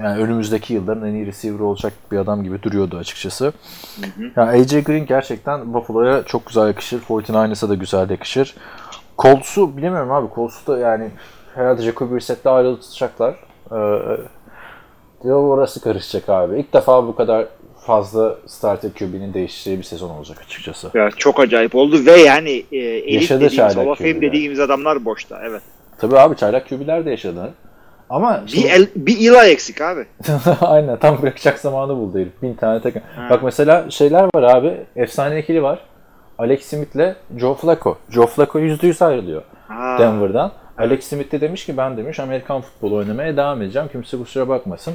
yani 0.03 0.21
önümüzdeki 0.21 0.73
yılların 0.73 1.07
en 1.09 1.13
iyi 1.13 1.25
receiver 1.25 1.59
olacak 1.59 1.93
bir 2.11 2.17
adam 2.17 2.43
gibi 2.43 2.63
duruyordu 2.63 2.97
açıkçası. 2.97 3.53
Ya 4.35 4.43
AJ 4.43 4.83
Green 4.83 5.05
gerçekten 5.05 5.73
Buffalo'ya 5.73 6.23
çok 6.23 6.45
güzel 6.45 6.67
yakışır. 6.67 7.01
49ers'a 7.01 7.69
da 7.69 7.75
güzel 7.75 8.09
yakışır. 8.09 8.55
Colts'u 9.17 9.77
bilemiyorum 9.77 10.11
abi. 10.11 10.27
Colts'u 10.35 10.73
da 10.73 10.77
yani 10.77 11.09
herhalde 11.55 11.81
Jacoby 11.81 12.15
Brissett'le 12.15 12.45
ayrılacaklar. 12.45 13.35
Ee, 13.71 13.77
diyor 15.23 15.43
orası 15.43 15.81
karışacak 15.81 16.29
abi. 16.29 16.59
İlk 16.59 16.73
defa 16.73 17.07
bu 17.07 17.15
kadar 17.15 17.45
fazla 17.85 18.35
starter 18.47 18.91
QB'nin 18.93 19.33
değiştiği 19.33 19.77
bir 19.77 19.83
sezon 19.83 20.09
olacak 20.09 20.37
açıkçası. 20.45 20.91
Ya 20.93 21.09
çok 21.17 21.39
acayip 21.39 21.75
oldu 21.75 22.05
ve 22.05 22.11
yani 22.11 22.63
e, 22.71 22.77
elit 22.77 23.13
Yaşadı 23.21 23.41
dediğimiz, 23.41 23.75
Hall 23.77 23.85
of 23.87 23.97
Fame 23.97 24.13
QB'ler. 24.13 24.21
dediğimiz 24.21 24.59
adamlar 24.59 25.05
boşta. 25.05 25.39
Evet. 25.43 25.61
Tabii 25.97 26.19
abi 26.19 26.35
çaylak 26.35 26.69
QB'ler 26.69 27.05
de 27.05 27.09
yaşadı. 27.09 27.53
Ama 28.09 28.43
Bir, 28.45 28.51
şimdi- 28.51 28.67
el, 28.67 28.87
bir 28.95 29.17
Eli 29.17 29.51
eksik 29.51 29.81
abi. 29.81 30.05
Aynen 30.61 30.99
tam 30.99 31.21
bırakacak 31.21 31.59
zamanı 31.59 31.95
buldu 31.95 32.19
herif. 32.19 32.41
Bin 32.41 32.53
tane 32.53 32.81
takım. 32.81 33.01
Bak 33.29 33.43
mesela 33.43 33.89
şeyler 33.89 34.23
var 34.35 34.43
abi. 34.43 34.77
Efsane 34.95 35.39
ikili 35.39 35.63
var. 35.63 35.79
Alex 36.37 36.65
Smith'le 36.65 37.15
Joe 37.37 37.53
Flacco. 37.53 37.97
Joe 38.09 38.27
Flacco 38.27 38.59
%100 38.59 39.05
ayrılıyor 39.05 39.41
Ha. 39.67 39.97
Denver'dan. 39.99 40.51
Alex 40.77 41.03
Smith 41.03 41.31
de 41.31 41.41
demiş 41.41 41.65
ki 41.65 41.77
ben 41.77 41.97
demiş 41.97 42.19
Amerikan 42.19 42.61
futbolu 42.61 42.95
oynamaya 42.95 43.37
devam 43.37 43.61
edeceğim. 43.61 43.87
Kimse 43.91 44.17
kusura 44.17 44.47
bakmasın. 44.49 44.93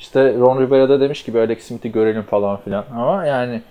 İşte 0.00 0.34
Ron 0.34 0.60
Rivera 0.60 0.88
da 0.88 1.00
demiş 1.00 1.22
ki 1.22 1.32
Alex 1.38 1.62
Smith'i 1.62 1.92
görelim 1.92 2.22
falan 2.22 2.60
filan. 2.60 2.84
Ama 2.94 3.26
yani 3.26 3.62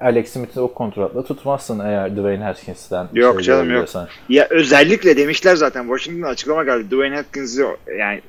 Alex 0.00 0.32
Smith'i 0.32 0.60
o 0.60 0.74
kontratla 0.74 1.24
tutmazsın 1.24 1.78
eğer 1.78 2.16
Dwayne 2.16 2.44
Haskins'ten 2.44 3.08
Yok 3.12 3.34
şey 3.34 3.42
canım, 3.42 3.74
yok. 3.74 3.88
Ya 4.28 4.46
özellikle 4.50 5.16
demişler 5.16 5.56
zaten 5.56 5.82
Washington'da 5.82 6.28
açıklama 6.28 6.64
geldi. 6.64 6.90
Dwayne 6.90 7.18
Hopkins'i 7.18 7.64
yani 7.98 8.20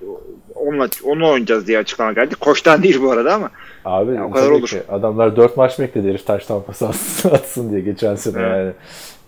onunla, 0.55 0.87
onu 1.03 1.29
oynayacağız 1.29 1.67
diye 1.67 1.77
açıklama 1.77 2.13
geldi. 2.13 2.35
Koçtan 2.35 2.83
değil 2.83 3.01
bu 3.01 3.11
arada 3.11 3.33
ama. 3.33 3.49
Abi 3.85 4.15
Ya 4.15 4.25
o 4.25 4.31
kadar 4.31 4.49
olur. 4.51 4.67
ki 4.67 4.81
adamlar 4.89 5.35
4 5.35 5.57
maç 5.57 5.79
bekledi 5.79 6.09
herif 6.09 6.27
taş 6.27 6.45
tampası 6.45 6.87
atsın, 6.87 7.29
atsın 7.33 7.71
diye 7.71 7.81
geçen 7.81 8.15
sene 8.15 8.41
Evet. 8.41 8.51
yani. 8.57 8.71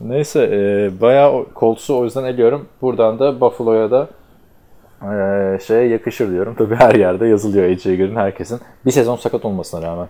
Neyse 0.02 0.50
e, 0.52 1.02
bayağı 1.02 1.46
Colts'u 1.56 1.98
o 1.98 2.04
yüzden 2.04 2.24
eliyorum. 2.24 2.66
Buradan 2.82 3.20
da 3.20 3.42
Buffalo'ya 3.42 3.92
da 3.92 4.08
e, 5.04 5.60
şeye 5.68 5.88
yakışır 5.88 6.32
diyorum. 6.32 6.56
Tabii 6.58 6.76
her 6.76 6.96
yerde 6.96 7.28
yazılıyor 7.28 7.70
AJ 7.70 7.84
Green 7.84 8.16
herkesin. 8.16 8.60
Bir 8.86 8.92
sezon 8.92 9.16
sakat 9.16 9.46
olmasına 9.46 9.82
rağmen. 9.82 10.08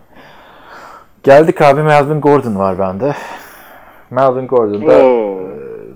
Geldik 1.23 1.61
abi 1.61 1.81
Melvin 1.83 2.21
Gordon 2.21 2.55
var 2.55 2.79
bende. 2.79 3.15
Melvin 4.09 4.47
Gordon 4.47 4.87
da 4.87 5.05
Oo. 5.05 5.41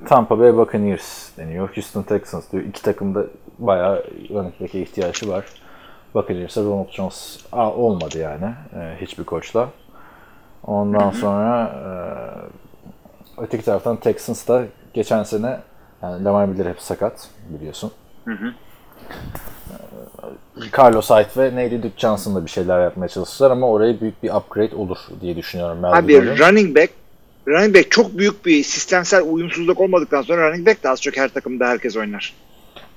Tampa 0.08 0.40
Bay 0.40 0.58
Buccaneers 0.58 1.38
deniyor. 1.38 1.70
Houston 1.76 2.04
Texans 2.04 2.52
diyor. 2.52 2.64
İki 2.64 2.82
takımda 2.82 3.24
bayağı 3.60 4.04
running 4.30 4.54
back'e 4.62 4.82
ihtiyacı 4.82 5.30
var. 5.30 5.46
Buccaneers'e 6.16 6.62
Ronald 6.62 6.90
Jones 6.90 7.40
Aa, 7.52 7.72
olmadı 7.72 8.20
yani 8.20 8.46
e, 8.76 9.02
hiçbir 9.02 9.24
koçla. 9.24 9.70
Ondan 10.64 11.12
sonra 11.12 11.72
e, 11.76 13.42
öteki 13.42 13.66
taraftan 13.66 13.96
Texans 13.96 14.48
da 14.48 14.64
geçen 14.94 15.24
sene 15.24 15.60
yani 16.02 16.24
Lamar 16.24 16.46
Miller 16.46 16.66
hep 16.66 16.82
sakat 16.82 17.30
biliyorsun. 17.50 17.92
E, 18.28 18.32
Carlos 20.78 21.10
Hyde 21.10 21.30
ve 21.38 21.56
neydi 21.56 21.84
Duke 21.84 21.98
Johnson'la 21.98 22.46
bir 22.46 22.52
şeyler 22.52 22.84
yapmaya 22.84 23.08
çalıştılar 23.08 23.52
ama 23.52 23.70
oraya 23.70 24.02
büyük 24.02 24.24
bir 24.24 24.30
upgrade 24.30 24.76
olur 24.76 24.98
diye 25.22 25.36
düşünüyorum. 25.36 25.80
Melvin 25.80 25.96
Abi 25.96 26.40
running 26.40 26.78
back 26.78 26.90
running 27.48 27.76
back 27.76 27.92
çok 27.92 28.18
büyük 28.18 28.46
bir 28.46 28.64
sistemsel 28.64 29.24
uyumsuzluk 29.24 29.80
olmadıktan 29.80 30.22
sonra 30.22 30.50
running 30.50 30.68
back 30.68 30.84
de 30.84 30.90
az 30.90 31.02
çok 31.02 31.18
her 31.18 31.30
takımda 31.30 31.68
herkes 31.68 31.98
oynar. 31.98 32.34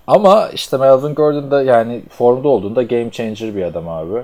Ama 0.06 0.48
işte 0.48 0.76
Melvin 0.76 1.14
Gordon 1.14 1.50
da 1.50 1.62
yani 1.62 2.02
formda 2.10 2.48
olduğunda 2.48 2.82
game 2.82 3.10
changer 3.10 3.56
bir 3.56 3.62
adam 3.62 3.88
abi. 3.88 4.22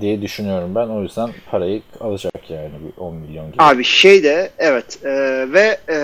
Diye 0.00 0.22
düşünüyorum 0.22 0.74
ben. 0.74 0.88
O 0.88 1.02
yüzden 1.02 1.30
parayı 1.50 1.82
alacak 2.00 2.50
yani 2.50 2.70
bir 2.84 3.00
10 3.02 3.14
milyon 3.16 3.46
gibi. 3.52 3.62
Abi 3.62 3.84
şey 3.84 4.22
de 4.22 4.50
evet 4.58 4.98
e, 5.04 5.10
ve 5.52 5.78
e, 5.88 5.96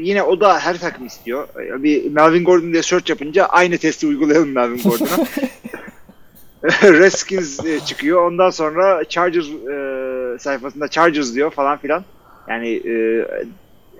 yine 0.00 0.22
o 0.22 0.40
da 0.40 0.58
her 0.58 0.78
takım 0.78 1.06
istiyor. 1.06 1.48
E, 1.78 1.82
Bir 1.82 2.10
Melvin 2.10 2.44
Gordon 2.44 2.72
diye 2.72 2.82
search 2.82 3.10
yapınca 3.10 3.44
aynı 3.46 3.78
testi 3.78 4.06
uygulayalım 4.06 4.52
Melvin 4.52 4.82
Gordon'a. 4.82 5.08
Redskins 6.82 7.64
e, 7.66 7.80
çıkıyor. 7.80 8.26
Ondan 8.26 8.50
sonra 8.50 9.04
Chargers 9.04 9.46
e, 9.48 10.38
sayfasında 10.38 10.88
Chargers 10.88 11.34
diyor 11.34 11.50
falan 11.50 11.78
filan. 11.78 12.04
Yani 12.48 12.68
e, 12.68 13.24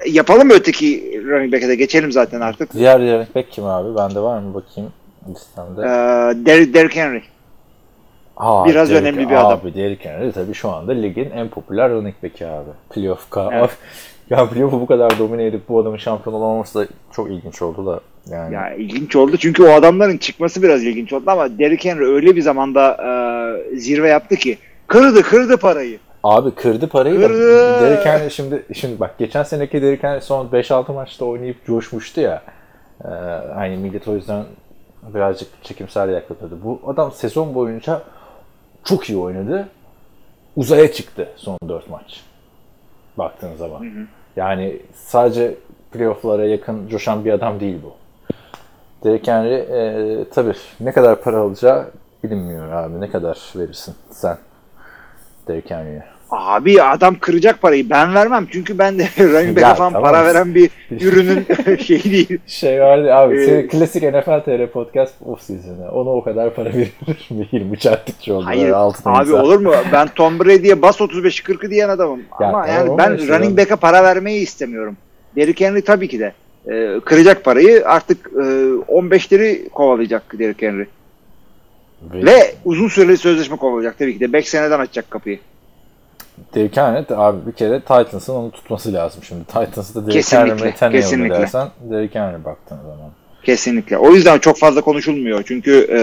yapalım 0.07 0.49
mı 0.49 0.55
öteki 0.55 1.21
running 1.27 1.53
back'e 1.53 1.69
de 1.69 1.75
geçelim 1.75 2.13
zaten 2.13 2.41
artık. 2.41 2.73
Diğer 2.75 2.99
running 3.01 3.35
back 3.35 3.51
kim 3.53 3.65
abi? 3.65 3.97
Bende 3.97 4.21
var 4.21 4.39
mı 4.41 4.55
bakayım 4.55 4.93
listemde. 5.31 5.81
E, 5.81 5.85
Der- 6.47 6.75
Derrick 6.75 7.01
Henry. 7.01 7.23
Aa, 8.39 8.67
biraz 8.67 8.91
önemli 8.91 9.29
bir 9.29 9.35
adam. 9.35 9.53
Abi 9.53 9.75
Derrick 9.75 10.09
Henry 10.11 10.33
tabii 10.33 10.55
şu 10.55 10.71
anda 10.71 10.93
ligin 10.93 11.31
en 11.31 11.49
popüler 11.49 11.91
running 11.91 12.15
back'i 12.23 12.47
abi. 12.47 12.71
Playoff 12.91 13.31
ka- 13.31 13.51
Evet. 13.59 13.71
ya 14.31 14.49
playoff'u 14.49 14.81
bu 14.81 14.87
kadar 14.87 15.19
domine 15.19 15.47
edip 15.47 15.69
bu 15.69 15.81
adamın 15.81 15.97
şampiyon 15.97 16.35
olamaması 16.37 16.79
da 16.81 16.87
çok 17.13 17.31
ilginç 17.31 17.63
oldu 17.63 17.87
da. 17.87 18.01
Yani 18.35 18.55
Ya 18.55 18.75
ilginç 18.75 19.17
oldu 19.17 19.37
çünkü 19.37 19.63
o 19.63 19.71
adamların 19.73 20.17
çıkması 20.19 20.63
biraz 20.63 20.85
ilginç 20.85 21.13
oldu 21.13 21.25
ama 21.31 21.59
Derrick 21.59 21.91
Henry 21.91 22.05
öyle 22.05 22.37
bir 22.37 22.43
zamanda 22.43 22.97
e, 23.73 23.77
zirve 23.77 24.09
yaptı 24.09 24.37
ki 24.37 24.59
kırdı 24.87 25.23
kırdı 25.23 25.57
parayı. 25.57 25.99
Abi 26.25 26.51
kırdı 26.51 26.89
parayı 26.89 27.17
Kırdı. 27.21 27.55
da 27.55 27.81
Derrick 27.81 28.11
Henry 28.11 28.31
şimdi 28.31 28.63
şimdi 28.75 29.01
bak 29.01 29.19
geçen 29.19 29.43
seneki 29.43 29.83
Derrick 29.83 30.09
Henry 30.09 30.21
son 30.21 30.47
5-6 30.49 30.93
maçta 30.95 31.25
oynayıp 31.25 31.67
coşmuştu 31.67 32.21
ya. 32.21 32.43
Ee, 33.05 33.09
hani 33.55 33.77
millet 33.77 34.09
o 34.09 34.15
yüzden 34.15 34.45
birazcık 35.15 35.49
çekimsel 35.65 36.09
yaklaşıyordu. 36.09 36.59
Bu 36.65 36.81
adam 36.87 37.13
sezon 37.13 37.55
boyunca 37.55 38.03
çok 38.89 39.11
iyi 39.11 39.19
oynadı. 39.19 39.69
Uzaya 40.57 40.93
çıktı 40.93 41.29
son 41.37 41.59
4 41.69 41.91
maç. 41.91 42.25
Baktığın 43.19 43.57
zaman. 43.57 44.09
Yani 44.37 44.83
sadece 44.95 45.55
playoff'lara 45.93 46.47
yakın 46.47 46.89
coşan 46.89 47.25
bir 47.25 47.33
adam 47.33 47.61
değil 47.61 47.79
bu. 47.83 47.93
Derrick 49.05 49.33
Henry 49.33 49.55
e, 49.55 50.25
tabii 50.31 50.55
ne 50.81 50.93
kadar 50.93 51.23
para 51.23 51.39
alacağı 51.39 51.91
bilinmiyor 52.25 52.73
abi. 52.73 53.01
Ne 53.01 53.11
kadar 53.11 53.39
verirsin 53.57 53.95
sen 54.11 54.39
Derrick 55.49 55.75
Henry'e? 55.75 56.05
Abi 56.31 56.83
adam 56.83 57.17
kıracak 57.21 57.63
parayı. 57.63 57.91
Ben 57.91 58.15
vermem 58.15 58.47
çünkü 58.53 58.79
ben 58.79 58.99
de 58.99 59.09
running 59.19 59.57
back'e 59.57 59.75
falan 59.75 59.93
tamam. 59.93 60.03
para 60.03 60.25
veren 60.25 60.55
bir 60.55 60.71
ürünün 61.01 61.47
şeyi 61.83 62.05
değil. 62.05 62.39
Şey 62.47 62.81
vardı 62.81 63.15
abi, 63.15 63.41
Ee, 63.43 63.67
klasik 63.67 64.03
NFL 64.03 64.41
TR 64.45 64.67
podcast 64.67 65.15
off 65.27 65.43
season'ı. 65.43 65.91
Ona 65.91 66.11
o 66.11 66.25
kadar 66.25 66.55
para 66.55 66.69
verilir 66.69 67.31
mi? 67.31 67.47
20 67.53 67.79
çarptıkça 67.79 68.35
oldu. 68.35 68.47
Hayır 68.47 68.73
abi 68.75 68.95
imza. 69.19 69.43
olur 69.43 69.59
mu? 69.59 69.73
Ben 69.93 70.09
Tom 70.09 70.39
Brady'ye 70.41 70.83
bas 70.83 71.01
35'i 71.01 71.55
40'ı 71.55 71.71
diyen 71.71 71.89
adamım. 71.89 72.21
Ya 72.41 72.47
ama 72.49 72.67
tamam 72.67 72.69
yani 72.69 72.99
ben 72.99 73.17
işte 73.17 73.39
running 73.39 73.59
back'e 73.59 73.77
para 73.77 74.05
vermeyi 74.05 74.43
istemiyorum. 74.43 74.97
Derrick 75.37 75.67
Henry 75.67 75.83
tabii 75.83 76.09
ki 76.09 76.21
de 76.21 76.33
e, 76.71 77.01
kıracak 77.01 77.45
parayı 77.45 77.83
artık 77.89 78.31
e, 78.37 78.41
15'leri 78.93 79.69
kovalayacak 79.69 80.39
Derrick 80.39 80.67
Henry. 80.67 80.87
Ve, 82.03 82.25
Ve 82.27 82.55
uzun 82.65 82.89
süreli 82.89 83.17
sözleşme 83.17 83.57
kovalayacak 83.57 83.99
tabii 83.99 84.15
ki 84.15 84.21
de. 84.21 84.33
5 84.33 84.49
seneden 84.49 84.79
açacak 84.81 85.11
kapıyı. 85.11 85.39
Henry 86.55 87.09
de 87.09 87.17
abi 87.17 87.47
bir 87.47 87.53
kere 87.53 87.81
Titans'ın 87.81 88.35
onu 88.35 88.51
tutması 88.51 88.93
lazım 88.93 89.23
şimdi. 89.23 89.45
Titans'ı 89.45 89.95
da 89.95 90.01
Tannehill 90.73 90.95
mi 90.95 91.01
kesinlikle. 91.03 91.35
dersen 91.35 91.69
Derrick 91.91 92.21
Henry 92.21 92.45
baktığın 92.45 92.77
zaman. 92.77 93.11
Kesinlikle. 93.43 93.99
O 93.99 94.11
yüzden 94.11 94.39
çok 94.39 94.59
fazla 94.59 94.81
konuşulmuyor. 94.81 95.43
Çünkü 95.47 95.87
e, 95.93 96.01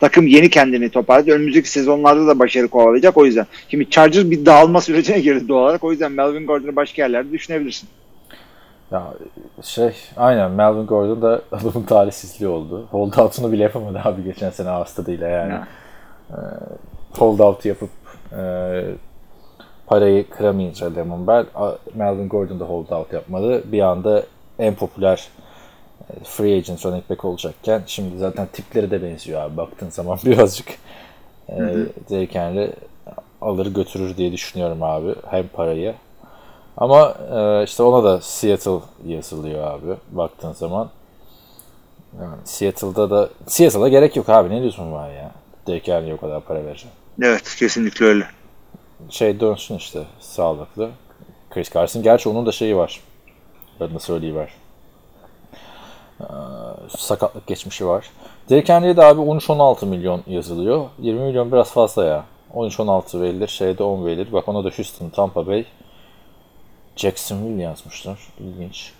takım 0.00 0.26
yeni 0.26 0.50
kendini 0.50 0.90
toparladı. 0.90 1.30
Önümüzdeki 1.30 1.70
sezonlarda 1.70 2.26
da 2.26 2.38
başarı 2.38 2.68
kovalayacak. 2.68 3.16
O 3.16 3.26
yüzden. 3.26 3.46
Şimdi 3.68 3.90
Chargers 3.90 4.30
bir 4.30 4.46
dağılma 4.46 4.80
sürecine 4.80 5.20
girdi 5.20 5.48
doğal 5.48 5.62
olarak. 5.62 5.84
O 5.84 5.90
yüzden 5.90 6.12
Melvin 6.12 6.46
Gordon'u 6.46 6.76
başka 6.76 7.02
yerlerde 7.02 7.32
düşünebilirsin. 7.32 7.88
Ya 8.92 9.02
şey 9.62 9.92
aynen 10.16 10.50
Melvin 10.50 10.86
Gordon 10.86 11.22
da 11.22 11.42
adamın 11.52 11.86
talihsizliği 11.86 12.50
oldu. 12.50 12.86
Holdout'unu 12.90 13.52
bile 13.52 13.62
yapamadı 13.62 14.00
abi 14.04 14.24
geçen 14.24 14.50
sene 14.50 14.68
hastalığıyla 14.68 15.28
yani. 15.28 15.52
Ya. 15.52 15.66
Holdout 17.10 17.64
yapıp 17.64 17.90
e, 18.32 18.42
parayı 19.92 20.30
kıramayınca 20.30 20.94
Lemon 20.94 21.26
Bell, 21.26 21.46
Melvin 21.94 22.28
Gordon 22.28 22.60
da 22.60 22.64
holdout 22.64 23.12
yapmadı. 23.12 23.62
Bir 23.72 23.80
anda 23.80 24.22
en 24.58 24.74
popüler 24.74 25.28
e, 26.10 26.24
free 26.24 26.56
agent 26.56 26.86
running 26.86 27.10
back 27.10 27.24
olacakken 27.24 27.82
şimdi 27.86 28.18
zaten 28.18 28.48
tipleri 28.52 28.90
de 28.90 29.02
benziyor 29.02 29.42
abi 29.42 29.56
baktığın 29.56 29.90
zaman 29.90 30.18
birazcık. 30.24 30.68
E, 31.48 31.56
Derrick 32.10 32.38
Henry 32.38 32.70
alır 33.40 33.66
götürür 33.66 34.16
diye 34.16 34.32
düşünüyorum 34.32 34.82
abi 34.82 35.14
hem 35.30 35.48
parayı. 35.48 35.94
Ama 36.76 37.14
e, 37.34 37.64
işte 37.64 37.82
ona 37.82 38.04
da 38.04 38.20
Seattle 38.20 38.80
yazılıyor 39.06 39.66
abi 39.66 39.96
baktığın 40.10 40.52
zaman. 40.52 40.90
Yani 42.20 42.36
Seattle'da 42.44 43.10
da 43.10 43.28
Seattle'a 43.46 43.88
gerek 43.88 44.16
yok 44.16 44.28
abi 44.28 44.50
ne 44.50 44.60
diyorsun 44.60 44.92
var 44.92 45.10
ya. 45.10 45.30
Derrick 45.66 45.92
Henry'e 45.92 46.14
o 46.14 46.16
kadar 46.16 46.40
para 46.40 46.64
vereceğim 46.64 46.96
Evet 47.22 47.56
kesinlikle 47.58 48.06
öyle. 48.06 48.26
Şey 49.10 49.40
dönsün 49.40 49.76
işte 49.76 50.02
sağlıklı. 50.20 50.90
Chris 51.50 51.74
Carson. 51.74 52.02
Gerçi 52.02 52.28
onun 52.28 52.46
da 52.46 52.52
şeyi 52.52 52.76
var. 52.76 53.00
Adını 53.80 54.00
söyleyiver. 54.00 54.48
Ee, 56.20 56.24
sakatlık 56.88 57.46
geçmişi 57.46 57.86
var. 57.86 58.10
Derrick 58.50 58.72
Henry'e 58.72 58.96
de 58.96 59.04
abi 59.04 59.20
13-16 59.20 59.86
milyon 59.86 60.22
yazılıyor. 60.26 60.86
20 60.98 61.20
milyon 61.20 61.52
biraz 61.52 61.70
fazla 61.70 62.04
ya. 62.04 62.24
13-16 62.54 63.20
verilir. 63.20 63.48
Şeyde 63.48 63.82
10 63.82 64.06
verilir. 64.06 64.32
Bak 64.32 64.48
ona 64.48 64.64
da 64.64 64.70
Houston, 64.76 65.08
Tampa 65.08 65.46
Bay, 65.46 65.64
Jacksonville 66.96 67.62
yazmışlar. 67.62 68.18
İlginç. 68.40 68.92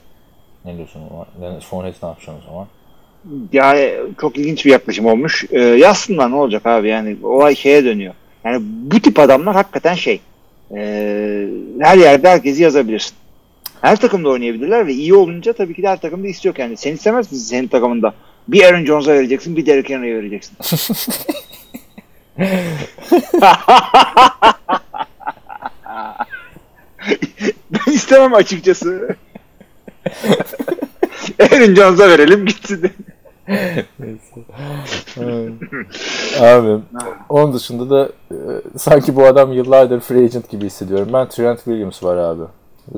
Ne 0.64 0.76
diyorsun? 0.76 1.00
Fournette 1.60 2.06
ne 2.06 2.08
yapacaksın 2.08 2.42
o 2.42 2.50
zaman? 2.50 2.66
Yani 3.52 3.94
çok 4.20 4.38
ilginç 4.38 4.66
bir 4.66 4.70
yaklaşım 4.70 5.06
olmuş. 5.06 5.44
Ee, 5.50 5.60
yazsınlar 5.60 6.30
ne 6.30 6.34
olacak 6.34 6.66
abi 6.66 6.88
yani 6.88 7.16
olay 7.22 7.54
şeye 7.54 7.84
dönüyor. 7.84 8.14
Yani 8.44 8.62
bu 8.62 9.00
tip 9.00 9.18
adamlar 9.18 9.54
hakikaten 9.54 9.94
şey 9.94 10.20
ee, 10.76 11.48
her 11.80 11.98
yerde 11.98 12.28
herkesi 12.28 12.62
yazabilirsin. 12.62 13.16
Her 13.80 13.96
takımda 13.96 14.28
oynayabilirler 14.28 14.86
ve 14.86 14.92
iyi 14.92 15.14
olunca 15.14 15.52
tabii 15.52 15.74
ki 15.74 15.82
de 15.82 15.88
her 15.88 16.00
takımda 16.00 16.28
istiyor 16.28 16.54
kendini. 16.54 16.76
Sen 16.76 16.92
istemez 16.92 17.32
misin 17.32 17.44
senin 17.44 17.68
takımında? 17.68 18.14
Bir 18.48 18.64
Aaron 18.64 18.84
Jones'a 18.84 19.12
vereceksin, 19.12 19.56
bir 19.56 19.66
Derrick 19.66 19.94
Henry'e 19.94 20.16
vereceksin. 20.16 20.56
ben 27.70 27.92
istemem 27.92 28.34
açıkçası. 28.34 29.16
Aaron 31.40 31.74
Jones'a 31.74 32.08
verelim 32.08 32.46
gitsin. 32.46 32.92
Abi 36.40 36.78
onun 37.28 37.52
dışında 37.54 37.90
da 37.90 38.08
e, 38.30 38.36
sanki 38.78 39.16
bu 39.16 39.26
adam 39.26 39.52
yıllardır 39.52 40.00
free 40.00 40.24
agent 40.24 40.50
gibi 40.50 40.66
hissediyorum. 40.66 41.08
Ben 41.12 41.28
Trent 41.28 41.58
Williams 41.58 42.02
var 42.02 42.16
abi. 42.16 42.42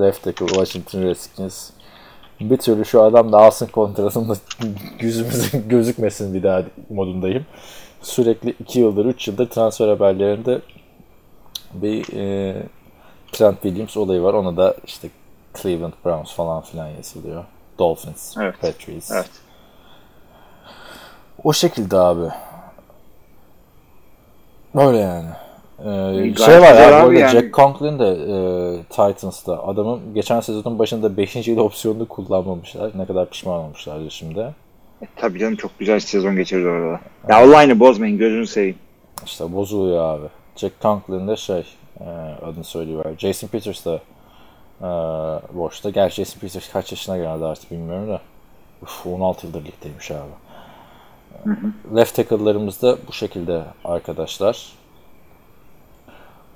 Left 0.00 0.22
tackle 0.22 0.46
Washington 0.46 1.02
Redskins. 1.02 1.70
Bir 2.40 2.56
türlü 2.56 2.84
şu 2.84 3.02
adam 3.02 3.32
da 3.32 3.38
alsın 3.38 3.66
kontratını 3.66 4.28
da 4.28 4.34
gözükmesin 5.68 6.34
bir 6.34 6.42
daha 6.42 6.62
modundayım. 6.90 7.46
Sürekli 8.02 8.50
2 8.60 8.80
yıldır 8.80 9.06
3 9.06 9.28
yıldır 9.28 9.48
transfer 9.50 9.88
haberlerinde 9.88 10.60
bir 11.74 12.16
e, 12.16 12.56
Trent 13.32 13.62
Williams 13.62 13.96
olayı 13.96 14.22
var. 14.22 14.34
Ona 14.34 14.56
da 14.56 14.76
işte 14.86 15.08
Cleveland 15.62 15.92
Browns 16.04 16.32
falan 16.34 16.62
filan 16.62 16.88
yazılıyor. 16.88 17.44
Dolphins, 17.78 18.36
Evet. 18.36 18.54
Patriots. 18.60 19.10
Evet. 19.10 19.30
O 21.42 21.52
şekilde 21.52 21.96
abi. 21.96 22.28
Böyle 24.74 24.98
yani. 24.98 25.28
Ee, 25.78 26.34
şey 26.34 26.60
var 26.60 26.74
ya 26.74 26.86
abi 26.88 26.94
arada 26.94 27.14
yani. 27.14 27.32
Jack 27.32 27.54
Conklin 27.54 27.98
de 27.98 28.08
e, 28.08 28.36
Titans'ta. 28.82 29.62
Adamın 29.66 30.14
geçen 30.14 30.40
sezonun 30.40 30.78
başında 30.78 31.16
5. 31.16 31.48
yıl 31.48 31.58
opsiyonunu 31.58 32.08
kullanmamışlar. 32.08 32.90
Ne 32.94 33.06
kadar 33.06 33.30
pişman 33.30 33.60
olmuşlardır 33.60 34.10
şimdi. 34.10 34.40
E, 35.02 35.06
Tabii 35.16 35.38
canım 35.38 35.56
çok 35.56 35.78
güzel 35.78 36.00
sezon 36.00 36.36
geçirdi 36.36 36.68
orada. 36.68 37.00
Ya 37.28 37.36
Allah 37.36 37.56
aynı 37.56 37.80
bozmayın 37.80 38.18
gözünü 38.18 38.46
seveyim. 38.46 38.78
İşte 39.26 39.52
bozuluyor 39.52 40.04
abi. 40.04 40.26
Jack 40.56 40.80
Conklin 40.82 41.28
de 41.28 41.36
şey 41.36 41.66
e, 42.00 42.04
adını 42.44 42.64
söyleyiver. 42.64 43.06
Jason 43.18 43.48
Peters 43.48 43.86
de 43.86 44.00
e, 44.80 44.84
boşta. 45.56 45.90
Gerçi 45.90 46.24
Jason 46.24 46.40
Peters 46.40 46.72
kaç 46.72 46.92
yaşına 46.92 47.16
geldi 47.16 47.44
artık 47.44 47.70
bilmiyorum 47.70 48.08
da. 48.08 48.20
Uf, 48.82 49.06
16 49.06 49.46
yıldır 49.46 49.64
ligdeymiş 49.64 50.10
abi. 50.10 50.43
Left 51.96 52.16
tackle'larımız 52.16 52.82
da 52.82 52.96
bu 53.08 53.12
şekilde 53.12 53.62
arkadaşlar. 53.84 54.72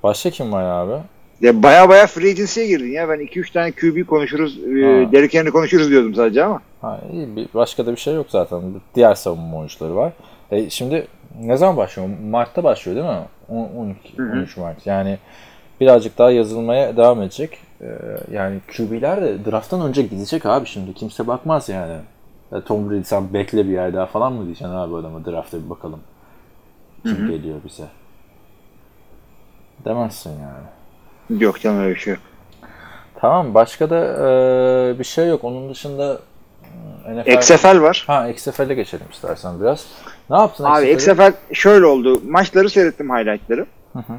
Başka 0.03 0.29
kim 0.29 0.51
var 0.51 0.63
abi? 0.63 1.01
Ya 1.41 1.63
baya 1.63 1.89
baya 1.89 2.07
free 2.07 2.29
agency'ye 2.29 2.67
girdin 2.67 2.91
ya. 2.91 3.09
Ben 3.09 3.19
2-3 3.19 3.53
tane 3.53 3.71
QB 3.71 4.07
konuşuruz, 4.07 4.57
e, 4.57 4.61
Ha. 4.61 5.11
Derrick 5.11 5.39
Henry 5.39 5.49
konuşuruz 5.51 5.89
diyordum 5.89 6.15
sadece 6.15 6.43
ama. 6.43 6.61
Ha, 6.81 6.99
iyi, 7.13 7.35
bir, 7.35 7.47
başka 7.53 7.85
da 7.85 7.91
bir 7.91 7.97
şey 7.97 8.13
yok 8.15 8.25
zaten. 8.29 8.61
Diğer 8.95 9.15
savunma 9.15 9.57
oyuncuları 9.57 9.95
var. 9.95 10.13
E, 10.51 10.69
şimdi 10.69 11.07
ne 11.41 11.57
zaman 11.57 11.77
başlıyor? 11.77 12.09
Mart'ta 12.29 12.63
başlıyor 12.63 12.97
değil 12.97 13.17
mi? 13.19 13.25
On- 13.49 13.85
12, 13.85 14.21
13 14.21 14.57
Mart. 14.57 14.87
Yani 14.87 15.17
birazcık 15.81 16.17
daha 16.17 16.31
yazılmaya 16.31 16.97
devam 16.97 17.21
edecek. 17.21 17.57
E, 17.81 17.87
yani 18.31 18.59
QB'ler 18.77 19.21
de 19.21 19.45
drafttan 19.45 19.81
önce 19.81 20.01
gidecek 20.01 20.45
abi 20.45 20.65
şimdi. 20.65 20.93
Kimse 20.93 21.27
bakmaz 21.27 21.69
yani. 21.69 21.95
Ya 22.51 22.63
Tom 22.63 22.89
Brady 22.89 23.03
sen 23.03 23.33
bekle 23.33 23.65
bir 23.65 23.71
yer 23.71 23.93
daha 23.93 24.05
falan 24.05 24.33
mı 24.33 24.45
diyeceksin 24.45 24.75
abi 24.75 24.95
adama 24.95 25.25
drafta 25.25 25.63
bir 25.65 25.69
bakalım. 25.69 25.99
Kim 27.03 27.27
geliyor 27.27 27.55
bize. 27.65 27.87
Demezsin 29.85 30.31
yani. 30.31 31.41
Yok 31.41 31.59
canım 31.61 31.79
öyle 31.79 31.95
bir 31.95 31.99
şey 31.99 32.13
yok. 32.13 32.23
Tamam 33.15 33.53
başka 33.53 33.89
da 33.89 33.97
e, 34.05 34.99
bir 34.99 35.03
şey 35.03 35.27
yok. 35.27 35.43
Onun 35.43 35.69
dışında 35.69 36.19
e, 37.07 37.21
NFL... 37.21 37.29
XFL 37.31 37.81
var. 37.81 38.03
Ha 38.07 38.29
XFL'e 38.29 38.73
geçelim 38.73 39.05
istersen 39.11 39.61
biraz. 39.61 39.85
Ne 40.29 40.37
yaptın 40.37 40.63
Abi 40.63 40.89
XFL'e? 40.91 41.11
XFL 41.11 41.53
şöyle 41.53 41.85
oldu. 41.85 42.21
Maçları 42.27 42.69
seyrettim 42.69 43.09
highlightları. 43.09 43.65
Hı 43.93 43.99
hı. 43.99 44.13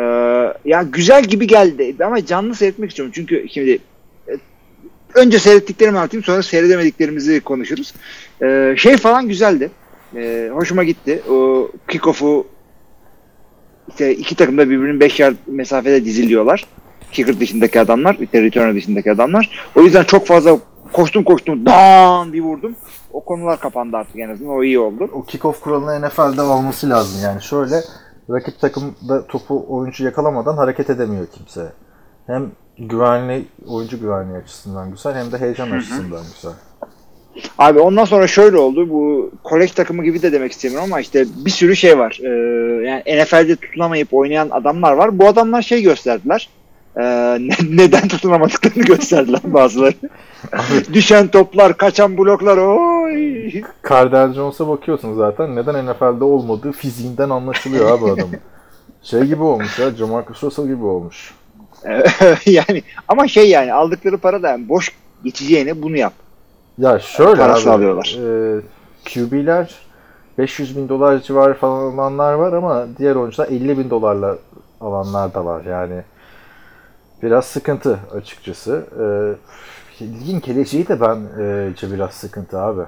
Ee, 0.00 0.52
ya 0.64 0.82
güzel 0.82 1.24
gibi 1.24 1.46
geldi 1.46 2.04
ama 2.04 2.26
canlı 2.26 2.54
seyretmek 2.54 2.90
istiyorum. 2.90 3.12
Çünkü 3.16 3.46
şimdi 3.48 3.70
e, 3.70 3.78
önce 5.16 5.38
seyrettiklerimi 5.38 5.98
anlatayım 5.98 6.24
sonra 6.24 6.42
seyredemediklerimizi 6.42 7.40
konuşuruz. 7.40 7.94
Ee, 8.42 8.74
şey 8.78 8.96
falan 8.96 9.28
güzeldi. 9.28 9.70
Ee, 10.16 10.50
hoşuma 10.52 10.84
gitti. 10.84 11.22
O 11.30 11.68
kickoff'u 11.88 12.46
işte 13.88 14.14
iki 14.14 14.34
takım 14.34 14.58
da 14.58 14.70
birbirinin 14.70 15.00
5 15.00 15.20
yard 15.20 15.36
mesafede 15.46 16.04
diziliyorlar. 16.04 16.66
Kicker 17.12 17.40
dışındaki 17.40 17.80
adamlar, 17.80 18.18
de 18.18 18.42
returner 18.42 18.74
dışındaki 18.74 19.12
adamlar. 19.12 19.70
O 19.74 19.82
yüzden 19.82 20.04
çok 20.04 20.26
fazla 20.26 20.58
koştum 20.92 21.24
koştum, 21.24 21.66
dan 21.66 22.32
bir 22.32 22.40
vurdum. 22.40 22.76
O 23.12 23.24
konular 23.24 23.60
kapandı 23.60 23.96
artık 23.96 24.18
en 24.18 24.30
azından. 24.30 24.52
O 24.52 24.62
iyi 24.62 24.78
oldu. 24.78 25.10
O 25.12 25.22
kickoff 25.22 25.60
kuralının 25.60 26.06
NFL'de 26.06 26.42
olması 26.42 26.90
lazım 26.90 27.20
yani. 27.22 27.42
Şöyle 27.42 27.80
rakip 28.30 28.60
takımda 28.60 29.26
topu 29.26 29.66
oyuncu 29.68 30.04
yakalamadan 30.04 30.56
hareket 30.56 30.90
edemiyor 30.90 31.26
kimse. 31.26 31.72
Hem 32.26 32.50
güvenli 32.78 33.44
oyuncu 33.66 34.00
güvenliği 34.00 34.38
açısından 34.38 34.90
güzel 34.90 35.14
hem 35.14 35.32
de 35.32 35.38
heyecan 35.38 35.70
açısından 35.70 36.22
güzel. 36.34 36.52
Abi 37.58 37.78
ondan 37.80 38.04
sonra 38.04 38.26
şöyle 38.26 38.56
oldu. 38.56 38.90
Bu 38.90 39.30
kolej 39.44 39.70
takımı 39.72 40.04
gibi 40.04 40.22
de 40.22 40.32
demek 40.32 40.52
istemiyorum 40.52 40.88
ama 40.92 41.00
işte 41.00 41.24
bir 41.44 41.50
sürü 41.50 41.76
şey 41.76 41.98
var. 41.98 42.18
Ee, 42.22 42.28
yani 42.86 43.22
NFL'de 43.22 43.56
tutunamayıp 43.56 44.14
oynayan 44.14 44.48
adamlar 44.50 44.92
var. 44.92 45.18
Bu 45.18 45.28
adamlar 45.28 45.62
şey 45.62 45.82
gösterdiler. 45.82 46.48
Ee, 46.96 47.02
ne- 47.40 47.76
neden 47.76 48.08
tutunamadıklarını 48.08 48.82
gösterdiler 48.82 49.40
bazıları. 49.44 49.94
Düşen 50.92 51.28
toplar, 51.28 51.76
kaçan 51.76 52.18
bloklar. 52.18 52.56
Oy. 52.58 53.62
Cardell 53.88 54.32
Jones'a 54.32 54.68
bakıyorsun 54.68 55.14
zaten 55.16 55.56
neden 55.56 55.86
NFL'de 55.86 56.24
olmadığı 56.24 56.72
fiziğinden 56.72 57.30
anlaşılıyor 57.30 57.90
abi 57.98 58.04
adamın. 58.10 58.38
Şey 59.02 59.20
gibi 59.22 59.42
olmuş 59.42 59.78
ya, 59.78 59.90
Jamarcus 59.90 60.44
Russell 60.44 60.66
gibi 60.66 60.84
olmuş. 60.84 61.34
yani 62.46 62.82
ama 63.08 63.28
şey 63.28 63.50
yani 63.50 63.72
aldıkları 63.72 64.18
para 64.18 64.42
da 64.42 64.48
yani 64.48 64.68
boş 64.68 64.92
geçeceğine 65.24 65.82
bunu 65.82 65.96
yap. 65.96 66.12
Ya 66.78 66.98
şöyle 66.98 67.40
Parasını 67.40 67.72
abi, 67.72 67.76
alıyorlar. 67.76 68.18
e, 68.58 68.60
QB'ler 69.14 69.74
500 70.38 70.76
bin 70.76 70.88
dolar 70.88 71.22
civarı 71.22 71.54
falan 71.54 71.92
alanlar 71.92 72.32
var 72.32 72.52
ama 72.52 72.86
diğer 72.98 73.16
oyuncular 73.16 73.48
50 73.48 73.78
bin 73.78 73.90
dolarla 73.90 74.38
alanlar 74.80 75.34
da 75.34 75.44
var 75.44 75.64
yani. 75.64 76.02
Biraz 77.22 77.44
sıkıntı 77.44 77.98
açıkçası. 78.14 78.86
E, 80.00 80.04
ligin 80.04 80.40
geleceği 80.40 80.88
de 80.88 81.00
bence 81.00 81.92
biraz 81.92 82.14
sıkıntı 82.14 82.60
abi. 82.60 82.82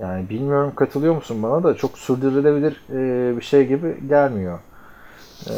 Yani 0.00 0.28
bilmiyorum 0.28 0.72
katılıyor 0.76 1.14
musun 1.14 1.42
bana 1.42 1.62
da 1.62 1.74
çok 1.74 1.98
sürdürülebilir 1.98 2.82
e, 2.90 3.36
bir 3.36 3.42
şey 3.42 3.66
gibi 3.66 4.08
gelmiyor. 4.08 4.58
E, 5.46 5.52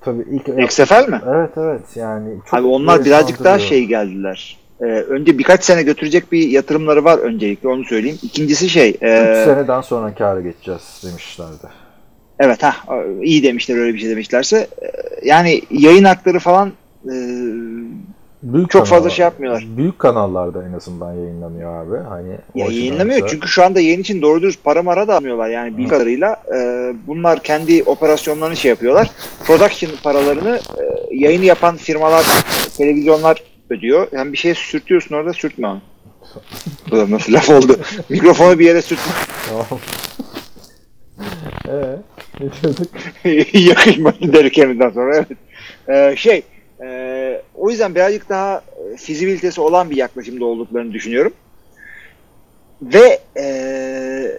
tabii 0.00 0.24
ilk 0.30 0.70
XFL 0.70 1.08
mi? 1.08 1.20
Evet 1.28 1.50
evet 1.56 1.82
yani 1.94 2.36
çok 2.50 2.58
Abi 2.58 2.66
onlar 2.66 3.04
birazcık 3.04 3.44
daha 3.44 3.58
şey 3.58 3.84
geldiler. 3.84 4.56
Ee, 4.80 4.84
önce 4.84 5.38
birkaç 5.38 5.64
sene 5.64 5.82
götürecek 5.82 6.32
bir 6.32 6.48
yatırımları 6.48 7.04
var 7.04 7.18
öncelikle 7.18 7.68
onu 7.68 7.84
söyleyeyim. 7.84 8.18
İkincisi 8.22 8.68
şey. 8.68 8.90
3 8.90 9.02
e, 9.02 9.42
seneden 9.44 9.80
sonra 9.80 10.14
kâra 10.14 10.40
geçeceğiz 10.40 11.02
demişlerdi. 11.04 11.66
Evet 12.38 12.62
ha 12.62 12.74
iyi 13.22 13.42
demişler 13.42 13.76
öyle 13.76 13.94
bir 13.94 13.98
şey 13.98 14.10
demişlerse. 14.10 14.66
Ee, 14.82 14.90
Yani 15.24 15.62
yayın 15.70 16.04
hakları 16.04 16.38
falan 16.38 16.72
e, 17.04 17.14
Büyük 18.42 18.70
Çok 18.70 18.86
fazla 18.86 18.96
kanallar- 18.96 19.10
şey 19.16 19.22
yapmıyorlar. 19.22 19.66
Büyük 19.76 19.98
kanallarda 19.98 20.64
en 20.68 20.72
azından 20.72 21.12
yayınlanıyor 21.12 21.84
abi. 21.84 22.08
Hani 22.08 22.28
ya 22.54 22.66
yayınlamıyor 22.66 23.22
da- 23.22 23.26
çünkü 23.26 23.48
şu 23.48 23.64
anda 23.64 23.80
yayın 23.80 24.00
için 24.00 24.22
doğru 24.22 24.42
dürüst 24.42 24.64
para 24.64 24.82
mara 24.82 25.08
da 25.08 25.16
almıyorlar. 25.16 25.48
Yani 25.48 25.70
bildiğim 25.70 25.90
kadarıyla 25.90 26.36
e, 26.56 26.58
bunlar 27.06 27.42
kendi 27.42 27.82
operasyonlarını 27.82 28.56
şey 28.56 28.68
yapıyorlar. 28.68 29.10
Production 29.44 29.92
paralarını 30.02 30.60
e, 30.78 30.82
yayını 31.16 31.44
yapan 31.44 31.76
firmalar, 31.76 32.26
televizyonlar 32.76 33.42
ödüyor. 33.70 34.06
Yani 34.12 34.32
bir 34.32 34.38
şey 34.38 34.54
sürtüyorsun 34.54 35.14
orada 35.14 35.32
sürtme 35.32 35.68
onu. 35.68 35.80
Nasıl 37.10 37.32
laf 37.32 37.50
oldu. 37.50 37.76
Mikrofonu 38.08 38.58
bir 38.58 38.64
yere 38.66 38.82
sürtme. 38.82 39.12
Tamam. 39.48 39.66
Ee, 41.68 41.96
ne 42.40 42.50
diyorduk? 42.62 42.88
Yakışmadı 43.54 44.32
Derrick 44.32 44.90
sonra 44.94 45.16
evet. 45.16 45.28
Ee, 45.88 46.16
şey 46.16 46.42
e, 46.84 47.42
o 47.54 47.70
yüzden 47.70 47.94
birazcık 47.94 48.28
daha 48.28 48.62
e, 48.92 48.96
fizibilitesi 48.96 49.60
olan 49.60 49.90
bir 49.90 49.96
yaklaşımda 49.96 50.44
olduklarını 50.44 50.92
düşünüyorum. 50.92 51.32
Ve 52.82 53.20
e, 53.36 53.44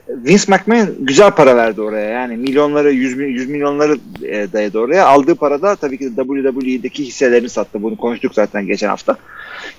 Vince 0.09 0.43
McMahon 0.47 0.95
güzel 0.99 1.31
para 1.31 1.55
verdi 1.55 1.81
oraya. 1.81 2.09
Yani 2.09 2.37
milyonları, 2.37 2.91
yüz, 2.91 3.17
yüz 3.17 3.49
milyonları 3.49 3.97
e, 4.23 4.53
dayadı 4.53 4.79
oraya. 4.79 5.05
Aldığı 5.05 5.35
parada 5.35 5.75
tabii 5.75 5.97
ki 5.97 6.17
de 6.17 6.21
WWE'deki 6.23 7.05
hisselerini 7.05 7.49
sattı. 7.49 7.83
Bunu 7.83 7.97
konuştuk 7.97 8.33
zaten 8.33 8.67
geçen 8.67 8.87
hafta. 8.87 9.17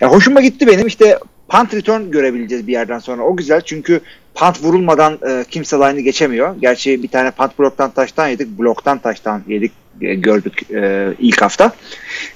Ya 0.01 0.11
hoşuma 0.11 0.41
gitti 0.41 0.67
benim. 0.67 0.87
İşte 0.87 1.19
punt 1.49 1.75
return 1.75 2.11
görebileceğiz 2.11 2.67
bir 2.67 2.73
yerden 2.73 2.99
sonra. 2.99 3.23
O 3.23 3.37
güzel 3.37 3.61
çünkü 3.61 4.01
punt 4.35 4.63
vurulmadan 4.63 5.19
e, 5.29 5.45
kimse 5.51 5.77
line'ı 5.77 6.01
geçemiyor. 6.01 6.57
Gerçi 6.61 7.03
bir 7.03 7.09
tane 7.09 7.31
punt 7.31 7.59
bloktan 7.59 7.91
taştan 7.91 8.29
yedik. 8.29 8.59
Bloktan 8.59 8.99
taştan 8.99 9.43
yedik. 9.49 9.73
e, 10.01 10.15
gördük 10.15 10.71
e, 10.73 11.09
ilk 11.19 11.43
hafta. 11.43 11.73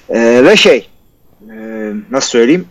E, 0.09 0.45
ve 0.45 0.55
şey 0.55 0.89
e, 1.51 1.93
nasıl 2.11 2.29
söyleyeyim 2.29 2.67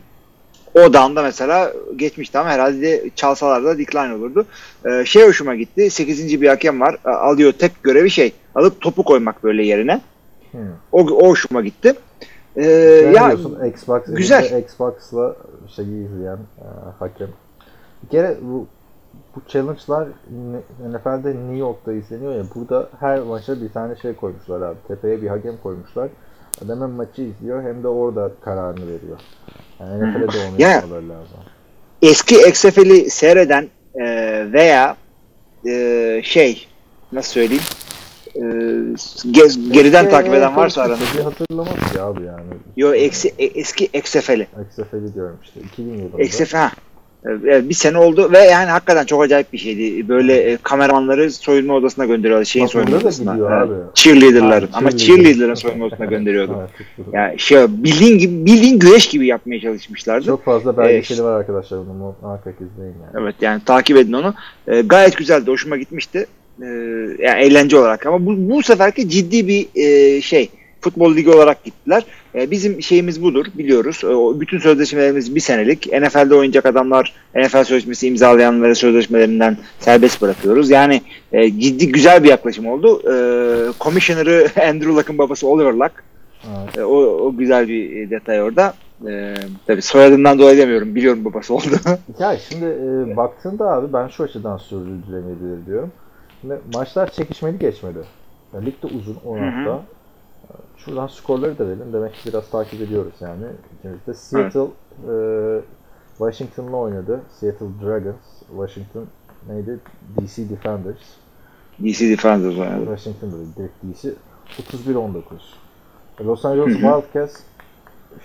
o 0.75 0.93
down'da 0.93 1.23
mesela 1.23 1.73
geçmişti 1.97 2.39
ama 2.39 2.51
herhalde 2.51 3.11
çalsalar 3.17 3.65
da 3.65 3.79
decline 3.79 4.15
olurdu. 4.15 4.47
E, 4.87 5.05
şey 5.05 5.27
hoşuma 5.27 5.55
gitti. 5.55 5.91
8. 5.91 6.41
bir 6.41 6.49
hakem 6.49 6.81
var. 6.81 6.97
Alıyor 7.05 7.53
tek 7.53 7.83
görevi 7.83 8.11
şey. 8.11 8.33
Alıp 8.55 8.81
topu 8.81 9.03
koymak 9.03 9.45
böyle 9.45 9.65
yerine. 9.65 10.01
Hmm. 10.53 10.61
O, 10.93 11.01
o 11.01 11.29
hoşuma 11.29 11.61
gitti. 11.61 11.95
E, 12.57 12.63
Ne 12.63 13.17
ya 13.17 13.27
diyorsun 13.27 13.65
Xbox 13.65 14.03
güzel. 14.07 14.63
Xbox'la 14.63 15.37
şeyi 15.77 16.07
izleyen 16.07 16.39
e, 16.59 16.67
hakem. 16.99 17.29
Bir 18.03 18.09
kere 18.09 18.37
bu 18.43 18.67
bu 19.37 19.41
challenge'lar 19.49 20.09
NFL'de 20.89 21.29
New 21.35 21.57
York'ta 21.57 21.93
izleniyor 21.93 22.35
ya 22.35 22.45
burada 22.55 22.89
her 23.01 23.21
maça 23.21 23.61
bir 23.61 23.69
tane 23.69 23.97
şey 23.97 24.15
koymuşlar 24.15 24.61
abi. 24.61 24.77
Tepeye 24.89 25.23
bir 25.23 25.29
hakem 25.29 25.57
koymuşlar. 25.63 26.09
Adam 26.65 26.81
hem 26.81 26.91
maçı 26.91 27.23
izliyor 27.23 27.63
hem 27.63 27.83
de 27.83 27.89
orada 27.89 28.31
kararını 28.45 28.87
veriyor. 28.87 29.19
Yani 29.81 30.03
NFL'de 30.11 30.33
de 30.33 30.39
onu 30.51 30.63
Ya- 30.63 30.71
yapmaları 30.71 31.09
lazım. 31.09 31.37
eski 32.03 32.35
XFL'i 32.49 33.11
seyreden 33.11 33.69
e, 33.95 34.05
veya 34.53 34.97
e, 35.67 36.21
şey 36.25 36.67
nasıl 37.13 37.33
söyleyeyim 37.33 37.63
e, 38.35 38.41
ge- 38.41 39.73
geriden 39.73 40.11
takip 40.11 40.35
eden 40.35 40.57
varsa 40.57 40.83
aranızda. 40.83 41.19
Bir 41.19 41.23
hatırlamaz 41.25 41.93
ki 41.93 42.01
abi 42.01 42.23
yani. 42.25 42.43
Yo 42.77 42.93
eksi, 42.95 43.29
e- 43.39 43.45
eski 43.61 43.85
XFL'i. 43.85 44.47
XFL'i 44.71 45.15
diyorum 45.15 45.39
işte. 45.45 45.61
2000 45.61 45.93
yılında. 45.99 46.23
XFL 46.23 46.57
ha. 46.57 46.73
Evet, 47.27 47.69
bir 47.69 47.75
sene 47.75 47.99
oldu 47.99 48.33
ve 48.33 48.39
yani 48.39 48.71
hakikaten 48.71 49.05
çok 49.05 49.23
acayip 49.23 49.53
bir 49.53 49.59
şeydi. 49.59 50.09
Böyle 50.09 50.35
e, 50.37 50.57
kameramanları 50.63 51.31
soyunma 51.33 51.75
odasına 51.75 52.05
gönderiyorlar. 52.05 52.45
Şeyin 52.45 52.67
soyunma 52.67 52.97
odasına. 52.97 53.33
gidiyor 53.33 53.51
Evet. 53.53 53.63
abi. 53.71 53.75
Cheerleader'ların. 53.95 54.67
Ha, 54.67 54.79
Ama 54.79 54.91
cheerleader. 54.91 55.25
cheerleader'ın 55.25 55.55
soyunma 55.55 55.85
odasına 55.85 56.07
gönderiyordu. 56.15 56.53
Çok- 56.97 57.15
Yani 57.15 57.39
şey 57.39 57.59
bildiğin 57.69 58.19
gibi 58.19 58.47
bildiğin 58.47 58.79
güreş 58.79 59.09
gibi 59.09 59.27
yapmaya 59.27 59.61
çalışmışlardı. 59.61 60.27
Çok 60.27 60.45
fazla 60.45 60.77
belgeseli 60.77 61.21
Ee, 61.21 61.25
var 61.25 61.39
arkadaşlar. 61.41 61.79
Bunu 61.79 62.15
muhakkak 62.23 62.55
izleyin 62.55 62.95
yani. 63.03 63.23
Evet 63.25 63.35
yani 63.41 63.61
takip 63.65 63.97
edin 63.97 64.13
onu. 64.13 64.35
Ee, 64.69 64.81
gayet 64.81 65.17
güzeldi. 65.17 65.51
Hoşuma 65.51 65.77
gitmişti. 65.77 66.27
Ee, 66.63 66.65
yani 67.19 67.41
eğlence 67.41 67.79
olarak 67.79 68.07
ama 68.07 68.27
bu, 68.27 68.35
bu 68.51 68.63
seferki 68.63 69.09
ciddi 69.09 69.49
bir 69.49 69.67
e, 69.75 70.21
şey. 70.21 70.51
Futbol 70.81 71.17
ligi 71.17 71.31
olarak 71.31 71.65
gittiler. 71.65 72.03
Ee, 72.37 72.51
bizim 72.51 72.83
şeyimiz 72.83 73.23
budur 73.23 73.47
biliyoruz. 73.55 74.05
O 74.05 74.41
bütün 74.41 74.59
sözleşmelerimiz 74.59 75.35
bir 75.35 75.41
senelik. 75.41 75.87
NFL'de 75.93 76.35
oynayacak 76.35 76.67
adamlar 76.67 77.15
NFL 77.35 77.65
sözleşmesi 77.65 78.07
imzalayanları 78.07 78.75
sözleşmelerinden 78.75 79.57
serbest 79.79 80.23
bırakıyoruz. 80.23 80.71
Yani 80.71 81.03
e, 81.33 81.61
ciddi 81.61 81.93
güzel 81.93 82.23
bir 82.23 82.29
yaklaşım 82.29 82.67
oldu. 82.67 83.03
Ee, 83.13 83.73
Commissioner'ı 83.81 84.49
Andrew 84.69 84.95
Luck'ın 84.95 85.19
babası 85.19 85.49
Oliver 85.49 85.73
Luck. 85.73 85.93
Evet. 86.45 86.79
E, 86.79 86.85
o, 86.85 86.97
o 86.97 87.37
güzel 87.37 87.69
bir 87.69 87.97
e, 87.97 88.11
detay 88.11 88.43
orada. 88.43 88.75
E, 89.09 89.35
tabii 89.67 89.83
soyadından 89.83 90.39
dolayı 90.39 90.59
demiyorum. 90.59 90.95
Biliyorum 90.95 91.25
babası 91.25 91.55
oldu. 91.55 91.65
Ya 92.19 92.37
şimdi 92.37 92.65
e, 92.65 93.17
baktığında 93.17 93.73
abi 93.73 93.93
ben 93.93 94.09
şu 94.09 94.25
açıdan 94.25 94.57
sürdürülemeyebilir 94.57 95.67
diyorum. 95.67 95.93
Şimdi 96.41 96.55
maçlar 96.75 97.13
çekişmeli 97.13 97.59
geçmedi. 97.59 97.99
Yani 98.55 98.67
lig 98.67 98.83
de 98.83 98.87
uzun 98.87 99.17
10 99.25 99.39
hafta. 99.39 99.83
Şuradan 100.87 101.07
skorları 101.07 101.59
da 101.59 101.67
verelim. 101.67 101.93
Demek 101.93 102.15
ki 102.15 102.29
biraz 102.29 102.51
takip 102.51 102.81
ediyoruz 102.81 103.15
yani. 103.21 103.45
İkimiz 103.79 104.07
de 104.07 104.15
Seattle 104.15 104.61
e, 104.61 105.15
Washington'la 106.19 106.77
oynadı. 106.77 107.21
Seattle 107.41 107.67
Dragons. 107.83 108.17
Washington 108.49 109.07
neydi? 109.49 109.79
DC 110.21 110.51
Defenders. 110.51 110.99
DC 111.85 112.11
Defenders 112.11 112.59
oynadı. 112.59 112.85
Washington'da 112.85 113.37
direkt 113.57 113.75
DC. 113.83 114.15
31-19. 114.89 115.23
Los 116.21 116.45
Angeles 116.45 116.75
Wildcats 116.75 117.41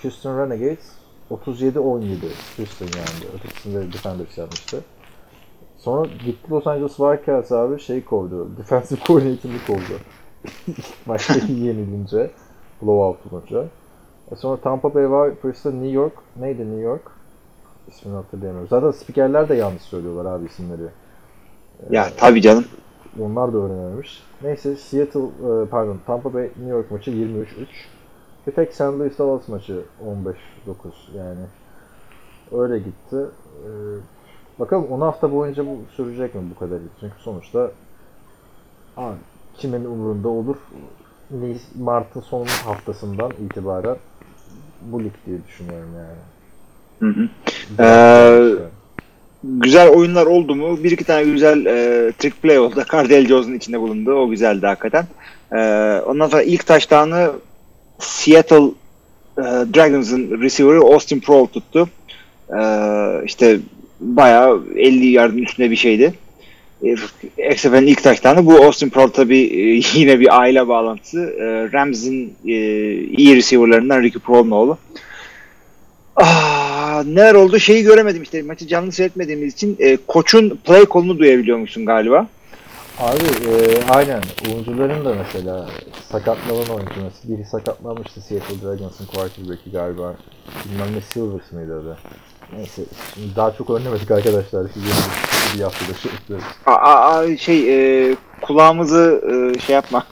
Houston 0.02 0.38
Renegades 0.40 0.92
37-17 1.32 2.16
Houston 2.58 2.86
yani. 2.86 3.36
Ötekisinde 3.36 3.94
Defenders 3.94 4.38
yapmıştı. 4.38 4.84
Sonra 5.78 6.06
gitti 6.26 6.52
Los 6.52 6.68
Angeles 6.68 6.96
Wildcats 6.96 7.52
abi 7.52 7.80
şey 7.80 8.06
kovdu. 8.06 8.58
Defensive 8.58 9.00
coordinator'ını 9.08 9.66
kovdu. 9.68 10.00
Maçta 11.06 11.34
yenilince. 11.34 12.32
Blowout 12.82 13.34
olunca. 13.34 13.66
E 14.32 14.36
sonra 14.36 14.62
Tampa 14.62 14.94
Bay 14.94 15.12
Vipers'ta 15.12 15.72
New 15.72 15.92
York. 15.92 16.14
Neydi 16.40 16.62
New 16.62 16.82
York? 16.82 17.02
İsmini 17.88 18.16
hatırlayamıyorum. 18.16 18.70
Zaten 18.70 18.92
spikerler 18.92 19.50
de 19.50 19.56
yanlış 19.56 19.82
söylüyorlar 19.82 20.26
abi 20.32 20.46
isimleri. 20.46 20.82
Ya 21.90 22.10
tabii 22.18 22.42
canım. 22.42 22.66
Onlar 23.20 23.54
da 23.54 23.58
öğrenememiş. 23.58 24.24
Neyse 24.42 24.76
Seattle, 24.76 25.20
e, 25.20 25.66
pardon 25.66 26.00
Tampa 26.06 26.34
Bay 26.34 26.44
New 26.44 26.70
York 26.70 26.92
maçı 26.92 27.12
23-3. 27.12 27.46
Bir 28.48 28.52
tek 28.52 28.74
St. 28.74 28.82
Louis 28.82 29.20
Dallas 29.20 29.48
maçı 29.48 29.82
15-9 30.06 30.36
yani. 31.18 31.46
Öyle 32.52 32.78
gitti. 32.80 33.16
E, 33.66 33.70
bakalım 34.60 34.88
10 34.92 35.02
hafta 35.02 35.32
boyunca 35.32 35.66
bu 35.66 35.78
sürecek 35.96 36.36
mi 36.36 36.42
bu 36.56 36.60
kadar? 36.60 36.80
Çünkü 37.00 37.16
sonuçta 37.20 37.72
abi, 38.98 39.16
kimin 39.58 39.86
umurunda 39.86 40.30
olur? 40.30 40.56
Mart'ın 41.80 42.22
son 42.22 42.46
haftasından 42.46 43.32
itibaren 43.46 43.96
bu 44.82 45.04
lig 45.04 45.12
diye 45.26 45.38
düşünüyorum 45.48 45.90
yani. 45.96 46.18
Hı 47.00 47.20
hı. 47.20 47.30
Ee, 47.80 48.50
işte. 48.50 48.64
güzel 49.44 49.90
oyunlar 49.90 50.26
oldu 50.26 50.56
mu? 50.56 50.84
Bir 50.84 50.92
iki 50.92 51.04
tane 51.04 51.24
güzel 51.24 51.66
e, 51.66 52.12
trick 52.12 52.42
play 52.42 52.60
oldu. 52.60 52.84
Cardell 52.92 53.28
Jones'un 53.28 53.54
içinde 53.54 53.80
bulundu. 53.80 54.14
O 54.14 54.30
güzeldi 54.30 54.66
hakikaten. 54.66 55.06
E, 55.52 55.58
ondan 56.06 56.28
sonra 56.28 56.44
ilk 56.44 56.66
taştanı 56.66 57.32
Seattle 58.00 58.72
e, 59.38 59.44
Dragons'ın 59.76 60.42
receiver'ı 60.42 60.80
Austin 60.80 61.20
Prohl 61.20 61.48
tuttu. 61.48 61.90
E, 62.50 62.62
işte 63.26 63.60
bayağı 64.00 64.64
50 64.76 65.08
yardın 65.08 65.38
üstünde 65.38 65.72
bir 65.72 65.76
şeydi. 65.76 66.14
E, 66.84 66.96
XFL'in 67.54 67.88
ilk 67.88 68.04
taştanı 68.04 68.46
bu 68.46 68.66
Austin 68.66 68.90
Prohl 68.90 69.12
tabi 69.12 69.38
yine 69.94 70.20
bir 70.20 70.40
aile 70.40 70.68
bağlantısı. 70.68 71.20
E, 71.20 71.72
Rams'in 71.74 72.34
e, 72.46 72.54
iyi 72.96 73.36
receiver'larından 73.36 74.02
Ricky 74.02 74.24
Prohl'un 74.24 74.52
oğlu. 74.52 74.78
Ah, 76.16 77.04
neler 77.06 77.36
oldu 77.36 77.60
şeyi 77.60 77.84
göremedim 77.84 78.24
işte 78.24 78.42
maçı 78.42 78.68
canlı 78.68 78.92
seyretmediğimiz 78.92 79.54
için 79.54 79.78
e, 79.80 79.98
koçun 80.08 80.60
play 80.66 80.86
kolunu 80.86 81.20
duyabiliyormuşsun 81.20 81.86
galiba. 81.86 82.28
Abi 83.00 83.24
e, 83.24 83.84
aynen 83.90 84.22
oyuncuların 84.48 85.06
da 85.06 85.16
mesela 85.16 85.70
sakatlanan 86.12 86.70
oyuncu 86.70 86.94
mesela 87.04 87.38
biri 87.38 87.46
sakatlanmıştı 87.46 88.22
Seattle 88.22 88.62
Dragons'ın 88.62 89.06
quarterback'i 89.06 89.72
galiba 89.72 90.16
bilmem 90.66 90.88
ne 90.96 91.02
Silvers 91.02 91.52
mıydı 91.52 91.80
adı. 91.80 91.98
Neyse 92.58 92.82
daha 93.36 93.52
çok 93.52 93.70
önlemedik 93.70 94.12
arkadaşlar. 94.12 94.68
Siz 94.74 94.84
yeni 94.84 94.94
bir, 95.54 95.60
bir 95.60 95.64
haftada 95.64 95.94
şey. 95.98 96.12
Aa, 96.66 96.74
aa, 96.76 97.38
şey 97.38 98.10
e, 98.12 98.16
kulağımızı 98.42 99.22
e, 99.56 99.60
şey 99.60 99.76
yapma. 99.76 100.04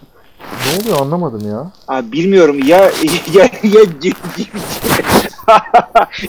Ne 0.42 0.82
oluyor 0.84 1.02
anlamadım 1.06 1.50
ya. 1.52 1.72
Aa, 1.88 2.12
bilmiyorum 2.12 2.60
ya 2.66 2.78
ya 3.34 3.50
ya 3.64 3.82
cip, 4.02 4.18
cip, 4.38 4.48
ya 5.50 5.62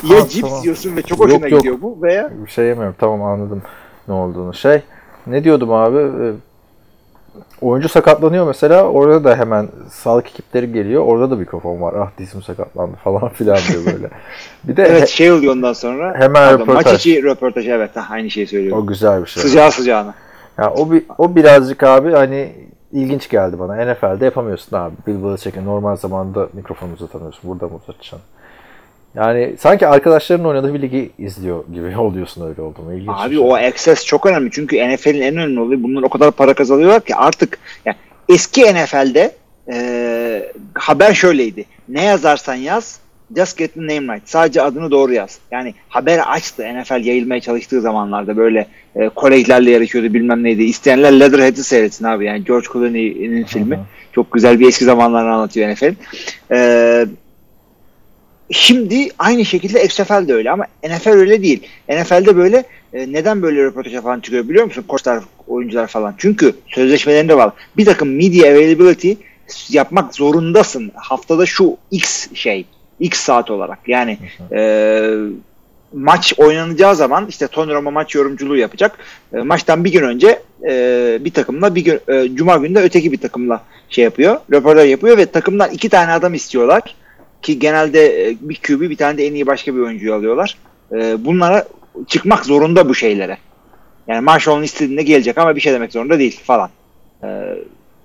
Tamam, 0.08 0.28
cips 0.28 0.40
tamam. 0.40 0.62
yiyorsun 0.62 0.96
ve 0.96 1.02
çok 1.02 1.18
hoşuna 1.18 1.34
Yok, 1.34 1.50
yok. 1.50 1.60
gidiyor 1.60 1.76
bu 1.82 1.98
veya 2.02 2.30
Bir 2.46 2.50
şey 2.50 2.66
yemiyorum 2.66 2.94
tamam 2.98 3.22
anladım 3.22 3.62
ne 4.08 4.14
olduğunu. 4.14 4.54
Şey 4.54 4.82
ne 5.26 5.44
diyordum 5.44 5.72
abi 5.72 5.98
E, 5.98 6.32
oyuncu 7.60 7.88
sakatlanıyor 7.88 8.46
mesela 8.46 8.82
orada 8.82 9.24
da 9.24 9.36
hemen 9.36 9.68
sağlık 9.90 10.26
ekipleri 10.26 10.72
geliyor. 10.72 11.04
Orada 11.04 11.30
da 11.30 11.36
mikrofon 11.36 11.80
var. 11.80 11.94
Ah 11.94 12.10
dizim 12.18 12.42
sakatlandı 12.42 12.96
falan 13.04 13.28
filan 13.34 13.58
diyor 13.68 13.86
böyle. 13.94 14.10
Bir 14.64 14.76
de 14.76 14.82
evet 14.82 15.08
şey 15.08 15.32
oluyor 15.32 15.52
ondan 15.52 15.72
sonra. 15.72 16.14
Hemen 16.14 16.32
Pardon, 16.32 16.66
Maç 16.66 16.76
röportaj. 16.76 17.06
içi 17.06 17.22
röportaj 17.22 17.68
evet 17.68 17.96
ha, 17.96 18.06
aynı 18.10 18.30
şeyi 18.30 18.46
söylüyor. 18.46 18.76
o 18.76 18.86
güzel 18.86 19.22
bir 19.22 19.26
şey. 19.26 19.42
Sıcağı 19.42 19.72
sıcağına. 19.72 20.14
Ya 20.58 20.72
o 20.72 20.90
bir 20.92 21.02
o 21.18 21.36
birazcık 21.36 21.82
abi 21.82 22.12
hani 22.12 22.52
ilginç 22.92 23.28
geldi 23.28 23.58
bana. 23.58 23.74
NFL'de 23.92 24.24
yapamıyorsun 24.24 24.76
abi. 24.76 24.94
Bill 25.06 25.24
Belichick'e 25.24 25.64
normal 25.64 25.96
zamanda 25.96 26.48
mikrofonu 26.52 26.92
uzatamıyorsun. 26.92 27.50
Burada 27.50 27.68
mı 27.68 27.74
uzatacaksın? 27.74 28.20
Yani 29.14 29.54
sanki 29.58 29.86
arkadaşların 29.86 30.46
oynadığı 30.46 30.74
bir 30.74 30.82
ligi 30.82 31.10
izliyor 31.18 31.64
gibi 31.74 31.96
oluyorsun 31.98 32.48
öyle 32.48 32.62
oldu 32.62 32.82
mu? 32.82 32.92
İlginç 32.92 33.10
Abi 33.14 33.34
şey. 33.34 33.44
o 33.44 33.54
access 33.54 34.04
çok 34.04 34.26
önemli 34.26 34.50
çünkü 34.50 34.94
NFL'in 34.94 35.20
en 35.20 35.36
önemli 35.36 35.60
olayı 35.60 35.82
bunlar 35.82 36.02
o 36.02 36.08
kadar 36.08 36.30
para 36.30 36.54
kazanıyorlar 36.54 37.00
ki 37.00 37.16
artık 37.16 37.58
yani 37.84 37.96
eski 38.28 38.74
NFL'de 38.74 39.32
e, 39.72 40.52
haber 40.74 41.14
şöyleydi. 41.14 41.64
Ne 41.88 42.04
yazarsan 42.04 42.54
yaz 42.54 43.00
just 43.36 43.58
get 43.58 43.74
the 43.74 43.80
name 43.80 44.14
right. 44.14 44.28
Sadece 44.28 44.62
adını 44.62 44.90
doğru 44.90 45.12
yaz. 45.12 45.38
Yani 45.50 45.74
haber 45.88 46.20
açtı 46.26 46.62
NFL 46.62 47.04
yayılmaya 47.04 47.40
çalıştığı 47.40 47.80
zamanlarda 47.80 48.36
böyle 48.36 48.66
e, 48.96 49.08
kolejlerle 49.08 49.70
yarışıyordu 49.70 50.14
bilmem 50.14 50.44
neydi. 50.44 50.62
İsteyenler 50.62 51.20
Leatherhead'i 51.20 51.64
seyretsin 51.64 52.04
abi. 52.04 52.24
Yani 52.24 52.44
George 52.44 52.66
Clooney'nin 52.72 53.44
filmi. 53.44 53.80
Çok 54.12 54.32
güzel 54.32 54.60
bir 54.60 54.68
eski 54.68 54.84
zamanlarını 54.84 55.32
anlatıyor 55.32 55.72
NFL. 55.72 55.94
Ee, 56.52 57.06
şimdi 58.50 59.08
aynı 59.18 59.44
şekilde 59.44 59.84
XFL 59.84 60.28
de 60.28 60.34
öyle 60.34 60.50
ama 60.50 60.66
NFL 60.84 61.08
öyle 61.08 61.42
değil. 61.42 61.66
NFL'de 61.88 62.36
böyle 62.36 62.64
e, 62.92 63.12
neden 63.12 63.42
böyle 63.42 63.62
röportaja 63.62 64.02
falan 64.02 64.20
çıkıyor 64.20 64.48
biliyor 64.48 64.64
musun? 64.64 64.84
Koçlar, 64.88 65.24
oyuncular 65.46 65.86
falan. 65.86 66.14
Çünkü 66.18 66.54
sözleşmelerinde 66.66 67.36
var. 67.36 67.52
Bir 67.76 67.84
takım 67.84 68.16
media 68.16 68.50
availability 68.50 69.12
yapmak 69.68 70.14
zorundasın. 70.14 70.92
Haftada 70.94 71.46
şu 71.46 71.76
X 71.90 72.34
şey. 72.34 72.66
X 73.00 73.20
saat 73.20 73.50
olarak. 73.50 73.78
Yani 73.88 74.18
e, 74.52 75.10
maç 75.92 76.34
oynanacağı 76.36 76.96
zaman 76.96 77.26
işte 77.26 77.46
Tony 77.46 77.72
Romo 77.72 77.92
maç 77.92 78.14
yorumculuğu 78.14 78.56
yapacak. 78.56 78.98
E, 79.32 79.36
maçtan 79.36 79.84
bir 79.84 79.92
gün 79.92 80.02
önce 80.02 80.42
e, 80.68 81.18
bir 81.20 81.30
takımla 81.30 81.74
bir 81.74 81.84
gün 81.84 82.00
e, 82.08 82.28
cuma 82.34 82.56
günü 82.56 82.74
de 82.74 82.80
öteki 82.80 83.12
bir 83.12 83.18
takımla 83.18 83.64
şey 83.88 84.04
yapıyor. 84.04 84.36
Röportaj 84.52 84.90
yapıyor 84.90 85.18
ve 85.18 85.26
takımdan 85.26 85.70
iki 85.70 85.88
tane 85.88 86.12
adam 86.12 86.34
istiyorlar 86.34 86.96
ki 87.42 87.58
genelde 87.58 88.28
e, 88.28 88.36
bir 88.40 88.56
QB 88.56 88.80
bir 88.80 88.96
tane 88.96 89.18
de 89.18 89.26
en 89.26 89.34
iyi 89.34 89.46
başka 89.46 89.74
bir 89.74 89.80
oyuncuyu 89.80 90.14
alıyorlar. 90.14 90.56
E, 90.92 91.24
bunlara 91.24 91.64
çıkmak 92.06 92.44
zorunda 92.44 92.88
bu 92.88 92.94
şeylere. 92.94 93.38
Yani 94.08 94.20
Marshall'ın 94.20 94.62
istediğinde 94.62 95.02
gelecek 95.02 95.38
ama 95.38 95.56
bir 95.56 95.60
şey 95.60 95.72
demek 95.72 95.92
zorunda 95.92 96.18
değil 96.18 96.40
falan. 96.44 96.70
E, 97.22 97.28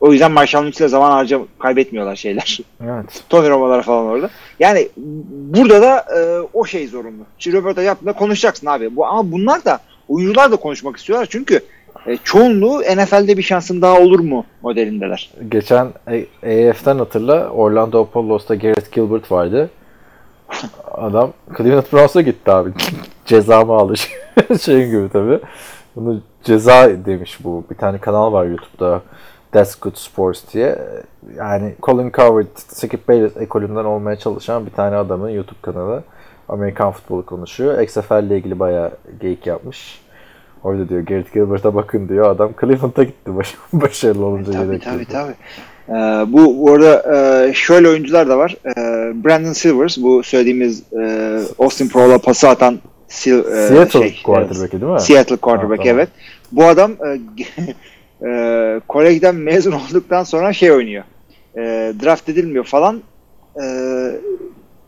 o 0.02 0.12
yüzden 0.12 0.32
Marshall'ın 0.32 0.70
içinde 0.70 0.88
zaman 0.88 1.12
harca 1.12 1.40
kaybetmiyorlar 1.60 2.16
şeyler. 2.16 2.60
Evet. 2.84 3.24
Tony 3.30 3.50
Romo'lara 3.50 3.82
falan 3.82 4.06
orada. 4.06 4.30
Yani 4.60 4.90
burada 5.28 5.82
da 5.82 6.06
e, 6.18 6.40
o 6.54 6.66
şey 6.66 6.88
zorunlu. 6.88 7.24
Şimdi 7.40 7.58
röportaj 7.58 7.86
yaptığında 7.86 8.14
konuşacaksın 8.14 8.68
abi. 8.68 8.96
Bu, 8.96 9.06
ama 9.06 9.32
bunlar 9.32 9.66
da 9.66 9.80
oyuncular 10.08 10.52
da 10.52 10.56
konuşmak 10.56 10.98
istiyorlar 10.98 11.28
çünkü 11.30 11.62
e, 12.08 12.18
çoğunluğu 12.24 12.82
NFL'de 12.82 13.38
bir 13.38 13.42
şansın 13.42 13.82
daha 13.82 14.00
olur 14.00 14.20
mu 14.20 14.46
modelindeler. 14.62 15.32
Geçen 15.50 15.86
AF'den 16.44 16.98
hatırla 16.98 17.50
Orlando 17.50 18.02
Apollos'ta 18.02 18.56
Garrett 18.56 18.92
Gilbert 18.92 19.32
vardı. 19.32 19.70
Adam 20.94 21.34
Cleveland 21.58 21.86
Browns'a 21.94 22.22
gitti 22.22 22.52
abi. 22.52 22.70
Cezamı 23.26 23.74
aldı. 23.74 23.94
Şeyin 24.62 24.92
gibi 24.92 25.10
tabii. 25.14 25.40
Bunu 25.96 26.22
ceza 26.44 27.06
demiş 27.06 27.38
bu. 27.44 27.64
Bir 27.70 27.76
tane 27.76 27.98
kanal 27.98 28.34
var 28.34 28.46
YouTube'da. 28.46 29.02
That's 29.52 29.76
Good 29.80 29.96
Sports 29.96 30.54
diye. 30.54 30.80
Yani 31.38 31.76
Colin 31.84 32.12
Coward, 32.12 32.48
Skip 32.56 33.08
Bayless 33.08 33.38
ekolünden 33.38 33.86
olmaya 33.86 34.16
çalışan 34.16 34.66
bir 34.66 34.72
tane 34.72 34.96
adamın 34.96 35.30
YouTube 35.30 35.60
kanalı. 35.62 36.04
Amerikan 36.50 36.92
futbolu 36.92 37.26
konuşuyor. 37.26 37.82
XFL 37.82 38.24
ile 38.24 38.38
ilgili 38.38 38.60
bayağı 38.60 38.92
geyik 39.22 39.48
yapmış. 39.48 40.05
Orada 40.66 40.90
diyor 40.90 41.02
Garrett 41.02 41.34
Gilbert'a 41.34 41.76
bakın 41.76 42.10
diyor. 42.10 42.30
Adam 42.32 42.52
Cleveland'a 42.62 43.04
gitti 43.04 43.36
baş- 43.38 43.56
başarılı 43.74 44.26
olunca. 44.26 44.52
Tabii 44.52 44.66
yedek 44.66 44.84
tabii 44.84 45.00
girdi. 45.00 45.12
tabii. 45.12 45.34
Ee, 45.90 45.94
bu 46.34 46.72
arada 46.72 47.04
e, 47.48 47.54
şöyle 47.54 47.90
oyuncular 47.90 48.30
da 48.30 48.38
var. 48.38 48.56
Ee, 48.66 48.72
Brandon 49.26 49.54
Silvers 49.54 49.98
bu 49.98 50.24
söylediğimiz 50.24 50.84
e, 50.94 51.40
Austin 51.60 51.88
Prohl'a 51.88 52.18
pası 52.18 52.50
atan 52.50 52.80
Sil, 53.18 53.38
e, 53.40 53.68
Seattle 53.68 54.00
şey, 54.10 54.24
quarterback'i 54.24 54.82
değil 54.82 54.92
mi? 54.94 55.02
Seattle 55.02 55.36
quarterback 55.36 55.80
Ha, 55.80 55.84
tamam. 55.84 55.98
evet. 56.00 56.10
Bu 56.52 56.66
adam 56.66 56.92
e, 56.92 57.20
e, 58.30 58.82
kolejden 58.88 59.36
mezun 59.36 59.72
olduktan 59.72 60.24
sonra 60.24 60.54
şey 60.54 60.72
oynuyor. 60.72 61.04
E, 61.58 61.94
draft 62.04 62.30
edilmiyor 62.30 62.64
falan. 62.66 63.02
E, 63.62 63.66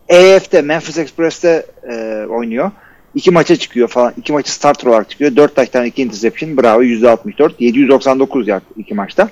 EF'de 0.09 0.61
Memphis 0.61 0.97
Express'te 0.97 1.65
e, 1.89 2.25
oynuyor. 2.29 2.71
İki 3.17 3.31
maça 3.31 3.55
çıkıyor 3.55 3.87
falan. 3.87 4.13
İki 4.17 4.33
maçı 4.33 4.51
starter 4.53 4.87
olarak 4.89 5.09
çıkıyor. 5.09 5.35
Dört 5.35 5.55
taştan 5.55 5.85
iki 5.85 6.01
interception. 6.03 6.57
Bravo 6.57 6.83
%64. 6.83 7.51
799 7.59 8.47
yard 8.47 8.61
iki 8.77 8.93
maçta. 8.93 9.29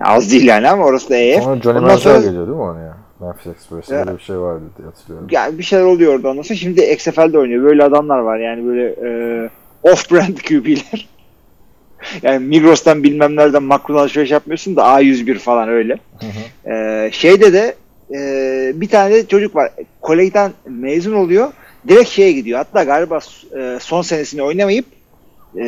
Az 0.00 0.32
değil 0.32 0.46
yani 0.46 0.68
ama 0.68 0.84
orası 0.84 1.10
da 1.10 1.16
EF. 1.16 1.42
Sonra 1.42 1.60
Johnny 1.62 1.78
Manziel 1.80 1.98
sonra- 1.98 2.18
geliyor 2.26 2.46
değil 2.46 2.56
mi 2.56 2.62
oraya? 2.62 2.96
Memphis 3.20 3.46
Express'te 3.46 3.94
Ya. 3.94 4.06
böyle 4.06 4.18
bir 4.18 4.22
şey 4.22 4.38
vardı 4.38 4.62
diye 4.78 4.86
hatırlıyorum. 4.88 5.28
yani 5.30 5.58
bir 5.58 5.62
şeyler 5.62 5.84
oluyor 5.84 6.14
orada 6.14 6.28
ondan 6.28 6.42
sonra. 6.42 6.58
Şimdi 6.58 6.80
XFL'de 6.82 7.38
oynuyor. 7.38 7.64
Böyle 7.64 7.84
adamlar 7.84 8.18
var 8.18 8.38
yani 8.38 8.66
böyle 8.66 8.86
e, 8.88 9.08
off-brand 9.84 10.42
QB'ler. 10.48 11.08
yani 12.22 12.38
Migros'tan 12.46 13.02
bilmem 13.02 13.36
nereden 13.36 13.62
makron 13.62 13.96
alışveriş 13.96 14.30
yapmıyorsun 14.30 14.76
da 14.76 14.82
A101 14.82 15.34
falan 15.38 15.68
öyle. 15.68 15.98
E, 16.66 17.08
şeyde 17.12 17.52
de 17.52 17.74
e, 18.14 18.20
bir 18.80 18.88
tane 18.88 19.14
de 19.14 19.26
çocuk 19.26 19.56
var. 19.56 19.70
Kolejden 20.00 20.52
mezun 20.68 21.12
oluyor. 21.14 21.48
Direkt 21.88 22.08
şeye 22.08 22.32
gidiyor. 22.32 22.58
Hatta 22.58 22.84
galiba 22.84 23.18
e, 23.58 23.78
son 23.80 24.02
senesini 24.02 24.42
oynamayıp 24.42 24.84
e, 25.56 25.62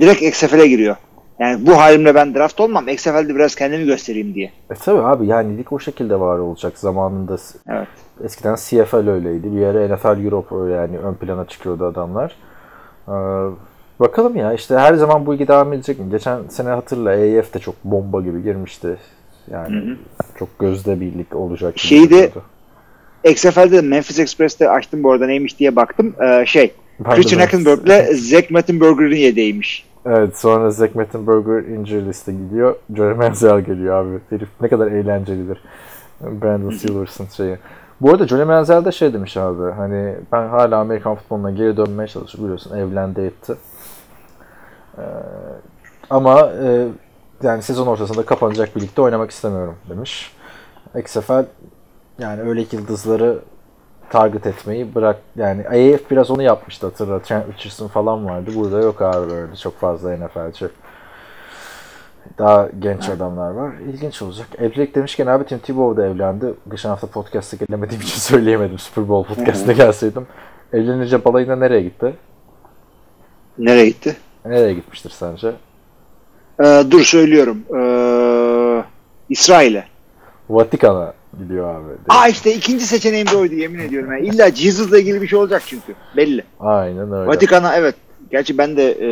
direkt 0.00 0.22
XFL'e 0.22 0.68
giriyor. 0.68 0.96
Yani 1.38 1.66
bu 1.66 1.76
halimle 1.76 2.14
ben 2.14 2.34
draft 2.34 2.60
olmam. 2.60 2.88
XFL'de 2.88 3.34
biraz 3.34 3.54
kendimi 3.54 3.84
göstereyim 3.84 4.34
diye. 4.34 4.52
E 4.70 4.74
tabi 4.74 5.02
abi 5.02 5.26
yani 5.26 5.58
lig 5.58 5.72
o 5.72 5.78
şekilde 5.78 6.20
var 6.20 6.38
olacak 6.38 6.78
zamanında. 6.78 7.36
Evet. 7.68 7.88
Eskiden 8.24 8.54
CFL 8.54 9.08
öyleydi. 9.08 9.56
Bir 9.56 9.62
ara 9.62 9.96
NFL 9.96 10.24
Europe 10.24 10.54
öyle 10.54 10.74
yani 10.74 10.98
ön 10.98 11.14
plana 11.14 11.44
çıkıyordu 11.44 11.84
adamlar. 11.84 12.36
Ee, 13.08 13.12
bakalım 14.00 14.36
ya 14.36 14.52
işte 14.52 14.78
her 14.78 14.94
zaman 14.94 15.26
bu 15.26 15.34
ilgi 15.34 15.48
devam 15.48 15.72
edecek 15.72 15.98
mi? 15.98 16.10
Geçen 16.10 16.42
sene 16.48 16.68
hatırla 16.68 17.14
EF 17.14 17.54
de 17.54 17.58
çok 17.58 17.74
bomba 17.84 18.20
gibi 18.20 18.42
girmişti. 18.42 18.96
Yani 19.50 19.96
çok 20.38 20.58
gözde 20.58 21.00
bir 21.00 21.18
lig 21.18 21.36
olacak. 21.36 21.78
Şeyi 21.78 22.10
de-. 22.10 22.30
XFL'de 23.30 23.72
de 23.72 23.80
Memphis 23.80 24.18
Express'te 24.18 24.70
açtım 24.70 25.02
bu 25.02 25.12
arada 25.12 25.26
neymiş 25.26 25.58
diye 25.58 25.76
baktım. 25.76 26.14
Ee, 26.22 26.46
şey 26.46 26.74
de 27.00 27.14
Christian 27.14 27.40
Hackenberg'le 27.40 28.14
Zach 28.14 28.50
Mettenberger'ın 28.50 29.16
yedeğiymiş. 29.16 29.88
Evet 30.06 30.38
sonra 30.38 30.70
Zach 30.70 30.94
Mettenberger 30.94 31.62
injury 31.62 32.06
liste 32.06 32.32
gidiyor. 32.32 32.76
Johnny 32.96 33.14
Manziel 33.14 33.60
geliyor 33.60 34.04
abi. 34.04 34.18
Herif 34.30 34.48
ne 34.60 34.68
kadar 34.68 34.86
eğlencelidir. 34.86 35.58
Brandon 36.20 36.70
Steelers'ın 36.70 37.26
şeyi. 37.36 37.56
Bu 38.00 38.10
arada 38.10 38.26
Johnny 38.26 38.44
Manziel 38.44 38.84
de 38.84 38.92
şey 38.92 39.12
demiş 39.12 39.36
abi. 39.36 39.72
Hani 39.72 40.14
ben 40.32 40.48
hala 40.48 40.76
Amerikan 40.76 41.14
futboluna 41.14 41.50
geri 41.50 41.76
dönmeye 41.76 42.08
çalışıyorum. 42.08 42.44
Biliyorsun 42.44 42.78
evlendi 42.78 43.20
etti. 43.20 43.54
Ee, 44.98 45.02
ama 46.10 46.52
e, 46.62 46.86
yani 47.42 47.62
sezon 47.62 47.86
ortasında 47.86 48.22
kapanacak 48.22 48.76
bir 48.76 48.80
ligde 48.80 49.02
oynamak 49.02 49.30
istemiyorum 49.30 49.76
demiş. 49.90 50.32
XFL 50.98 51.44
yani 52.18 52.42
öyle 52.42 52.64
yıldızları 52.72 53.38
target 54.10 54.46
etmeyi 54.46 54.94
bırak 54.94 55.18
yani 55.36 55.68
AF 55.68 56.10
biraz 56.10 56.30
onu 56.30 56.42
yapmıştı 56.42 56.86
hatırla. 56.86 57.18
Trent 57.22 57.48
Richardson 57.48 57.88
falan 57.88 58.26
vardı. 58.26 58.50
Burada 58.54 58.80
yok 58.80 59.02
abi 59.02 59.30
böyle 59.30 59.56
çok 59.56 59.78
fazla 59.80 60.16
NFL'ci. 60.16 60.68
Daha 62.38 62.68
genç 62.78 63.08
adamlar 63.08 63.50
var. 63.50 63.72
İlginç 63.88 64.22
olacak. 64.22 64.46
Evlilik 64.58 64.94
demişken 64.94 65.26
abi 65.26 65.44
Tim 65.44 65.58
Tebow 65.58 66.02
da 66.02 66.06
evlendi. 66.06 66.54
Geçen 66.70 66.88
hafta 66.88 67.06
podcast'a 67.06 67.56
gelemediğim 67.56 68.02
için 68.02 68.18
söyleyemedim. 68.20 68.78
Super 68.78 69.08
Bowl 69.08 69.34
podcast'ına 69.34 69.72
gelseydim. 69.72 70.26
Evlenince 70.72 71.24
balayına 71.24 71.56
nereye 71.56 71.82
gitti? 71.82 72.14
Nereye 73.58 73.86
gitti? 73.86 74.16
Nereye 74.44 74.74
gitmiştir 74.74 75.10
sence? 75.10 75.52
Ee, 76.64 76.84
dur 76.90 77.00
söylüyorum. 77.00 77.58
Ee, 77.76 78.84
İsrail'e. 79.28 79.84
Vatikan'a 80.50 81.12
gidiyor 81.38 81.74
abi. 81.74 81.92
Aa 82.08 82.28
işte 82.28 82.54
ikinci 82.54 82.86
seçeneğim 82.86 83.26
de 83.26 83.36
oydu 83.36 83.54
yemin 83.54 83.78
ediyorum. 83.78 84.12
Yani. 84.12 84.26
İlla 84.26 84.50
Jesus'la 84.50 84.98
ilgili 84.98 85.22
bir 85.22 85.28
şey 85.28 85.38
olacak 85.38 85.62
çünkü. 85.66 85.94
Belli. 86.16 86.44
Aynen 86.60 87.12
öyle. 87.12 87.26
Vatikan'a 87.26 87.76
evet. 87.76 87.94
Gerçi 88.30 88.58
ben 88.58 88.76
de 88.76 88.92
e, 88.92 89.08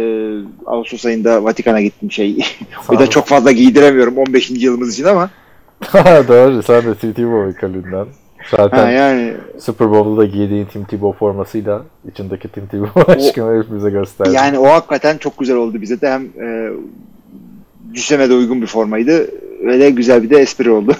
Ağustos 0.66 1.06
ayında 1.06 1.44
Vatikan'a 1.44 1.80
gittim 1.80 2.12
şey. 2.12 2.38
Ol. 2.88 2.98
de 2.98 3.06
çok 3.06 3.26
fazla 3.26 3.52
giydiremiyorum 3.52 4.18
15. 4.18 4.50
yılımız 4.50 4.92
için 4.94 5.04
ama. 5.04 5.30
Doğru. 6.28 6.62
Sen 6.62 6.84
de 6.84 6.94
Tim 6.94 7.12
Tebow 7.12 7.50
ikalından. 7.50 8.08
Zaten 8.50 8.78
Ha, 8.78 8.90
yani 8.90 9.34
Super 9.58 9.90
Bowl'da 9.90 10.20
da 10.20 10.24
giydiğin 10.24 10.66
Tim 10.66 10.84
Tebow 10.84 11.18
formasıyla 11.18 11.82
içindeki 12.08 12.48
Tim 12.48 12.66
Tebow 12.66 13.12
aşkını 13.12 13.62
hepimize 13.62 13.90
gösterdi. 13.90 14.30
Yani 14.32 14.58
o 14.58 14.66
hakikaten 14.66 15.18
çok 15.18 15.38
güzel 15.38 15.56
oldu 15.56 15.80
bize 15.80 16.00
de 16.00 16.10
hem 16.10 16.22
e, 16.22 16.72
cüsseme 17.92 18.30
de 18.30 18.34
uygun 18.34 18.62
bir 18.62 18.66
formaydı 18.66 19.30
de 19.64 19.90
güzel 19.90 20.22
bir 20.22 20.30
de 20.30 20.38
espri 20.38 20.70
oldu. 20.70 20.92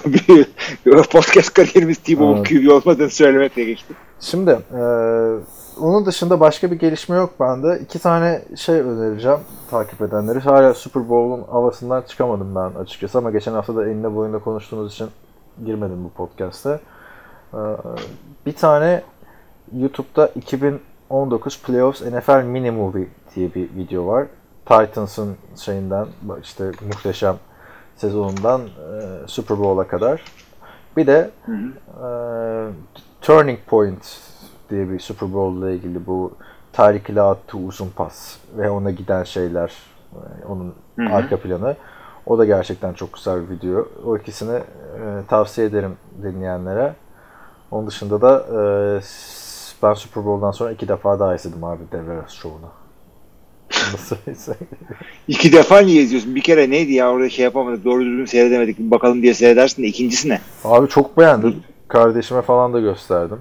Podcast 1.11 1.53
kariyerimiz 1.53 1.97
T-Bow 1.97 2.51
Evet. 2.53 2.65
QB 2.65 2.71
olmadığını 2.71 3.09
söylemekle 3.09 3.63
geçti. 3.63 3.93
Şimdi 4.19 4.51
e, 4.51 4.81
onun 5.79 6.05
dışında 6.05 6.39
başka 6.39 6.71
bir 6.71 6.79
gelişme 6.79 7.15
yok 7.15 7.33
bende. 7.39 7.79
İki 7.83 7.99
tane 7.99 8.41
şey 8.55 8.75
önereceğim 8.75 9.39
takip 9.71 10.01
edenleri. 10.01 10.39
Hala 10.39 10.73
Super 10.73 11.09
Bowl'un 11.09 11.43
havasından 11.43 12.01
çıkamadım 12.01 12.55
ben 12.55 12.79
açıkçası 12.79 13.17
ama 13.17 13.31
geçen 13.31 13.53
hafta 13.53 13.75
da 13.75 13.89
enine 13.89 14.15
boyunda 14.15 14.39
konuştuğumuz 14.39 14.93
için 14.93 15.07
girmedim 15.65 16.03
bu 16.03 16.09
podcast'e. 16.09 16.79
E, 17.53 17.59
bir 18.45 18.53
tane 18.53 19.03
YouTube'da 19.77 20.27
2019 20.35 21.61
Playoffs 21.61 22.01
NFL 22.01 22.43
Mini 22.43 22.71
Movie 22.71 23.07
diye 23.35 23.53
bir 23.55 23.69
video 23.75 24.07
var. 24.07 24.27
Titans'ın 24.65 25.35
şeyinden 25.55 26.07
işte 26.43 26.71
muhteşem 26.87 27.35
sezonundan 27.97 28.61
e, 28.61 29.27
Super 29.27 29.59
Bowl'a 29.59 29.87
kadar. 29.87 30.21
Bir 30.97 31.07
de 31.07 31.29
e, 31.47 32.07
Turning 33.21 33.59
Point 33.67 34.21
diye 34.69 34.89
bir 34.89 34.99
Super 34.99 35.33
Bowl 35.33 35.57
ile 35.57 35.75
ilgili 35.75 36.07
bu 36.07 36.31
Hill'e 36.77 37.21
attığı 37.21 37.57
uzun 37.57 37.89
pas 37.89 38.37
ve 38.57 38.69
ona 38.69 38.91
giden 38.91 39.23
şeyler 39.23 39.73
e, 40.13 40.45
onun 40.45 40.73
Hı 40.95 41.05
hı. 41.05 41.15
arka 41.15 41.37
planı. 41.37 41.75
O 42.25 42.37
da 42.37 42.45
gerçekten 42.45 42.93
çok 42.93 43.13
güzel 43.13 43.41
bir 43.41 43.55
video. 43.55 43.87
O 44.05 44.17
ikisini 44.17 44.55
e, 44.55 45.23
tavsiye 45.27 45.67
ederim 45.67 45.97
dinleyenlere. 46.23 46.93
Onun 47.71 47.87
dışında 47.87 48.21
da 48.21 48.45
e, 48.51 48.59
ben 49.83 49.93
Super 49.93 50.25
Bowl'dan 50.25 50.51
sonra 50.51 50.71
iki 50.71 50.87
defa 50.87 51.19
daha 51.19 51.35
izledim 51.35 51.63
abi 51.63 51.83
Devre 51.91 52.21
Show'unu. 52.27 52.69
İki 55.27 55.51
defa 55.51 55.79
niye 55.79 56.01
izliyorsun? 56.03 56.35
Bir 56.35 56.41
kere 56.41 56.69
neydi 56.69 56.93
ya 56.93 57.11
orada 57.11 57.29
şey 57.29 57.43
yapamadık 57.45 57.85
doğru 57.85 58.05
düzgün 58.05 58.25
seyredemedik 58.25 58.79
bakalım 58.79 59.21
diye 59.21 59.33
seyredersin 59.33 59.83
de 59.83 59.87
ikincisi 59.87 60.29
ne? 60.29 60.39
Abi 60.63 60.89
çok 60.89 61.17
beğendim. 61.17 61.55
Kardeşime 61.87 62.41
falan 62.41 62.73
da 62.73 62.79
gösterdim. 62.79 63.39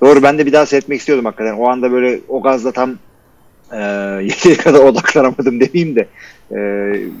Doğru 0.00 0.22
ben 0.22 0.38
de 0.38 0.46
bir 0.46 0.52
daha 0.52 0.66
seyretmek 0.66 1.00
istiyordum 1.00 1.24
hakikaten. 1.24 1.56
O 1.56 1.68
anda 1.68 1.92
böyle 1.92 2.20
o 2.28 2.42
gazla 2.42 2.72
tam 2.72 2.90
e, 3.72 3.78
yeteri 4.22 4.56
kadar 4.56 4.80
odaklanamadım 4.80 5.60
demeyeyim 5.60 5.96
de 5.96 6.08
e, 6.56 6.58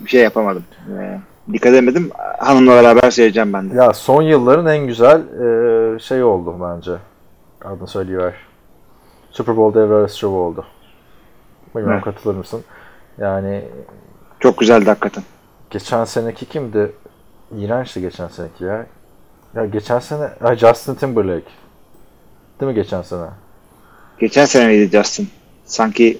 şey 0.06 0.22
yapamadım. 0.22 0.64
E, 0.98 1.18
dikkat 1.52 1.72
edemedim. 1.72 2.10
Hanımla 2.38 2.72
beraber 2.72 3.10
seyredeceğim 3.10 3.52
ben 3.52 3.70
de. 3.70 3.74
Ya 3.74 3.92
son 3.92 4.22
yılların 4.22 4.66
en 4.66 4.86
güzel 4.86 5.20
e, 5.20 5.98
şey 5.98 6.22
oldu 6.22 6.54
bence. 6.62 6.92
Adını 7.64 7.88
söyleyiver. 7.88 8.34
Super 9.38 9.56
Bowl 9.56 9.78
devre 9.78 9.94
arası 9.94 10.18
şovu 10.18 10.36
oldu. 10.38 10.64
Bilmiyorum 11.74 12.02
Evet. 12.06 12.16
katılır 12.16 12.34
mısın? 12.34 12.64
Yani 13.18 13.64
Çok 14.40 14.58
güzeldi 14.58 14.84
hakikaten. 14.88 15.24
geçen 15.70 16.04
seneki 16.04 16.46
kimdi? 16.46 16.92
İğrençti 17.56 18.00
geçen 18.00 18.28
seneki 18.28 18.64
ya. 18.64 18.86
Ya 19.54 19.66
geçen 19.66 19.98
sene 19.98 20.28
ha, 20.42 20.56
Justin 20.56 20.94
Timberlake. 20.94 21.46
Değil 22.60 22.72
mi 22.72 22.74
geçen 22.74 23.02
sene? 23.02 23.26
Geçen 24.18 24.44
sene 24.44 24.66
miydi 24.68 24.90
Justin? 24.96 25.28
Sanki 25.64 26.18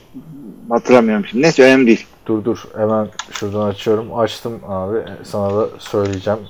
hatırlamıyorum 0.68 1.26
şimdi. 1.26 1.42
Neyse 1.42 1.62
önemli 1.62 1.86
değil. 1.86 2.06
Dur 2.26 2.44
dur 2.44 2.64
hemen 2.76 3.08
şuradan 3.30 3.66
açıyorum. 3.68 4.18
Açtım 4.18 4.60
abi. 4.68 4.98
Sana 5.24 5.56
da 5.56 5.68
söyleyeceğim. 5.78 6.40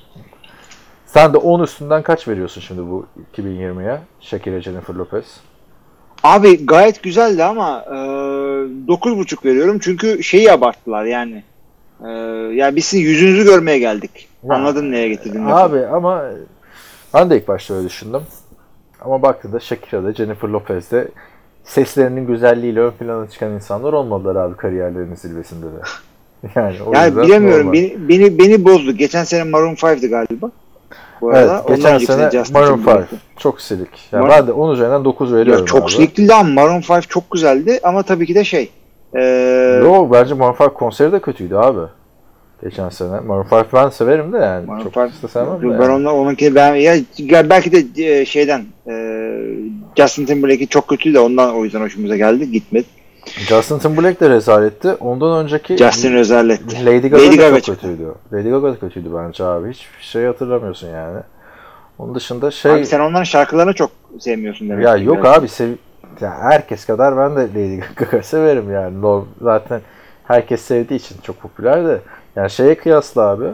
Sen 1.06 1.32
de 1.32 1.36
10 1.38 1.62
üstünden 1.62 2.02
kaç 2.02 2.28
veriyorsun 2.28 2.60
şimdi 2.60 2.82
bu 2.82 3.06
2020'ye? 3.36 4.00
Shakira 4.20 4.60
Jennifer 4.60 4.94
Lopez. 4.94 5.40
Abi 6.22 6.66
gayet 6.66 7.02
güzeldi 7.02 7.44
ama 7.44 7.84
e, 7.86 7.92
9.5 7.92 9.44
veriyorum 9.44 9.78
çünkü 9.82 10.22
şeyi 10.22 10.52
abarttılar 10.52 11.04
yani. 11.04 11.42
E, 12.04 12.08
ya 12.54 12.76
biz 12.76 12.84
sizin 12.84 13.02
yüzünüzü 13.04 13.44
görmeye 13.44 13.78
geldik. 13.78 14.28
Ya, 14.44 14.54
Anladın 14.54 14.92
neye 14.92 15.08
getirdim? 15.08 15.46
Abi 15.46 15.86
ama 15.86 16.24
ben 17.14 17.30
de 17.30 17.36
ilk 17.36 17.48
başta 17.48 17.74
öyle 17.74 17.88
düşündüm. 17.88 18.22
Ama 19.00 19.22
baktığında 19.22 19.60
Shakira'da, 19.60 20.14
Jennifer 20.14 20.48
Lopez'de 20.48 21.08
seslerinin 21.64 22.26
güzelliğiyle 22.26 22.80
ön 22.80 22.90
plana 22.90 23.30
çıkan 23.30 23.52
insanlar 23.52 23.92
olmadılar 23.92 24.36
abi 24.36 24.56
kariyerlerinin 24.56 25.14
zirvesinde 25.14 25.66
de. 25.66 25.80
Yani, 26.54 26.76
o 26.86 26.94
Yani 26.94 27.16
bilemiyorum 27.16 27.66
normal. 27.66 27.72
beni, 27.72 28.08
beni 28.08 28.38
beni 28.38 28.64
bozdu. 28.64 28.92
Geçen 28.92 29.24
sene 29.24 29.44
Maroon 29.44 29.74
5'ti 29.74 30.08
galiba. 30.08 30.50
Bu 31.20 31.30
arada. 31.30 31.40
Evet, 31.68 31.78
Ondan 31.78 31.98
geçen 31.98 31.98
sene 31.98 32.42
Maroon 32.52 32.78
5 32.78 32.84
Timberlake'ti. 32.84 33.16
çok 33.38 33.60
silik. 33.60 33.88
Yani 34.12 34.24
Mar- 34.26 34.30
ben 34.30 34.46
de 34.46 34.52
10 34.52 34.72
üzerinden 34.74 35.04
9 35.04 35.32
veriyorum 35.34 35.60
Ya 35.62 35.66
çok 35.66 35.82
abi. 35.84 35.90
silik 35.92 36.30
ama 36.30 36.42
Maroon 36.42 36.82
5 36.90 37.08
çok 37.08 37.30
güzeldi 37.30 37.80
ama 37.82 38.02
tabii 38.02 38.26
ki 38.26 38.34
de 38.34 38.44
şey. 38.44 38.70
E, 39.14 39.20
Yo 39.84 40.08
bence 40.12 40.34
Maroon 40.34 40.56
5 40.60 40.74
konseri 40.74 41.12
de 41.12 41.20
kötüydü 41.20 41.54
abi. 41.54 41.80
Geçen 42.62 42.88
sene. 42.88 43.20
Maroon 43.20 43.46
5 43.52 43.72
ben 43.72 43.88
severim 43.88 44.32
de 44.32 44.38
yani. 44.38 44.66
Maroon 44.66 44.82
Çok 44.84 44.92
five- 44.94 45.22
da 45.22 45.28
sevmem. 45.28 45.58
Ben 45.62 45.68
yani. 45.68 45.92
onunla 45.92 46.12
onunki 46.14 46.54
ben 46.54 46.74
ya 46.74 46.94
ya 47.18 47.50
belki 47.50 47.72
de 47.96 48.04
e, 48.20 48.24
şeyden 48.26 48.64
e, 48.88 48.92
Justin 49.96 50.26
Timberlake'i 50.26 50.68
çok 50.68 50.88
kötüydü 50.88 51.14
de 51.14 51.20
ondan 51.20 51.54
o 51.54 51.64
yüzden 51.64 51.80
hoşumuza 51.80 52.16
geldi. 52.16 52.50
Gitmedi. 52.52 52.84
Justin 53.36 53.78
Timberlake 53.78 54.20
de 54.20 54.30
rezaletti. 54.30 54.88
Ondan 54.94 55.44
önceki 55.44 55.76
Justin 55.76 56.12
rezaletti. 56.12 56.86
Lady 56.86 57.08
Gaga, 57.08 57.26
Lady 57.26 57.36
Gaga 57.36 57.50
çok 57.50 57.64
çıktı. 57.64 57.80
kötüydü. 57.80 58.12
Lady 58.32 58.50
Gaga 58.50 58.72
da 58.72 58.78
kötüydü 58.78 59.08
bence 59.14 59.44
abi. 59.44 59.70
Hiçbir 59.70 60.02
şey 60.04 60.24
hatırlamıyorsun 60.24 60.88
yani. 60.88 61.20
Onun 61.98 62.14
dışında 62.14 62.50
şey... 62.50 62.72
Abi 62.72 62.86
sen 62.86 63.00
onların 63.00 63.24
şarkılarını 63.24 63.72
çok 63.72 63.90
sevmiyorsun 64.20 64.68
demek. 64.68 64.84
ya 64.84 64.96
yok 64.96 65.22
biraz. 65.22 65.38
abi 65.38 65.48
sev... 65.48 65.68
ya 66.20 66.38
herkes 66.40 66.84
kadar 66.84 67.16
ben 67.16 67.36
de 67.36 67.40
Lady 67.40 67.80
Gaga 67.96 68.22
severim 68.22 68.72
yani. 68.72 69.22
Zaten 69.42 69.80
herkes 70.24 70.60
sevdiği 70.60 71.00
için 71.00 71.16
çok 71.22 71.40
popüler 71.40 71.86
de. 71.86 72.00
Yani 72.36 72.50
şeye 72.50 72.74
kıyasla 72.74 73.22
abi. 73.22 73.46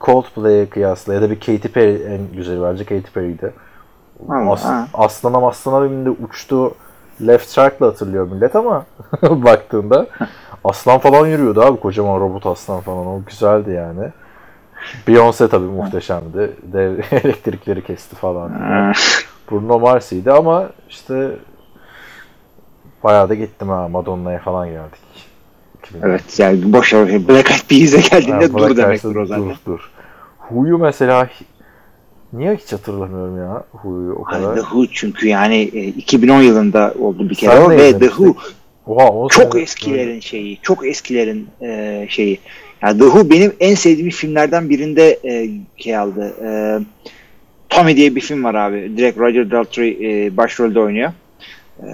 Coldplay'e 0.00 0.66
kıyasla 0.66 1.14
ya 1.14 1.22
da 1.22 1.30
bir 1.30 1.40
Katy 1.40 1.68
Perry 1.68 2.02
en 2.14 2.36
güzeli 2.36 2.62
bence 2.62 2.84
Katy 2.84 3.10
Perry'di. 3.14 3.52
As, 4.28 4.66
aslana 4.94 5.40
maslana 5.40 5.90
bindi 5.90 6.10
uçtu 6.10 6.74
Left 7.26 7.50
Shark'la 7.50 7.86
hatırlıyor 7.86 8.28
millet 8.32 8.56
ama 8.56 8.86
baktığında 9.22 10.06
aslan 10.64 10.98
falan 10.98 11.26
yürüyordu 11.26 11.62
abi 11.62 11.80
kocaman 11.80 12.20
robot 12.20 12.46
aslan 12.46 12.80
falan 12.80 13.06
o 13.06 13.22
güzeldi 13.26 13.70
yani. 13.70 14.08
Beyoncé 15.08 15.48
tabii 15.48 15.66
muhteşemdi. 15.66 16.52
Dev 16.62 16.98
elektrikleri 17.10 17.84
kesti 17.84 18.16
falan. 18.16 18.50
Bruno 19.50 19.78
Mars'iydi 19.78 20.32
ama 20.32 20.70
işte 20.88 21.30
bayağı 23.04 23.28
da 23.28 23.34
gittim 23.34 23.68
ha 23.68 23.88
Madonna'ya 23.88 24.38
falan 24.38 24.68
geldik. 24.68 25.28
2000'de. 25.82 25.98
Evet 26.02 26.38
yani 26.38 26.72
boş 26.72 26.94
ver. 26.94 27.28
Black 27.28 27.50
Eyed 27.50 27.60
Peas'e 27.68 28.00
geldiğinde 28.00 28.46
Ha, 28.46 28.58
dur 28.58 28.76
demektir 28.76 29.16
o 29.16 29.26
zaten. 29.26 29.44
Dur 29.48 29.56
dur. 29.66 29.90
Hu'yu 30.38 30.78
mesela 30.78 31.28
niye 32.32 32.54
hiç 32.56 32.72
hatırlamıyorum 32.72 33.38
ya 33.38 33.64
Hu'yu 33.72 34.12
o 34.12 34.24
Ay, 34.26 34.40
kadar. 34.42 34.54
The 34.54 34.60
Who 34.60 34.86
çünkü 34.92 35.28
yani 35.28 35.56
e, 35.56 35.84
2010 35.84 36.42
yılında 36.42 36.94
oldu 36.98 37.30
bir 37.30 37.34
kere 37.34 37.50
Sen 37.50 37.62
o 37.62 37.70
ve 37.70 37.98
The. 37.98 38.06
Who 38.06 38.36
Oha, 38.86 39.08
onu 39.08 39.28
çok 39.28 39.52
sen- 39.52 39.60
eskilerin 39.62 40.20
şeyi, 40.20 40.58
çok 40.62 40.86
eskilerin 40.86 41.48
e, 41.62 42.06
şeyi. 42.08 42.38
Yani 42.82 42.98
The 42.98 43.04
Who 43.04 43.30
benim 43.30 43.52
en 43.60 43.74
sevdiğim 43.74 44.10
filmlerden 44.10 44.70
birinde 44.70 45.18
e, 45.24 45.50
şey 45.76 45.96
aldı. 45.96 46.34
E, 46.44 46.48
Tommy 47.68 47.96
diye 47.96 48.14
bir 48.16 48.20
film 48.20 48.44
var 48.44 48.54
abi. 48.54 48.96
Direkt 48.96 49.18
Roger 49.18 49.50
Daltrey 49.50 49.90
e, 50.26 50.36
başrolde 50.36 50.80
oynuyor. 50.80 51.12
E, 51.82 51.86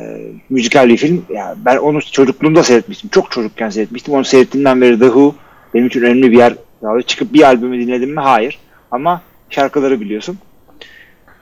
müzikal 0.51 0.89
bir 0.89 0.97
film. 0.97 1.25
Ya 1.35 1.55
ben 1.65 1.77
onu 1.77 2.03
çocukluğumda 2.03 2.63
seyretmiştim. 2.63 3.11
Çok 3.11 3.31
çocukken 3.31 3.71
seyretmiştim. 3.71 4.15
Onu 4.15 4.25
seyrettiğimden 4.25 4.81
beri 4.81 4.99
The 4.99 5.05
Who 5.05 5.35
benim 5.75 5.87
için 5.87 6.03
önemli 6.03 6.33
bir 6.33 6.37
yer. 6.37 6.55
Yani 6.83 7.03
çıkıp 7.03 7.33
bir 7.33 7.43
albümü 7.43 7.87
dinledim 7.87 8.11
mi? 8.15 8.21
Hayır. 8.21 8.59
Ama 8.91 9.23
şarkıları 9.55 10.01
biliyorsun. 10.01 10.39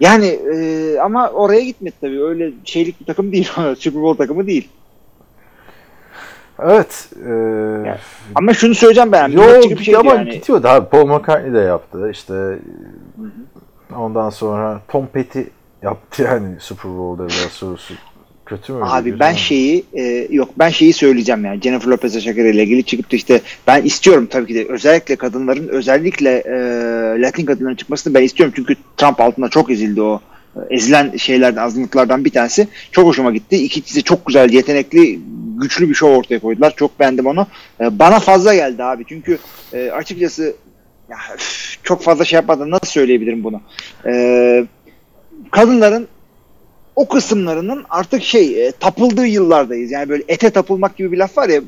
Yani 0.01 0.27
e, 0.27 0.99
ama 0.99 1.29
oraya 1.31 1.61
gitmedi 1.61 1.95
tabii. 2.01 2.23
Öyle 2.25 2.53
şeylik 2.65 3.01
bir 3.01 3.07
takım 3.07 3.33
değil. 3.33 3.45
Super 3.79 4.03
Bowl 4.03 4.19
takımı 4.23 4.47
değil. 4.47 4.69
Evet. 6.59 7.09
E, 7.27 7.29
Yani 7.29 7.97
Ama 8.35 8.55
şunu 8.55 8.75
söyleyeceğim 8.75 9.13
ben. 9.13 9.29
Yo 9.29 9.43
bir 9.71 9.85
şeydi 9.85 9.99
ama 9.99 10.15
yani. 10.15 10.31
gidiyordu 10.31 10.69
abi. 10.69 10.89
Paul 10.89 11.07
McCartney 11.07 11.53
de 11.53 11.59
yaptı. 11.59 12.11
İşte 12.11 12.59
ondan 13.97 14.31
sonra 14.31 14.81
Tom 14.89 15.07
Petty 15.07 15.41
yaptı 15.83 16.23
yani 16.23 16.57
Super 16.61 16.91
Bowl'da 16.91 17.23
biraz 17.29 17.53
sorusu. 17.53 17.95
Kötü 18.57 18.73
mü? 18.73 18.81
Abi 18.83 19.19
ben 19.21 19.33
mü? 19.33 19.39
şeyi 19.39 19.85
e, 19.95 20.29
yok 20.31 20.51
ben 20.59 20.69
şeyi 20.69 20.93
söyleyeceğim 20.93 21.45
yani 21.45 21.61
Jennifer 21.61 21.89
Lopez'e 21.89 22.21
Shakira 22.21 22.49
ile 22.49 22.63
ilgili 22.63 22.85
çıkıp 22.85 23.13
da 23.13 23.17
işte 23.17 23.41
ben 23.67 23.83
istiyorum 23.83 24.29
tabii 24.31 24.47
ki 24.47 24.55
de. 24.55 24.67
Özellikle 24.69 25.17
kadınların 25.17 25.69
özellikle 25.69 26.31
e, 26.31 26.57
Latin 27.23 27.47
kadınların 27.47 27.75
çıkmasını 27.75 28.15
ben 28.15 28.23
istiyorum. 28.23 28.53
Çünkü 28.57 28.75
Trump 28.97 29.21
altında 29.21 29.49
çok 29.49 29.71
ezildi 29.71 30.03
o 30.03 30.21
E, 30.57 30.75
ezilen 30.75 31.17
şeylerden 31.17 31.63
azınlıklardan 31.63 32.25
bir 32.25 32.31
tanesi. 32.31 32.69
Çok 32.93 33.07
hoşuma 33.07 33.33
gitti. 33.33 33.57
İkisi 33.57 34.03
çok 34.03 34.27
güzel 34.27 34.53
yetenekli 34.53 35.21
güçlü 35.61 35.89
bir 35.89 35.95
şov 35.95 36.17
ortaya 36.17 36.39
koydular. 36.39 36.75
Çok 36.77 37.01
beğendim 37.01 37.27
onu. 37.27 37.47
E, 37.81 37.99
bana 37.99 38.21
fazla 38.21 38.55
geldi 38.55 38.85
abi. 38.85 39.05
Çünkü 39.09 39.39
e, 39.73 39.91
açıkçası 39.91 40.55
ya, 41.11 41.17
üf, 41.35 41.77
çok 41.83 42.03
fazla 42.03 42.25
şey 42.25 42.37
yapmadan 42.37 42.71
nasıl 42.71 42.87
söyleyebilirim 42.87 43.45
bunu? 43.45 43.61
E, 44.07 44.65
kadınların 45.51 46.09
o 46.97 47.09
kısımlarının 47.09 47.85
artık 47.91 48.23
şey 48.23 48.67
e, 48.67 48.73
tapıldığı 48.73 49.27
yıllardayız. 49.27 49.91
Yani 49.91 50.09
böyle 50.09 50.23
ete 50.29 50.51
tapılmak 50.51 50.97
gibi 50.97 51.13
bir 51.13 51.19
laf 51.19 51.39
var 51.39 51.49
ya. 51.49 51.61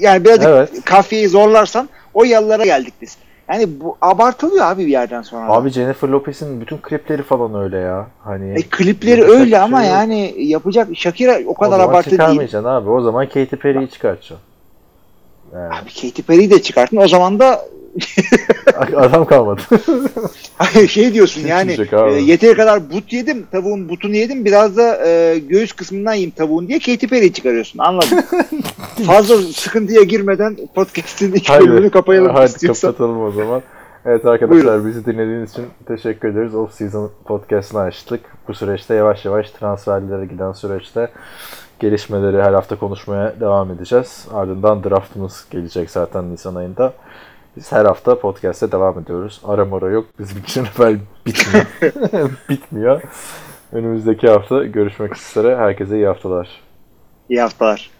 Yani 0.00 0.24
birazcık 0.24 0.48
Evet. 0.48 0.70
kafiyeyi 0.84 1.28
zorlarsan 1.28 1.88
o 2.14 2.24
yıllara 2.24 2.64
geldik 2.64 2.94
biz. 3.02 3.16
Yani 3.50 3.80
bu 3.80 3.96
abartılıyor 4.00 4.64
abi 4.66 4.86
bir 4.86 4.90
yerden 4.92 5.22
sonra. 5.22 5.52
Abi 5.52 5.70
Jennifer 5.70 6.08
Lopez'in 6.08 6.60
bütün 6.60 6.78
klipleri 6.78 7.22
falan 7.22 7.62
öyle 7.62 7.76
ya. 7.78 8.06
Hani 8.24 8.50
E, 8.58 8.62
klipleri 8.62 9.24
öyle 9.24 9.50
şey 9.50 9.58
ama 9.58 9.82
yok. 9.84 9.92
yani 9.92 10.34
yapacak 10.38 10.88
Shakira 10.96 11.38
o 11.46 11.50
o 11.50 11.54
kadar 11.54 11.70
zaman 11.78 11.84
abartı 11.92 12.10
değil. 12.10 12.20
çıkarmayacaksın 12.20 12.68
abi. 12.68 12.90
O 12.90 13.00
zaman 13.00 13.26
Katy 13.26 13.56
Perry'yi 13.56 13.90
çıkartacaksın. 13.90 14.36
Yani, 15.54 15.66
Abi 15.74 15.94
Katy 16.02 16.22
Perry'yi 16.22 16.50
de 16.50 16.62
çıkartın. 16.62 16.96
O 16.96 17.08
zaman 17.08 17.38
da 17.38 17.64
adam 18.96 19.24
kalmadı. 19.24 19.60
şey 20.88 21.14
diyorsun 21.14 21.46
yani 21.46 21.76
e, 21.92 22.12
yeteri 22.12 22.56
kadar 22.56 22.90
but 22.90 23.12
yedim. 23.12 23.46
Tavuğun 23.52 23.88
butunu 23.88 24.16
yedim. 24.16 24.44
Biraz 24.44 24.76
da 24.76 25.06
e, 25.06 25.38
göğüs 25.38 25.72
kısmından 25.72 26.12
yiyeyim 26.12 26.30
tavuğun 26.30 26.68
diye 26.68 26.78
Katy 26.78 27.06
Perry'yi 27.06 27.32
çıkarıyorsun. 27.32 27.78
Anladın? 27.78 28.24
Fazla 29.06 29.36
sıkıntıya 29.36 30.02
girmeden 30.02 30.56
podcast'in 30.74 31.32
ilk 31.32 31.50
bölümünü 31.60 31.90
kapayalım 31.90 32.34
Hadi 32.34 32.44
istiyorsan. 32.44 32.90
kapatalım 32.90 33.22
o 33.22 33.30
zaman. 33.30 33.62
Evet 34.06 34.26
arkadaşlar 34.26 34.86
bizi 34.86 35.06
dinlediğiniz 35.06 35.50
için 35.50 35.66
teşekkür 35.86 36.28
ederiz. 36.28 36.54
Off 36.54 36.72
Season 36.72 37.10
podcast'ını 37.24 37.80
açtık. 37.80 38.20
Bu 38.48 38.54
süreçte 38.54 38.94
yavaş 38.94 39.24
yavaş 39.24 39.50
transferlere 39.50 40.26
giden 40.26 40.52
süreçte 40.52 41.08
gelişmeleri 41.80 42.42
her 42.42 42.52
hafta 42.52 42.78
konuşmaya 42.78 43.40
devam 43.40 43.70
edeceğiz. 43.70 44.26
Ardından 44.34 44.84
draftımız 44.84 45.46
gelecek 45.50 45.90
zaten 45.90 46.32
Nisan 46.32 46.54
ayında. 46.54 46.92
Biz 47.58 47.72
her 47.72 47.84
hafta 47.84 48.18
podcast'e 48.18 48.72
devam 48.72 48.98
ediyoruz. 48.98 49.40
Ara 49.44 49.90
yok. 49.90 50.06
Bizim 50.18 50.38
için 50.38 50.62
NFL 50.64 50.96
bitmiyor. 51.26 51.66
bitmiyor. 52.48 53.02
Önümüzdeki 53.72 54.28
hafta 54.28 54.64
görüşmek 54.64 55.16
üzere. 55.16 55.56
Herkese 55.56 55.96
iyi 55.96 56.06
haftalar. 56.06 56.48
İyi 57.28 57.40
haftalar. 57.40 57.90